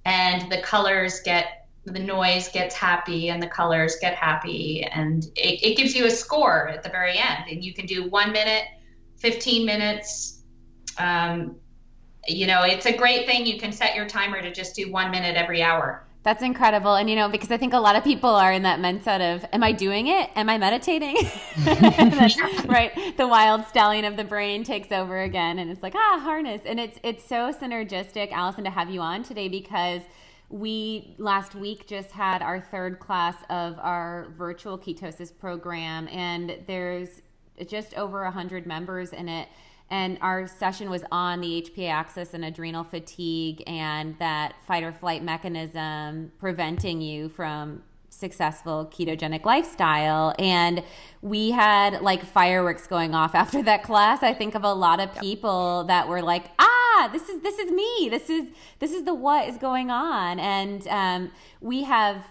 and 0.05 0.51
the 0.51 0.61
colors 0.62 1.20
get 1.20 1.66
the 1.87 1.99
noise 1.99 2.49
gets 2.49 2.74
happy 2.74 3.28
and 3.28 3.43
the 3.43 3.47
colors 3.47 3.97
get 4.01 4.14
happy 4.14 4.85
and 4.85 5.24
it, 5.37 5.62
it 5.62 5.76
gives 5.76 5.95
you 5.95 6.07
a 6.07 6.11
score 6.11 6.68
at 6.68 6.82
the 6.82 6.89
very 6.89 7.18
end 7.18 7.45
and 7.51 7.62
you 7.62 7.74
can 7.74 7.85
do 7.85 8.09
one 8.09 8.32
minute 8.32 8.64
15 9.16 9.66
minutes. 9.66 10.43
Um, 10.99 11.57
you 12.29 12.47
know, 12.47 12.62
it's 12.62 12.87
a 12.87 12.97
great 12.97 13.27
thing. 13.27 13.47
You 13.47 13.59
can 13.59 13.72
set 13.72 13.95
your 13.95 14.07
timer 14.07 14.41
to 14.41 14.53
just 14.53 14.75
do 14.75 14.91
one 14.91 15.11
minute 15.11 15.37
every 15.37 15.62
hour. 15.62 16.05
That's 16.22 16.43
incredible. 16.43 16.95
And, 16.95 17.11
you 17.11 17.16
know, 17.16 17.29
because 17.29 17.51
I 17.51 17.59
think 17.59 17.75
a 17.75 17.79
lot 17.79 17.97
of 17.97 18.05
people 18.05 18.31
are 18.31 18.51
in 18.51 18.62
that 18.62 18.81
mindset 18.81 19.35
of, 19.35 19.45
am 19.53 19.62
I 19.62 19.72
doing 19.72 20.07
it? 20.07 20.31
Am 20.35 20.49
I 20.49 20.57
meditating? 20.57 21.16
then, 21.59 22.31
right. 22.66 23.16
The 23.18 23.29
wild 23.29 23.66
stallion 23.66 24.07
of 24.07 24.16
the 24.16 24.25
brain 24.25 24.64
takes 24.64 24.91
over 24.91 25.20
again. 25.20 25.59
And 25.59 25.70
it's 25.70 25.83
like, 25.83 25.95
ah, 25.95 26.20
harness. 26.22 26.62
And 26.64 26.81
it's, 26.81 26.99
it's 27.03 27.22
so 27.22 27.53
synergistic, 27.53 28.33
Allison, 28.33 28.64
to 28.64 28.70
have 28.70 28.89
you 28.89 29.03
on 29.03 29.22
today 29.22 29.49
because 29.49 30.01
we 30.49 31.14
last 31.18 31.55
week 31.55 31.87
just 31.87 32.11
had 32.11 32.41
our 32.41 32.61
third 32.61 33.01
class 33.01 33.35
of 33.51 33.79
our 33.81 34.29
virtual 34.39 34.79
ketosis 34.79 35.37
program, 35.37 36.07
and 36.09 36.59
there's 36.66 37.22
just 37.66 37.95
over 37.95 38.22
100 38.22 38.66
members 38.66 39.12
in 39.12 39.29
it. 39.29 39.49
And 39.95 40.18
our 40.22 40.49
session 40.49 40.90
was 40.90 41.05
on 41.12 41.40
the 41.40 41.62
HPA 41.62 41.88
axis 41.88 42.34
and 42.34 42.45
adrenal 42.45 42.82
fatigue 42.82 43.62
and 43.64 44.18
that 44.18 44.57
fight 44.66 44.82
or 44.82 44.90
flight 44.90 45.22
mechanism 45.22 46.32
preventing 46.40 47.01
you 47.01 47.28
from 47.28 47.84
successful 48.09 48.90
ketogenic 48.92 49.45
lifestyle. 49.45 50.34
And 50.36 50.82
we 51.22 51.53
had 51.53 52.03
like 52.03 52.24
fireworks 52.24 52.88
going 52.88 53.14
off 53.14 53.34
after 53.42 53.62
that 53.62 53.84
class. 53.84 54.24
I 54.24 54.34
think 54.34 54.57
of 54.57 54.64
a 54.64 54.72
lot 54.72 54.99
of 54.99 55.14
people 55.20 55.84
that 55.84 56.09
were 56.09 56.22
like 56.22 56.47
ah 56.59 57.09
this 57.12 57.28
is 57.28 57.40
this 57.42 57.61
is 57.61 57.70
me. 57.70 58.09
This 58.11 58.28
is 58.28 58.49
this 58.80 58.90
is 58.90 59.05
the 59.05 59.14
what 59.14 59.49
is 59.49 59.59
going 59.59 59.92
on. 59.92 60.40
And 60.40 60.88
um, 60.88 61.30
we 61.61 61.84
have 61.84 62.24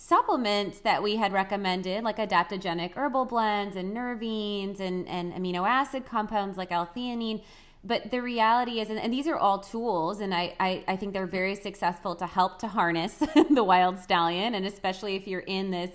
supplements 0.00 0.80
that 0.80 1.02
we 1.02 1.16
had 1.16 1.30
recommended, 1.30 2.02
like 2.02 2.16
adaptogenic 2.16 2.94
herbal 2.96 3.26
blends 3.26 3.76
and 3.76 3.94
nervines 3.94 4.80
and, 4.80 5.06
and 5.06 5.32
amino 5.34 5.68
acid 5.68 6.06
compounds 6.06 6.56
like 6.56 6.72
L-theanine. 6.72 7.42
But 7.84 8.10
the 8.10 8.22
reality 8.22 8.80
is, 8.80 8.88
and, 8.88 8.98
and 8.98 9.12
these 9.12 9.28
are 9.28 9.36
all 9.36 9.58
tools, 9.58 10.20
and 10.20 10.34
I, 10.34 10.54
I, 10.58 10.84
I 10.88 10.96
think 10.96 11.12
they're 11.12 11.26
very 11.26 11.54
successful 11.54 12.14
to 12.16 12.26
help 12.26 12.58
to 12.60 12.68
harness 12.68 13.14
the 13.50 13.62
wild 13.62 13.98
stallion. 13.98 14.54
And 14.54 14.64
especially 14.64 15.16
if 15.16 15.28
you're 15.28 15.40
in 15.40 15.70
this 15.70 15.90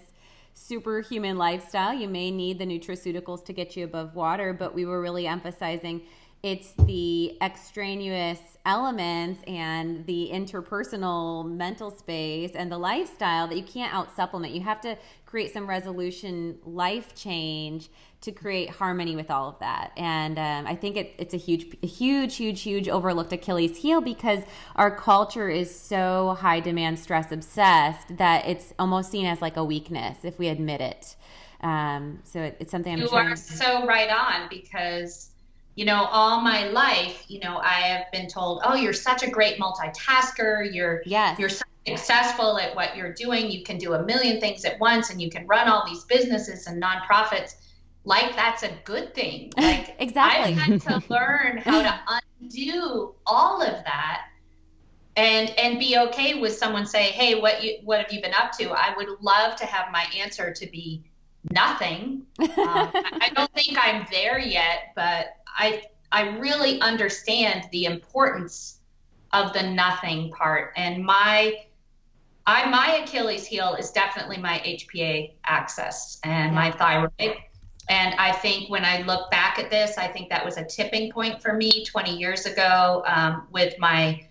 superhuman 0.53 1.37
lifestyle, 1.37 1.93
you 1.93 2.07
may 2.07 2.29
need 2.29 2.59
the 2.59 2.65
nutraceuticals 2.65 3.43
to 3.45 3.53
get 3.53 3.75
you 3.75 3.85
above 3.85 4.15
water. 4.15 4.53
But 4.53 4.75
we 4.75 4.85
were 4.85 5.01
really 5.01 5.25
emphasizing 5.25 6.03
it's 6.45 6.73
the 6.85 7.35
extraneous 7.41 8.39
elements 8.67 9.41
and 9.47 10.05
the 10.05 10.29
interpersonal 10.31 11.43
mental 11.43 11.89
space 11.89 12.51
and 12.53 12.71
the 12.71 12.77
lifestyle 12.77 13.47
that 13.47 13.57
you 13.57 13.63
can't 13.63 13.91
out 13.91 14.15
supplement. 14.15 14.53
You 14.53 14.61
have 14.61 14.79
to 14.81 14.95
create 15.25 15.51
some 15.51 15.67
resolution 15.67 16.59
life 16.63 17.15
change 17.15 17.89
to 18.21 18.31
create 18.31 18.69
harmony 18.69 19.15
with 19.15 19.31
all 19.31 19.49
of 19.49 19.57
that. 19.57 19.91
And 19.97 20.37
um, 20.37 20.67
I 20.71 20.75
think 20.75 20.97
it, 20.97 21.15
it's 21.17 21.33
a 21.33 21.37
huge, 21.37 21.65
huge, 21.81 22.35
huge, 22.35 22.61
huge 22.61 22.89
overlooked 22.89 23.33
Achilles 23.33 23.75
heel 23.77 23.99
because 23.99 24.43
our 24.75 24.95
culture 24.95 25.49
is 25.49 25.73
so 25.75 26.37
high 26.39 26.59
demand, 26.59 26.99
stress 26.99 27.31
obsessed 27.31 28.17
that 28.17 28.47
it's 28.47 28.71
almost 28.77 29.09
seen 29.09 29.25
as 29.25 29.41
like 29.41 29.57
a 29.57 29.63
weakness 29.63 30.19
if 30.21 30.37
we 30.37 30.49
admit 30.49 30.79
it. 30.79 31.15
Um, 31.61 32.19
so 32.23 32.41
it, 32.43 32.57
it's 32.59 32.71
something 32.71 32.93
I'm 32.93 32.99
you 32.99 33.07
trying- 33.07 33.31
are 33.31 33.35
so 33.35 33.87
right 33.87 34.11
on 34.11 34.47
because 34.47 35.31
you 35.75 35.83
know, 35.85 36.05
all 36.05 36.41
my 36.41 36.67
life, 36.69 37.25
you 37.27 37.39
know, 37.41 37.57
I 37.57 37.81
have 37.81 38.11
been 38.11 38.27
told, 38.27 38.61
"Oh, 38.63 38.75
you're 38.75 38.93
such 38.93 39.23
a 39.23 39.29
great 39.29 39.59
multitasker. 39.59 40.73
You're 40.73 41.03
yes. 41.05 41.37
you're 41.37 41.49
so 41.49 41.65
successful 41.85 42.57
at 42.57 42.75
what 42.75 42.95
you're 42.95 43.13
doing. 43.13 43.51
You 43.51 43.63
can 43.63 43.77
do 43.77 43.93
a 43.93 44.03
million 44.03 44.39
things 44.39 44.63
at 44.65 44.79
once, 44.79 45.09
and 45.09 45.21
you 45.21 45.29
can 45.29 45.45
run 45.47 45.67
all 45.67 45.85
these 45.85 46.03
businesses 46.05 46.67
and 46.67 46.81
nonprofits." 46.81 47.55
Like 48.05 48.35
that's 48.35 48.63
a 48.63 48.71
good 48.83 49.13
thing. 49.13 49.51
Like 49.57 49.95
exactly. 49.99 50.53
I 50.53 50.55
had 50.55 50.81
to 50.81 51.03
learn 51.09 51.57
how 51.57 51.81
to 51.81 52.21
undo 52.39 53.15
all 53.25 53.61
of 53.61 53.83
that 53.83 54.27
and 55.17 55.49
and 55.57 55.79
be 55.79 55.97
okay 55.97 56.39
with 56.39 56.55
someone 56.55 56.85
say, 56.85 57.05
"Hey, 57.05 57.35
what 57.39 57.63
you 57.63 57.79
what 57.83 57.99
have 58.01 58.11
you 58.11 58.21
been 58.21 58.33
up 58.33 58.51
to?" 58.59 58.71
I 58.71 58.93
would 58.95 59.09
love 59.21 59.55
to 59.57 59.65
have 59.65 59.91
my 59.91 60.05
answer 60.17 60.53
to 60.53 60.67
be 60.67 61.03
nothing. 61.51 62.25
Um, 62.65 62.89
I 62.93 63.29
don't 63.33 63.51
think 63.53 63.77
I'm 63.79 64.05
there 64.11 64.39
yet, 64.39 64.91
but 64.95 65.37
I 65.55 65.83
I 66.11 66.37
really 66.37 66.79
understand 66.81 67.67
the 67.71 67.85
importance 67.85 68.79
of 69.33 69.53
the 69.53 69.63
nothing 69.63 70.31
part. 70.31 70.73
And 70.77 71.03
my 71.03 71.65
I 72.45 72.69
my 72.69 73.01
Achilles 73.03 73.45
heel 73.45 73.75
is 73.75 73.91
definitely 73.91 74.37
my 74.37 74.59
HPA 74.59 75.33
axis 75.45 76.19
and 76.23 76.53
my 76.53 76.71
thyroid. 76.71 77.37
And 77.87 78.15
I 78.15 78.31
think 78.31 78.69
when 78.69 78.83
I 78.83 79.03
look 79.03 79.29
back 79.29 79.59
at 79.59 79.69
this, 79.69 79.97
I 79.97 80.07
think 80.07 80.29
that 80.29 80.43
was 80.43 80.57
a 80.57 80.65
tipping 80.65 81.11
point 81.11 81.41
for 81.41 81.53
me 81.53 81.85
20 81.85 82.17
years 82.17 82.47
ago 82.47 83.03
um, 83.05 83.47
with 83.51 83.77
my 83.77 84.25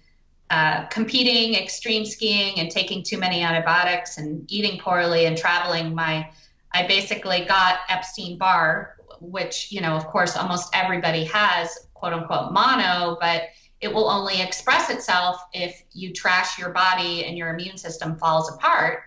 uh, 0.51 0.87
competing, 0.87 1.55
extreme 1.55 2.05
skiing, 2.05 2.59
and 2.59 2.70
taking 2.70 3.03
too 3.03 3.16
many 3.16 3.43
antibiotics 3.43 4.18
and 4.18 4.51
eating 4.51 4.81
poorly 4.81 5.27
and 5.27 5.39
traveling. 5.39 5.95
My 5.95 6.31
I 6.72 6.87
basically 6.87 7.45
got 7.45 7.79
Epstein 7.89 8.37
Barr, 8.37 8.93
which, 9.31 9.72
you 9.72 9.81
know, 9.81 9.95
of 9.95 10.07
course, 10.07 10.37
almost 10.37 10.70
everybody 10.75 11.25
has 11.25 11.89
quote 11.95 12.12
unquote 12.12 12.53
mono, 12.53 13.16
but 13.20 13.45
it 13.81 13.93
will 13.93 14.09
only 14.09 14.41
express 14.41 14.91
itself 14.91 15.43
if 15.53 15.83
you 15.93 16.12
trash 16.12 16.59
your 16.59 16.70
body 16.70 17.25
and 17.25 17.37
your 17.37 17.51
immune 17.51 17.77
system 17.77 18.16
falls 18.16 18.53
apart. 18.53 19.03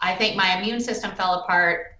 I 0.00 0.14
think 0.14 0.36
my 0.36 0.58
immune 0.58 0.80
system 0.80 1.12
fell 1.12 1.40
apart 1.40 1.98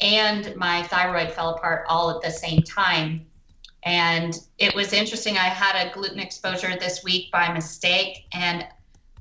and 0.00 0.54
my 0.56 0.82
thyroid 0.84 1.32
fell 1.32 1.50
apart 1.50 1.84
all 1.88 2.10
at 2.10 2.22
the 2.22 2.30
same 2.30 2.62
time. 2.62 3.26
And 3.82 4.38
it 4.58 4.74
was 4.74 4.92
interesting. 4.92 5.36
I 5.36 5.48
had 5.48 5.86
a 5.86 5.92
gluten 5.92 6.18
exposure 6.18 6.76
this 6.78 7.02
week 7.04 7.30
by 7.32 7.52
mistake, 7.52 8.26
and 8.32 8.66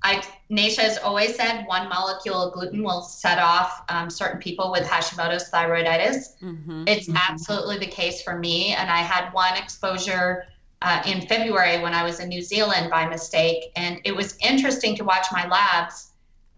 I 0.03 0.23
Nasha 0.49 0.81
has 0.81 0.97
always 0.97 1.35
said 1.35 1.65
one 1.65 1.89
molecule 1.89 2.41
of 2.41 2.53
gluten 2.53 2.83
will 2.83 3.01
set 3.01 3.39
off 3.39 3.83
um, 3.89 4.09
certain 4.09 4.39
people 4.39 4.71
with 4.71 4.83
Hashimoto's 4.83 5.49
thyroiditis. 5.49 6.41
Mm-hmm. 6.41 6.83
It's 6.87 7.07
mm-hmm. 7.07 7.17
absolutely 7.17 7.79
the 7.79 7.87
case 7.87 8.21
for 8.21 8.37
me. 8.37 8.73
And 8.73 8.89
I 8.89 8.99
had 8.99 9.31
one 9.33 9.57
exposure 9.57 10.45
uh, 10.81 11.01
in 11.05 11.27
February 11.27 11.81
when 11.81 11.93
I 11.93 12.03
was 12.03 12.19
in 12.19 12.29
New 12.29 12.41
Zealand 12.41 12.89
by 12.89 13.07
mistake. 13.07 13.71
And 13.75 13.99
it 14.05 14.15
was 14.15 14.37
interesting 14.41 14.95
to 14.97 15.03
watch 15.03 15.25
my 15.31 15.47
labs 15.47 16.11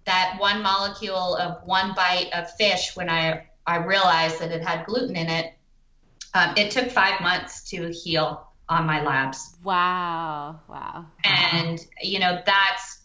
that 0.06 0.36
one 0.40 0.62
molecule 0.62 1.36
of 1.38 1.66
one 1.66 1.94
bite 1.96 2.30
of 2.34 2.52
fish 2.56 2.96
when 2.96 3.10
I, 3.10 3.48
I 3.66 3.78
realized 3.78 4.40
that 4.40 4.52
it 4.52 4.62
had 4.62 4.86
gluten 4.86 5.16
in 5.16 5.30
it. 5.30 5.54
Um, 6.34 6.54
it 6.58 6.72
took 6.72 6.90
five 6.90 7.22
months 7.22 7.64
to 7.70 7.90
heal 7.90 8.48
on 8.68 8.86
my 8.86 9.04
labs. 9.04 9.56
Wow. 9.64 10.60
Wow. 10.68 11.06
And, 11.24 11.84
you 12.02 12.20
know, 12.20 12.40
that's 12.46 12.99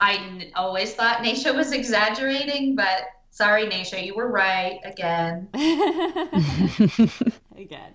I 0.00 0.50
always 0.54 0.94
thought 0.94 1.22
Nasha 1.22 1.52
was 1.52 1.72
exaggerating, 1.72 2.76
but 2.76 3.04
sorry, 3.30 3.66
Nasha, 3.66 4.04
you 4.04 4.14
were 4.14 4.30
right 4.30 4.80
again. 4.84 5.48
again. 7.56 7.94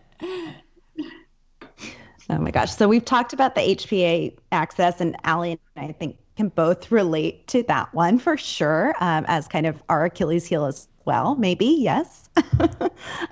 Oh 2.29 2.37
my 2.37 2.51
gosh. 2.51 2.75
So 2.75 2.87
we've 2.87 3.05
talked 3.05 3.33
about 3.33 3.55
the 3.55 3.61
HPA 3.61 4.37
axis, 4.51 5.01
and 5.01 5.15
Ali 5.25 5.51
and 5.75 5.89
I 5.89 5.91
think 5.93 6.17
can 6.35 6.49
both 6.49 6.91
relate 6.91 7.47
to 7.47 7.63
that 7.63 7.93
one 7.93 8.17
for 8.19 8.37
sure 8.37 8.93
um, 9.01 9.25
as 9.27 9.47
kind 9.47 9.65
of 9.65 9.81
our 9.89 10.05
Achilles 10.05 10.45
heel 10.45 10.65
as 10.65 10.87
well. 11.05 11.35
Maybe, 11.35 11.65
yes. 11.65 12.28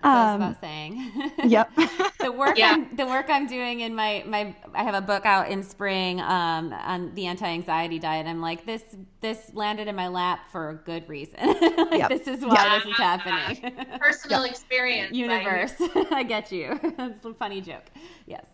Um, 0.04 0.56
saying. 0.62 1.12
yep. 1.46 1.72
the 2.20 2.32
work 2.32 2.58
yeah. 2.58 2.72
I'm, 2.74 2.96
the 2.96 3.06
work 3.06 3.28
I'm 3.30 3.48
doing 3.48 3.82
in 3.82 3.96
my 3.96 4.24
my 4.26 4.56
I 4.74 4.84
have 4.84 4.96
a 4.96 5.02
book 5.02 5.26
out 5.26 5.50
in 5.50 5.64
spring 5.64 6.22
um, 6.22 6.74
on 6.74 7.14
the 7.16 7.28
anti-anxiety 7.28 8.00
diet. 8.00 8.28
I'm 8.28 8.42
like 8.42 8.66
this 8.66 8.84
this 9.22 9.52
landed 9.54 9.88
in 9.88 9.96
my 9.96 10.08
lap 10.08 10.52
for 10.52 10.70
a 10.70 10.76
good 10.76 11.08
reason. 11.10 11.40
like 11.42 12.00
yep. 12.00 12.10
this 12.10 12.28
is 12.28 12.46
why 12.46 12.54
yeah. 12.54 12.80
this 12.80 12.88
is 12.88 12.98
happening. 12.98 13.76
Personal 14.00 14.44
yep. 14.44 14.52
experience. 14.52 15.16
Universe. 15.16 15.74
I 16.12 16.24
get 16.24 16.52
you. 16.52 16.80
It's 16.84 17.26
a 17.26 17.34
funny 17.34 17.62
joke. 17.62 17.86
Yes. 18.26 18.46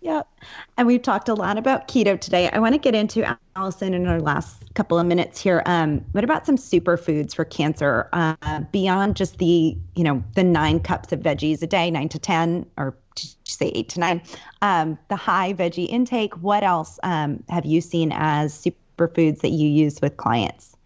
Yep. 0.00 0.28
And 0.76 0.86
we've 0.86 1.02
talked 1.02 1.28
a 1.28 1.34
lot 1.34 1.58
about 1.58 1.88
keto 1.88 2.20
today. 2.20 2.48
I 2.50 2.58
want 2.58 2.74
to 2.74 2.78
get 2.78 2.94
into 2.94 3.26
Allison 3.56 3.94
in 3.94 4.06
our 4.06 4.20
last 4.20 4.62
couple 4.74 4.98
of 4.98 5.06
minutes 5.06 5.40
here. 5.40 5.62
Um, 5.66 6.04
what 6.12 6.22
about 6.22 6.46
some 6.46 6.56
superfoods 6.56 7.34
for 7.34 7.44
cancer 7.44 8.08
uh, 8.12 8.60
beyond 8.70 9.16
just 9.16 9.38
the 9.38 9.76
you 9.94 10.04
know 10.04 10.22
the 10.34 10.44
nine 10.44 10.80
cups 10.80 11.12
of 11.12 11.20
veggies 11.20 11.62
a 11.62 11.66
day, 11.66 11.90
nine 11.90 12.08
to 12.10 12.18
ten, 12.18 12.66
or 12.76 12.96
say 13.44 13.68
eight 13.74 13.88
to 13.90 14.00
nine? 14.00 14.22
Um, 14.62 14.98
the 15.08 15.16
high 15.16 15.54
veggie 15.54 15.88
intake. 15.88 16.34
What 16.42 16.62
else 16.62 16.98
um, 17.02 17.42
have 17.48 17.64
you 17.64 17.80
seen 17.80 18.12
as 18.12 18.66
superfoods 18.66 19.40
that 19.40 19.50
you 19.50 19.68
use 19.68 20.00
with 20.00 20.16
clients? 20.16 20.76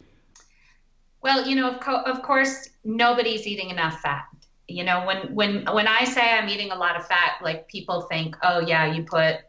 Well, 1.22 1.46
you 1.46 1.54
know, 1.54 1.72
of, 1.72 1.80
co- 1.80 2.02
of 2.02 2.22
course, 2.22 2.70
nobody's 2.84 3.46
eating 3.46 3.70
enough 3.70 4.00
fat 4.00 4.24
you 4.70 4.84
know 4.84 5.04
when 5.04 5.34
when 5.34 5.64
when 5.72 5.88
i 5.88 6.04
say 6.04 6.20
i'm 6.20 6.48
eating 6.48 6.70
a 6.70 6.76
lot 6.76 6.96
of 6.96 7.06
fat 7.06 7.34
like 7.42 7.68
people 7.68 8.02
think 8.02 8.36
oh 8.42 8.60
yeah 8.60 8.92
you 8.92 9.02
put 9.02 9.40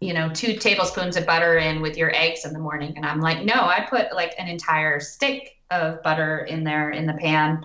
you 0.00 0.14
know 0.14 0.30
two 0.30 0.56
tablespoons 0.56 1.16
of 1.16 1.26
butter 1.26 1.58
in 1.58 1.80
with 1.82 1.96
your 1.96 2.14
eggs 2.14 2.44
in 2.44 2.52
the 2.52 2.58
morning 2.58 2.94
and 2.96 3.04
i'm 3.04 3.20
like 3.20 3.44
no 3.44 3.54
i 3.54 3.86
put 3.88 4.12
like 4.14 4.34
an 4.38 4.48
entire 4.48 4.98
stick 4.98 5.58
of 5.70 6.02
butter 6.02 6.38
in 6.38 6.64
there 6.64 6.90
in 6.90 7.06
the 7.06 7.12
pan 7.14 7.62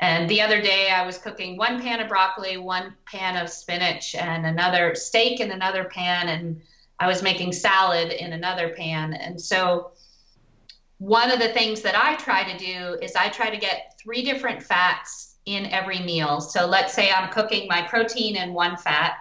and 0.00 0.28
the 0.28 0.40
other 0.40 0.60
day 0.60 0.90
i 0.90 1.04
was 1.04 1.18
cooking 1.18 1.56
one 1.56 1.80
pan 1.80 2.00
of 2.00 2.08
broccoli 2.08 2.56
one 2.56 2.94
pan 3.06 3.36
of 3.36 3.48
spinach 3.50 4.14
and 4.14 4.46
another 4.46 4.94
steak 4.94 5.40
in 5.40 5.50
another 5.50 5.84
pan 5.84 6.28
and 6.28 6.60
i 7.00 7.06
was 7.06 7.22
making 7.22 7.52
salad 7.52 8.12
in 8.12 8.32
another 8.32 8.70
pan 8.70 9.12
and 9.12 9.40
so 9.40 9.90
one 10.98 11.30
of 11.30 11.38
the 11.38 11.48
things 11.48 11.80
that 11.80 11.96
i 11.96 12.14
try 12.16 12.50
to 12.50 12.58
do 12.58 12.96
is 13.02 13.14
i 13.16 13.28
try 13.28 13.50
to 13.50 13.58
get 13.58 13.94
three 14.02 14.22
different 14.22 14.62
fats 14.62 15.28
in 15.48 15.66
every 15.66 16.00
meal. 16.00 16.40
So 16.40 16.66
let's 16.66 16.92
say 16.92 17.10
I'm 17.10 17.30
cooking 17.32 17.66
my 17.68 17.82
protein 17.82 18.36
in 18.36 18.52
one 18.52 18.76
fat. 18.76 19.14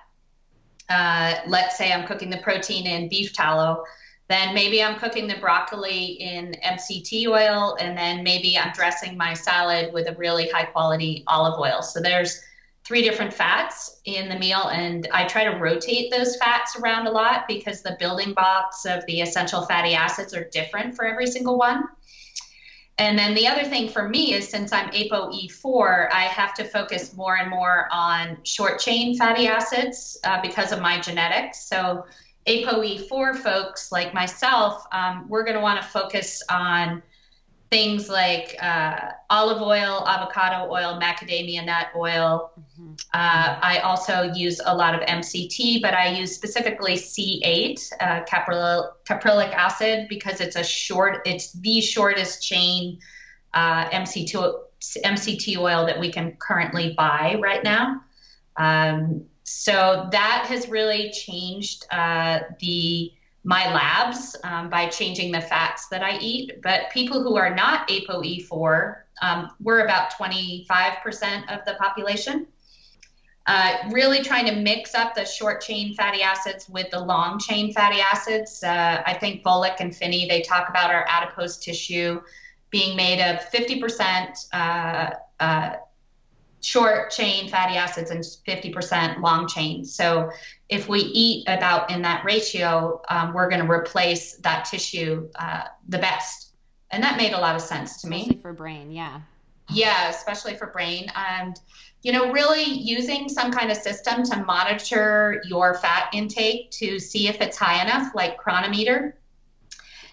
Uh, 0.90 1.36
let's 1.48 1.78
say 1.78 1.92
I'm 1.92 2.06
cooking 2.06 2.30
the 2.30 2.40
protein 2.40 2.86
in 2.86 3.08
beef 3.08 3.34
tallow. 3.34 3.84
Then 4.30 4.54
maybe 4.54 4.84
I'm 4.84 5.00
cooking 5.00 5.28
the 5.28 5.38
broccoli 5.38 6.06
in 6.20 6.56
MCT 6.64 7.28
oil, 7.28 7.78
and 7.80 7.98
then 7.98 8.24
maybe 8.24 8.58
I'm 8.58 8.74
dressing 8.74 9.16
my 9.16 9.34
salad 9.34 9.94
with 9.94 10.08
a 10.08 10.16
really 10.16 10.50
high 10.50 10.66
quality 10.66 11.24
olive 11.28 11.60
oil. 11.60 11.82
So 11.82 12.02
there's 12.02 12.42
three 12.84 13.02
different 13.02 13.34
fats 13.34 14.02
in 14.06 14.28
the 14.28 14.38
meal, 14.38 14.68
and 14.68 15.08
I 15.14 15.26
try 15.26 15.46
to 15.46 15.58
rotate 15.58 16.12
those 16.12 16.36
fats 16.38 16.78
around 16.78 17.08
a 17.08 17.12
lot 17.12 17.48
because 17.48 17.82
the 17.82 17.96
building 18.00 18.34
blocks 18.34 18.86
of 18.86 19.06
the 19.06 19.22
essential 19.22 19.62
fatty 19.66 19.94
acids 19.94 20.34
are 20.34 20.50
different 20.52 20.96
for 20.96 21.06
every 21.06 21.28
single 21.28 21.58
one. 21.58 21.86
And 23.00 23.18
then 23.18 23.36
the 23.36 23.48
other 23.48 23.64
thing 23.64 23.90
for 23.90 24.10
me 24.10 24.34
is 24.34 24.50
since 24.50 24.74
I'm 24.74 24.90
ApoE4, 24.90 26.10
I 26.12 26.24
have 26.24 26.54
to 26.56 26.64
focus 26.64 27.16
more 27.16 27.38
and 27.38 27.50
more 27.50 27.88
on 27.92 28.38
short 28.44 28.80
chain 28.80 29.16
fatty 29.16 29.48
acids 29.48 30.18
uh, 30.24 30.42
because 30.42 30.72
of 30.72 30.82
my 30.82 31.00
genetics. 31.00 31.70
So 31.70 32.06
ApoE4 32.48 33.38
folks 33.38 33.92
like 33.92 34.14
myself, 34.14 34.86
um, 34.92 35.28
we're 35.28 35.44
going 35.44 35.56
to 35.56 35.62
want 35.62 35.82
to 35.82 35.88
focus 35.88 36.42
on 36.50 37.04
things 37.70 38.08
like 38.08 38.56
uh, 38.62 39.12
olive 39.30 39.62
oil, 39.62 40.08
avocado 40.08 40.72
oil, 40.72 41.00
macadamia 41.02 41.66
nut 41.66 41.88
oil. 41.96 42.52
Mm-hmm. 42.58 42.94
Uh, 43.14 43.60
I 43.62 43.80
also 43.84 44.32
use 44.34 44.62
a 44.66 44.74
lot 44.74 44.96
of 44.96 45.02
MCT, 45.02 45.82
but 45.82 45.94
I 45.94 46.08
use 46.18 46.34
specifically 46.34 46.94
C8, 46.94 47.92
uh, 48.00 48.24
capryl- 48.24 48.92
caprylic 49.06 49.54
acid, 49.54 50.08
because 50.08 50.40
it's 50.40 50.56
a 50.56 50.64
short, 50.64 51.22
it's 51.26 51.52
the 51.54 51.82
shortest 51.82 52.42
chain 52.42 53.00
uh, 53.54 53.90
MCT, 53.90 54.54
MCT 55.04 55.58
oil 55.58 55.86
that 55.86 56.00
we 56.00 56.12
can 56.12 56.38
currently 56.40 56.94
buy 56.96 57.38
right 57.42 57.64
now. 57.64 58.02
Um, 58.56 59.26
so 59.50 60.10
that 60.12 60.46
has 60.50 60.68
really 60.68 61.10
changed 61.10 61.86
uh, 61.90 62.40
the 62.60 63.14
my 63.46 63.74
labs 63.74 64.36
um, 64.44 64.70
by 64.70 64.88
changing 64.88 65.32
the 65.32 65.40
fats 65.40 65.88
that 65.88 66.04
I 66.04 66.18
eat. 66.18 66.62
But 66.62 66.90
people 66.92 67.24
who 67.24 67.38
are 67.38 67.56
not 67.56 67.88
ApoE4, 67.88 68.96
um, 69.22 69.52
we're 69.62 69.86
about 69.86 70.12
25% 70.12 70.68
of 71.50 71.64
the 71.66 71.76
population. 71.80 72.46
Uh, 73.46 73.78
really 73.90 74.22
trying 74.22 74.48
to 74.48 74.52
mix 74.54 74.94
up 74.94 75.16
the 75.16 75.24
short 75.24 75.62
chain 75.62 75.94
fatty 75.96 76.22
acids 76.22 76.68
with 76.68 76.92
the 76.92 77.00
long 77.00 77.40
chain 77.40 77.72
fatty 77.72 78.02
acids. 78.02 78.62
Uh, 78.62 79.02
I 79.06 79.14
think 79.14 79.44
Volek 79.44 79.78
and 79.80 79.96
Phinney, 79.96 80.28
they 80.28 80.42
talk 80.42 80.68
about 80.68 80.92
our 80.94 81.06
adipose 81.08 81.56
tissue 81.58 82.20
being 82.70 82.98
made 82.98 83.22
of 83.22 83.40
50% 83.50 84.48
uh, 84.52 85.12
uh 85.40 85.76
short 86.62 87.12
chain 87.12 87.50
fatty 87.50 87.76
acids 87.76 88.12
and 88.12 88.24
50% 88.24 89.22
long 89.22 89.48
chain. 89.48 89.86
So 89.86 90.32
if 90.70 90.90
we 90.90 91.00
eat 91.00 91.48
about 91.48 91.92
in 91.92 92.02
that 92.02 92.26
ratio, 92.26 93.02
um, 93.10 93.34
we're 93.34 93.50
going 93.50 93.64
to 93.64 93.72
replace 93.72 94.36
that 94.38 94.66
tissue 94.66 95.30
uh, 95.36 95.66
the 95.88 96.00
best. 96.00 96.52
And 96.90 97.04
that 97.04 97.18
made 97.18 97.34
a 97.34 97.40
lot 97.40 97.56
of 97.56 97.62
sense 97.62 98.02
to 98.02 98.08
especially 98.08 98.08
me. 98.08 98.40
For 98.42 98.54
brain, 98.54 98.92
yeah. 98.92 99.22
Yeah, 99.70 100.10
especially 100.10 100.56
for 100.56 100.68
brain. 100.68 101.12
And, 101.16 101.60
you 102.02 102.12
know, 102.12 102.32
really 102.32 102.64
using 102.64 103.28
some 103.28 103.52
kind 103.52 103.70
of 103.70 103.78
system 103.78 104.24
to 104.24 104.44
monitor 104.46 105.42
your 105.46 105.76
fat 105.76 106.10
intake 106.14 106.72
to 106.72 107.00
see 107.00 107.28
if 107.28 107.42
it's 107.42 107.58
high 107.58 107.82
enough, 107.82 108.16
like 108.16 108.38
Cronometer. 108.38 109.18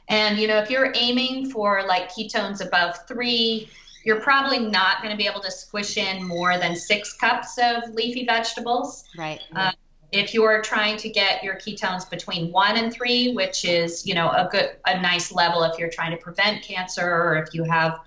And, 0.08 0.38
you 0.38 0.48
know, 0.48 0.58
if 0.58 0.70
you're 0.70 0.92
aiming 0.94 1.50
for 1.50 1.84
like 1.86 2.10
ketones 2.10 2.64
above 2.64 3.06
three, 3.06 3.70
you're 4.04 4.20
probably 4.20 4.58
not 4.58 5.02
going 5.02 5.10
to 5.10 5.16
be 5.16 5.26
able 5.26 5.40
to 5.40 5.50
squish 5.50 5.96
in 5.96 6.22
more 6.22 6.58
than 6.58 6.76
six 6.76 7.14
cups 7.14 7.58
of 7.58 7.94
leafy 7.94 8.24
vegetables. 8.24 9.04
Right. 9.16 9.40
Uh, 9.54 9.72
if 10.12 10.32
you're 10.32 10.62
trying 10.62 10.96
to 10.98 11.08
get 11.08 11.42
your 11.42 11.56
ketones 11.56 12.08
between 12.08 12.52
one 12.52 12.76
and 12.76 12.92
three, 12.92 13.32
which 13.32 13.64
is 13.64 14.06
you 14.06 14.14
know 14.14 14.28
a 14.30 14.48
good 14.50 14.76
a 14.86 15.00
nice 15.00 15.32
level 15.32 15.64
if 15.64 15.78
you're 15.78 15.90
trying 15.90 16.12
to 16.12 16.16
prevent 16.18 16.62
cancer 16.62 17.02
or 17.02 17.36
if 17.36 17.52
you 17.52 17.64
have 17.64 17.98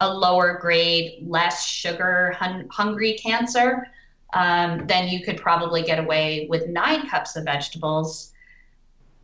a 0.00 0.12
lower 0.12 0.58
grade, 0.58 1.24
less 1.28 1.64
sugar 1.64 2.34
hun- 2.36 2.66
hungry 2.70 3.12
cancer, 3.14 3.86
um, 4.32 4.84
then 4.88 5.06
you 5.06 5.22
could 5.22 5.36
probably 5.36 5.82
get 5.82 6.00
away 6.00 6.48
with 6.50 6.66
nine 6.66 7.08
cups 7.08 7.36
of 7.36 7.44
vegetables. 7.44 8.32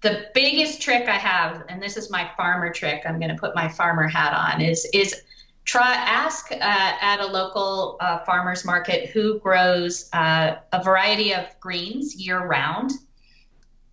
The 0.02 0.26
biggest 0.32 0.80
trick 0.80 1.08
I 1.08 1.16
have, 1.16 1.64
and 1.68 1.82
this 1.82 1.96
is 1.96 2.08
my 2.08 2.30
farmer 2.36 2.72
trick, 2.72 3.02
I'm 3.04 3.18
going 3.18 3.34
to 3.34 3.40
put 3.40 3.56
my 3.56 3.68
farmer 3.68 4.06
hat 4.06 4.32
on, 4.32 4.60
is 4.60 4.88
is 4.94 5.22
try 5.68 5.92
ask 5.94 6.50
uh, 6.50 6.56
at 6.58 7.20
a 7.20 7.26
local 7.26 7.98
uh, 8.00 8.20
farmers 8.20 8.64
market 8.64 9.10
who 9.10 9.38
grows 9.40 10.08
uh, 10.14 10.56
a 10.72 10.82
variety 10.82 11.34
of 11.34 11.44
greens 11.60 12.16
year 12.16 12.46
round 12.46 12.92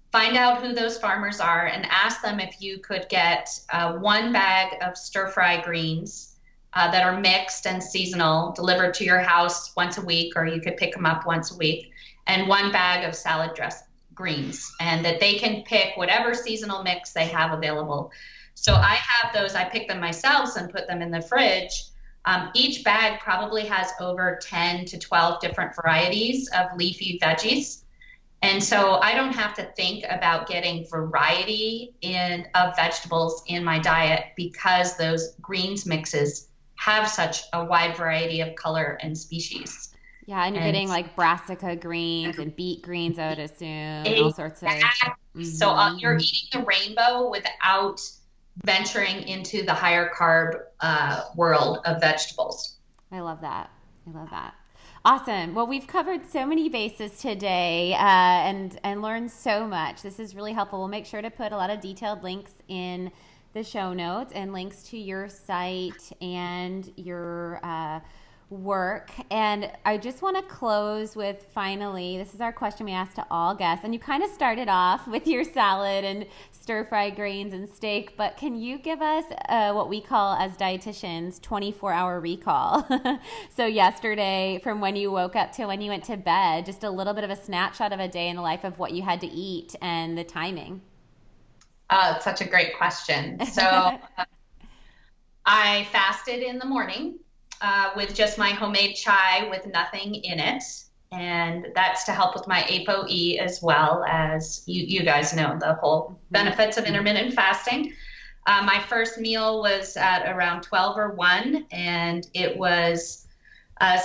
find 0.09 0.37
out 0.37 0.63
who 0.63 0.73
those 0.73 0.97
farmers 0.97 1.41
are 1.41 1.65
and 1.67 1.85
ask 1.91 2.21
them 2.21 2.39
if 2.39 2.61
you 2.61 2.79
could 2.79 3.05
get 3.09 3.49
uh, 3.73 3.97
one 3.97 4.31
bag 4.31 4.77
of 4.81 4.95
stir 4.95 5.27
fry 5.27 5.61
greens 5.61 6.37
uh, 6.75 6.89
that 6.89 7.03
are 7.03 7.19
mixed 7.19 7.67
and 7.67 7.83
seasonal 7.83 8.53
delivered 8.53 8.93
to 8.93 9.03
your 9.03 9.19
house 9.19 9.75
once 9.75 9.97
a 9.97 10.01
week 10.01 10.31
or 10.37 10.45
you 10.45 10.61
could 10.61 10.77
pick 10.77 10.93
them 10.93 11.05
up 11.05 11.27
once 11.27 11.51
a 11.51 11.57
week 11.57 11.91
and 12.27 12.47
one 12.47 12.71
bag 12.71 13.03
of 13.05 13.13
salad 13.13 13.53
dress 13.53 13.83
greens 14.13 14.71
and 14.79 15.03
that 15.03 15.19
they 15.19 15.35
can 15.35 15.61
pick 15.63 15.97
whatever 15.97 16.33
seasonal 16.33 16.83
mix 16.83 17.11
they 17.11 17.27
have 17.27 17.51
available 17.51 18.09
so 18.55 18.73
I 18.73 18.95
have 18.95 19.33
those, 19.33 19.53
I 19.53 19.65
pick 19.65 19.87
them 19.87 19.99
myself 19.99 20.55
and 20.57 20.71
put 20.71 20.87
them 20.87 21.01
in 21.01 21.11
the 21.11 21.21
fridge. 21.21 21.83
Um, 22.25 22.49
each 22.55 22.83
bag 22.83 23.19
probably 23.19 23.65
has 23.65 23.91
over 23.99 24.39
10 24.41 24.85
to 24.85 24.97
12 24.97 25.39
different 25.39 25.75
varieties 25.75 26.49
of 26.57 26.75
leafy 26.75 27.19
veggies. 27.21 27.83
And 28.41 28.63
so 28.63 28.95
I 28.95 29.13
don't 29.13 29.33
have 29.33 29.53
to 29.55 29.63
think 29.75 30.05
about 30.09 30.47
getting 30.47 30.87
variety 30.87 31.95
in 32.01 32.47
of 32.55 32.75
vegetables 32.75 33.43
in 33.47 33.63
my 33.63 33.79
diet 33.79 34.25
because 34.35 34.97
those 34.97 35.35
greens 35.41 35.85
mixes 35.85 36.47
have 36.75 37.07
such 37.07 37.43
a 37.53 37.63
wide 37.63 37.95
variety 37.95 38.41
of 38.41 38.55
color 38.55 38.97
and 39.01 39.17
species. 39.17 39.95
Yeah, 40.25 40.43
and 40.43 40.55
you're 40.55 40.63
and, 40.63 40.73
getting 40.73 40.89
like 40.89 41.15
brassica 41.15 41.75
greens 41.75 42.39
and 42.39 42.55
beet 42.55 42.81
greens, 42.81 43.19
I 43.19 43.29
would 43.29 43.39
assume, 43.39 44.05
all 44.23 44.33
sorts 44.33 44.63
of. 44.63 44.69
Mm-hmm. 44.69 45.43
So 45.43 45.69
uh, 45.69 45.95
you're 45.97 46.17
eating 46.17 46.49
the 46.51 46.65
rainbow 46.65 47.29
without 47.29 48.01
venturing 48.63 49.27
into 49.27 49.63
the 49.63 49.73
higher 49.73 50.09
carb 50.15 50.59
uh, 50.79 51.25
world 51.35 51.79
of 51.85 51.99
vegetables. 51.99 52.77
I 53.11 53.19
love 53.19 53.41
that. 53.41 53.69
I 54.07 54.17
love 54.17 54.29
that. 54.31 54.53
Awesome. 55.03 55.53
Well, 55.53 55.67
we've 55.67 55.85
covered 55.85 56.27
so 56.27 56.45
many 56.45 56.67
bases 56.67 57.19
today 57.19 57.93
uh, 57.93 57.97
and 57.97 58.79
and 58.83 59.01
learned 59.01 59.29
so 59.29 59.67
much. 59.67 60.01
This 60.01 60.19
is 60.19 60.35
really 60.35 60.53
helpful. 60.53 60.79
We'll 60.79 60.87
make 60.87 61.05
sure 61.05 61.21
to 61.21 61.29
put 61.29 61.51
a 61.51 61.57
lot 61.57 61.69
of 61.69 61.79
detailed 61.79 62.23
links 62.23 62.53
in 62.67 63.11
the 63.53 63.63
show 63.63 63.93
notes 63.93 64.33
and 64.33 64.51
links 64.51 64.83
to 64.89 64.97
your 64.97 65.29
site 65.29 66.11
and 66.21 66.91
your. 66.95 67.59
Uh, 67.63 67.99
work. 68.49 69.11
And 69.31 69.71
I 69.85 69.97
just 69.97 70.21
want 70.21 70.37
to 70.37 70.43
close 70.43 71.15
with 71.15 71.45
finally, 71.53 72.17
this 72.17 72.33
is 72.33 72.41
our 72.41 72.53
question 72.53 72.85
we 72.85 72.91
ask 72.91 73.15
to 73.15 73.25
all 73.31 73.55
guests. 73.55 73.83
And 73.83 73.93
you 73.93 73.99
kind 73.99 74.23
of 74.23 74.29
started 74.29 74.69
off 74.69 75.07
with 75.07 75.27
your 75.27 75.43
salad 75.43 76.03
and 76.03 76.25
stir 76.51 76.85
fry 76.85 77.09
grains 77.09 77.53
and 77.53 77.67
steak, 77.67 78.15
but 78.17 78.37
can 78.37 78.55
you 78.55 78.77
give 78.77 79.01
us 79.01 79.25
uh, 79.49 79.73
what 79.73 79.89
we 79.89 80.01
call 80.01 80.35
as 80.35 80.51
dietitians 80.53 81.41
24 81.41 81.91
hour 81.91 82.19
recall? 82.19 82.87
so, 83.55 83.65
yesterday, 83.65 84.59
from 84.63 84.81
when 84.81 84.95
you 84.95 85.11
woke 85.11 85.35
up 85.35 85.51
to 85.53 85.65
when 85.65 85.81
you 85.81 85.89
went 85.89 86.03
to 86.05 86.17
bed, 86.17 86.65
just 86.65 86.83
a 86.83 86.89
little 86.89 87.13
bit 87.13 87.23
of 87.23 87.29
a 87.29 87.35
snapshot 87.35 87.93
of 87.93 87.99
a 87.99 88.07
day 88.07 88.29
in 88.29 88.35
the 88.35 88.41
life 88.41 88.63
of 88.63 88.79
what 88.79 88.91
you 88.91 89.01
had 89.01 89.21
to 89.21 89.27
eat 89.27 89.75
and 89.81 90.17
the 90.17 90.23
timing. 90.23 90.81
Uh, 91.89 92.13
it's 92.15 92.25
such 92.25 92.41
a 92.41 92.45
great 92.45 92.75
question. 92.75 93.43
So, 93.45 93.61
uh, 94.17 94.25
I 95.45 95.87
fasted 95.91 96.41
in 96.41 96.57
the 96.57 96.65
morning 96.65 97.19
uh, 97.61 97.91
with 97.95 98.13
just 98.13 98.37
my 98.37 98.49
homemade 98.49 98.95
chai 98.95 99.47
with 99.49 99.65
nothing 99.67 100.15
in 100.15 100.39
it. 100.39 100.63
And 101.11 101.67
that's 101.75 102.03
to 102.05 102.11
help 102.11 102.35
with 102.35 102.47
my 102.47 102.61
ApoE 102.63 103.37
as 103.39 103.61
well 103.61 104.03
as 104.07 104.63
you, 104.65 104.83
you 104.83 105.03
guys 105.03 105.33
know 105.33 105.57
the 105.59 105.75
whole 105.75 106.19
benefits 106.31 106.77
of 106.77 106.85
intermittent 106.85 107.33
fasting. 107.33 107.93
Uh, 108.47 108.61
my 108.63 108.79
first 108.79 109.17
meal 109.17 109.61
was 109.61 109.97
at 109.97 110.27
around 110.27 110.61
12 110.61 110.97
or 110.97 111.11
1, 111.13 111.65
and 111.71 112.27
it 112.33 112.55
was 112.57 113.25
a, 113.81 113.99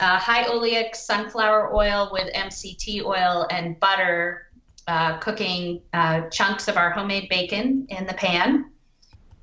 a 0.00 0.18
high 0.18 0.44
oleic 0.44 0.94
sunflower 0.94 1.74
oil 1.74 2.10
with 2.12 2.32
MCT 2.32 3.04
oil 3.04 3.46
and 3.50 3.78
butter, 3.80 4.48
uh, 4.86 5.18
cooking 5.18 5.82
uh, 5.92 6.28
chunks 6.30 6.68
of 6.68 6.76
our 6.76 6.90
homemade 6.90 7.28
bacon 7.28 7.86
in 7.88 8.06
the 8.06 8.14
pan. 8.14 8.70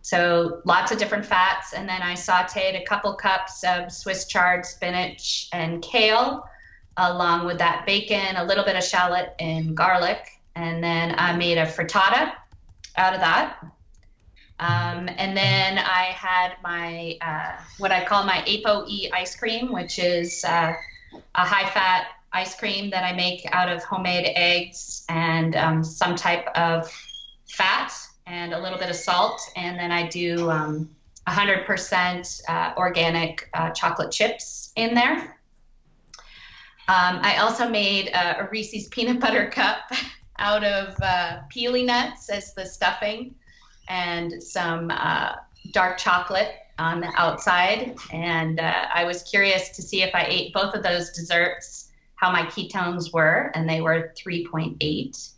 So 0.03 0.61
lots 0.65 0.91
of 0.91 0.97
different 0.97 1.25
fats. 1.25 1.73
And 1.73 1.87
then 1.87 2.01
I 2.01 2.13
sauteed 2.13 2.79
a 2.79 2.83
couple 2.83 3.13
cups 3.13 3.63
of 3.63 3.89
Swiss 3.89 4.25
chard 4.25 4.65
spinach 4.65 5.47
and 5.53 5.81
kale, 5.81 6.45
along 6.97 7.45
with 7.45 7.57
that 7.59 7.85
bacon, 7.85 8.35
a 8.35 8.43
little 8.43 8.65
bit 8.65 8.75
of 8.75 8.83
shallot 8.83 9.33
and 9.39 9.75
garlic. 9.75 10.27
And 10.55 10.83
then 10.83 11.15
I 11.17 11.35
made 11.37 11.57
a 11.57 11.65
frittata 11.65 12.33
out 12.97 13.13
of 13.13 13.21
that. 13.21 13.57
Um, 14.59 15.09
and 15.17 15.35
then 15.35 15.77
I 15.77 16.11
had 16.13 16.55
my, 16.61 17.17
uh, 17.21 17.61
what 17.77 17.93
I 17.93 18.03
call 18.03 18.25
my 18.25 18.43
ApoE 18.45 19.09
ice 19.13 19.37
cream, 19.37 19.71
which 19.71 19.99
is 19.99 20.43
uh, 20.43 20.73
a 21.35 21.45
high 21.45 21.69
fat 21.69 22.07
ice 22.33 22.55
cream 22.55 22.89
that 22.89 23.05
I 23.05 23.13
make 23.13 23.47
out 23.53 23.69
of 23.69 23.81
homemade 23.83 24.33
eggs 24.35 25.05
and 25.07 25.55
um, 25.55 25.83
some 25.83 26.17
type 26.17 26.47
of 26.55 26.91
fat 27.47 27.93
and 28.25 28.53
a 28.53 28.59
little 28.59 28.79
bit 28.79 28.89
of 28.89 28.95
salt. 28.95 29.41
And 29.55 29.77
then 29.77 29.91
I 29.91 30.07
do 30.07 30.49
um, 30.49 30.89
100% 31.27 32.41
uh, 32.47 32.73
organic 32.77 33.49
uh, 33.53 33.69
chocolate 33.71 34.11
chips 34.11 34.71
in 34.75 34.93
there. 34.93 35.37
Um, 36.87 37.19
I 37.21 37.37
also 37.37 37.69
made 37.69 38.09
a, 38.09 38.41
a, 38.41 38.49
Reese's 38.49 38.89
peanut 38.89 39.21
butter 39.21 39.49
cup 39.49 39.89
out 40.39 40.65
of 40.65 40.95
uh, 41.01 41.39
pili 41.53 41.85
nuts 41.85 42.29
as 42.29 42.53
the 42.53 42.65
stuffing 42.65 43.35
and 43.87 44.43
some 44.43 44.91
uh, 44.91 45.35
dark 45.71 45.97
chocolate 45.97 46.55
on 46.79 46.99
the 46.99 47.09
outside. 47.15 47.95
And 48.11 48.59
uh, 48.59 48.87
I 48.93 49.05
was 49.05 49.23
curious 49.23 49.69
to 49.69 49.81
see 49.81 50.01
if 50.01 50.13
I 50.13 50.25
ate 50.27 50.53
both 50.53 50.75
of 50.75 50.83
those 50.83 51.11
desserts, 51.11 51.89
how 52.15 52.31
my 52.31 52.43
ketones 52.43 53.13
were, 53.13 53.51
and 53.55 53.69
they 53.69 53.79
were 53.79 54.13
3.8. 54.17 55.31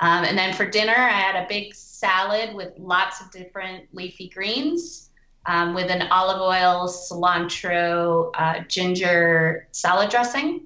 Um, 0.00 0.24
and 0.24 0.36
then 0.36 0.52
for 0.52 0.66
dinner, 0.66 0.96
I 0.96 1.10
had 1.10 1.44
a 1.44 1.46
big 1.48 1.74
salad 2.02 2.52
with 2.52 2.72
lots 2.78 3.20
of 3.20 3.30
different 3.30 3.84
leafy 3.92 4.28
greens 4.28 5.10
um, 5.46 5.72
with 5.72 5.88
an 5.88 6.02
olive 6.10 6.40
oil, 6.40 6.88
cilantro, 6.88 8.32
uh, 8.34 8.64
ginger 8.66 9.68
salad 9.70 10.10
dressing. 10.10 10.64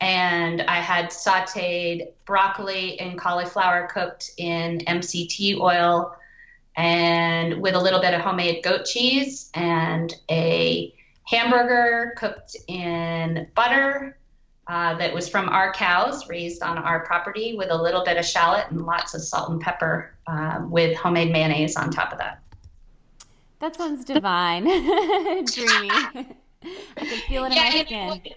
And 0.00 0.62
I 0.62 0.80
had 0.80 1.06
sauteed 1.06 2.12
broccoli 2.26 2.98
and 3.00 3.18
cauliflower 3.18 3.88
cooked 3.92 4.30
in 4.38 4.78
MCT 4.78 5.58
oil 5.58 6.14
and 6.76 7.60
with 7.60 7.74
a 7.74 7.80
little 7.80 8.00
bit 8.00 8.14
of 8.14 8.20
homemade 8.20 8.62
goat 8.62 8.84
cheese 8.84 9.50
and 9.54 10.14
a 10.30 10.94
hamburger 11.24 12.14
cooked 12.16 12.56
in 12.68 13.48
butter 13.54 14.16
uh, 14.72 14.94
that 14.94 15.12
was 15.12 15.28
from 15.28 15.50
our 15.50 15.70
cows 15.74 16.30
raised 16.30 16.62
on 16.62 16.78
our 16.78 17.00
property 17.04 17.54
with 17.54 17.70
a 17.70 17.76
little 17.76 18.02
bit 18.06 18.16
of 18.16 18.24
shallot 18.24 18.64
and 18.70 18.86
lots 18.86 19.12
of 19.12 19.20
salt 19.20 19.50
and 19.50 19.60
pepper 19.60 20.14
uh, 20.26 20.64
with 20.66 20.96
homemade 20.96 21.30
mayonnaise 21.30 21.76
on 21.76 21.90
top 21.90 22.10
of 22.10 22.18
that. 22.18 22.40
That 23.58 23.76
sounds 23.76 24.02
divine. 24.02 24.64
Dreamy. 24.64 25.90
I 25.90 26.24
can 26.96 27.18
feel 27.28 27.44
it 27.44 27.48
in 27.48 27.52
yeah, 27.52 27.70
my 27.70 27.84
skin. 27.84 28.34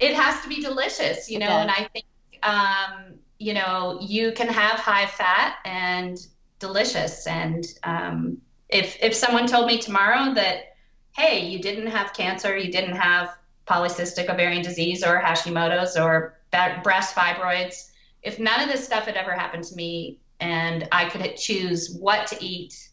It 0.00 0.14
has 0.14 0.42
to 0.42 0.48
be 0.48 0.60
delicious, 0.60 1.30
you 1.30 1.38
know, 1.38 1.46
and 1.46 1.70
I 1.70 1.88
think, 1.92 2.06
um, 2.42 3.20
you 3.38 3.54
know, 3.54 3.98
you 4.00 4.32
can 4.32 4.48
have 4.48 4.80
high 4.80 5.06
fat 5.06 5.58
and 5.64 6.18
delicious. 6.58 7.28
And 7.28 7.64
um, 7.84 8.38
if 8.68 9.00
if 9.00 9.14
someone 9.14 9.46
told 9.46 9.68
me 9.68 9.78
tomorrow 9.78 10.34
that, 10.34 10.74
hey, 11.16 11.46
you 11.46 11.60
didn't 11.60 11.86
have 11.86 12.12
cancer, 12.12 12.56
you 12.56 12.72
didn't 12.72 12.96
have 12.96 13.36
polycystic 13.66 14.28
ovarian 14.28 14.62
disease 14.62 15.04
or 15.04 15.20
Hashimoto's 15.20 15.96
or 15.96 16.38
breast 16.82 17.14
fibroids, 17.14 17.90
if 18.22 18.38
none 18.38 18.60
of 18.60 18.68
this 18.68 18.84
stuff 18.84 19.04
had 19.04 19.16
ever 19.16 19.32
happened 19.32 19.64
to 19.64 19.74
me 19.74 20.18
and 20.40 20.88
I 20.92 21.08
could 21.08 21.36
choose 21.36 21.96
what 21.98 22.26
to 22.28 22.44
eat 22.44 22.90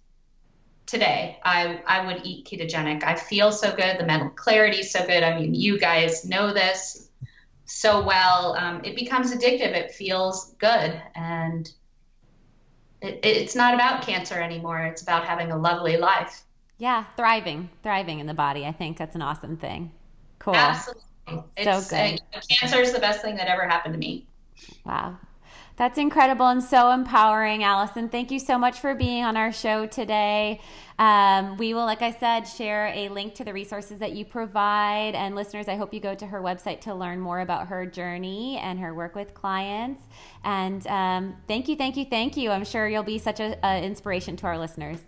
today, 0.85 1.39
I, 1.43 1.81
I 1.87 2.05
would 2.05 2.21
eat 2.25 2.45
ketogenic. 2.45 3.03
I 3.03 3.15
feel 3.15 3.51
so 3.51 3.75
good. 3.75 3.97
The 3.97 4.05
mental 4.05 4.29
clarity 4.29 4.79
is 4.79 4.91
so 4.91 5.05
good. 5.05 5.23
I 5.23 5.39
mean, 5.39 5.53
you 5.53 5.79
guys 5.79 6.25
know 6.25 6.53
this 6.53 7.09
so 7.65 8.03
well. 8.03 8.55
Um, 8.57 8.81
it 8.83 8.95
becomes 8.95 9.33
addictive. 9.33 9.73
It 9.73 9.91
feels 9.91 10.53
good. 10.59 11.01
And 11.15 11.71
it, 13.01 13.19
it's 13.23 13.55
not 13.55 13.73
about 13.73 14.05
cancer 14.05 14.35
anymore. 14.35 14.79
It's 14.79 15.01
about 15.01 15.25
having 15.25 15.51
a 15.51 15.57
lovely 15.57 15.97
life. 15.97 16.43
Yeah, 16.77 17.05
thriving, 17.15 17.69
thriving 17.81 18.19
in 18.19 18.27
the 18.27 18.33
body. 18.33 18.65
I 18.65 18.71
think 18.71 18.97
that's 18.97 19.15
an 19.15 19.21
awesome 19.21 19.57
thing. 19.57 19.91
Cool. 20.43 20.55
Absolutely. 20.55 21.03
It's, 21.55 21.87
so 21.87 21.95
good. 21.95 22.21
Uh, 22.33 22.41
cancer 22.49 22.81
is 22.81 22.91
the 22.91 22.99
best 22.99 23.21
thing 23.21 23.37
that 23.37 23.47
ever 23.47 23.65
happened 23.65 23.93
to 23.93 23.99
me. 23.99 24.27
Wow. 24.85 25.17
That's 25.77 25.97
incredible 25.97 26.47
and 26.47 26.61
so 26.61 26.91
empowering, 26.91 27.63
Allison. 27.63 28.09
Thank 28.09 28.29
you 28.29 28.39
so 28.39 28.59
much 28.59 28.79
for 28.79 28.93
being 28.93 29.23
on 29.23 29.37
our 29.37 29.51
show 29.51 29.87
today. 29.87 30.61
Um, 30.99 31.57
we 31.57 31.73
will, 31.73 31.85
like 31.85 32.01
I 32.01 32.11
said, 32.11 32.43
share 32.43 32.91
a 32.93 33.09
link 33.09 33.35
to 33.35 33.43
the 33.43 33.53
resources 33.53 33.99
that 33.99 34.11
you 34.11 34.25
provide. 34.25 35.15
And 35.15 35.33
listeners, 35.33 35.67
I 35.67 35.77
hope 35.77 35.93
you 35.93 35.99
go 35.99 36.13
to 36.13 36.27
her 36.27 36.41
website 36.41 36.81
to 36.81 36.93
learn 36.93 37.19
more 37.19 37.39
about 37.39 37.67
her 37.69 37.85
journey 37.85 38.59
and 38.61 38.79
her 38.79 38.93
work 38.93 39.15
with 39.15 39.33
clients. 39.33 40.03
And 40.43 40.85
um, 40.87 41.37
thank 41.47 41.67
you, 41.67 41.75
thank 41.75 41.97
you, 41.97 42.05
thank 42.05 42.37
you. 42.37 42.51
I'm 42.51 42.65
sure 42.65 42.87
you'll 42.87 43.01
be 43.01 43.17
such 43.17 43.39
an 43.39 43.83
inspiration 43.83 44.35
to 44.37 44.47
our 44.47 44.59
listeners. 44.59 44.99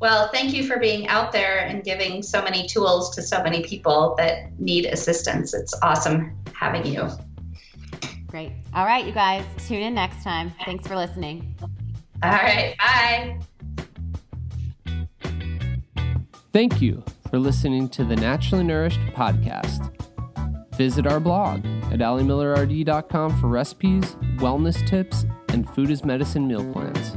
Well, 0.00 0.28
thank 0.32 0.52
you 0.52 0.66
for 0.66 0.78
being 0.78 1.08
out 1.08 1.32
there 1.32 1.60
and 1.60 1.82
giving 1.82 2.22
so 2.22 2.42
many 2.42 2.66
tools 2.66 3.14
to 3.14 3.22
so 3.22 3.42
many 3.42 3.62
people 3.62 4.14
that 4.18 4.58
need 4.58 4.86
assistance. 4.86 5.54
It's 5.54 5.74
awesome 5.82 6.36
having 6.52 6.84
you. 6.86 7.08
Great. 8.26 8.52
All 8.74 8.84
right, 8.84 9.06
you 9.06 9.12
guys, 9.12 9.44
tune 9.66 9.80
in 9.80 9.94
next 9.94 10.24
time. 10.24 10.52
Thanks 10.64 10.86
for 10.86 10.96
listening. 10.96 11.56
All 12.22 12.30
right. 12.30 12.74
Bye. 12.78 13.38
Thank 16.52 16.80
you 16.80 17.02
for 17.30 17.38
listening 17.38 17.88
to 17.90 18.04
the 18.04 18.16
Naturally 18.16 18.64
Nourished 18.64 19.00
podcast. 19.14 19.90
Visit 20.76 21.06
our 21.06 21.20
blog 21.20 21.64
at 21.92 22.00
alimillerrd.com 22.00 23.40
for 23.40 23.46
recipes, 23.46 24.16
wellness 24.36 24.86
tips, 24.86 25.24
and 25.48 25.68
food 25.70 25.90
as 25.90 26.04
medicine 26.04 26.48
meal 26.48 26.64
plans. 26.72 27.16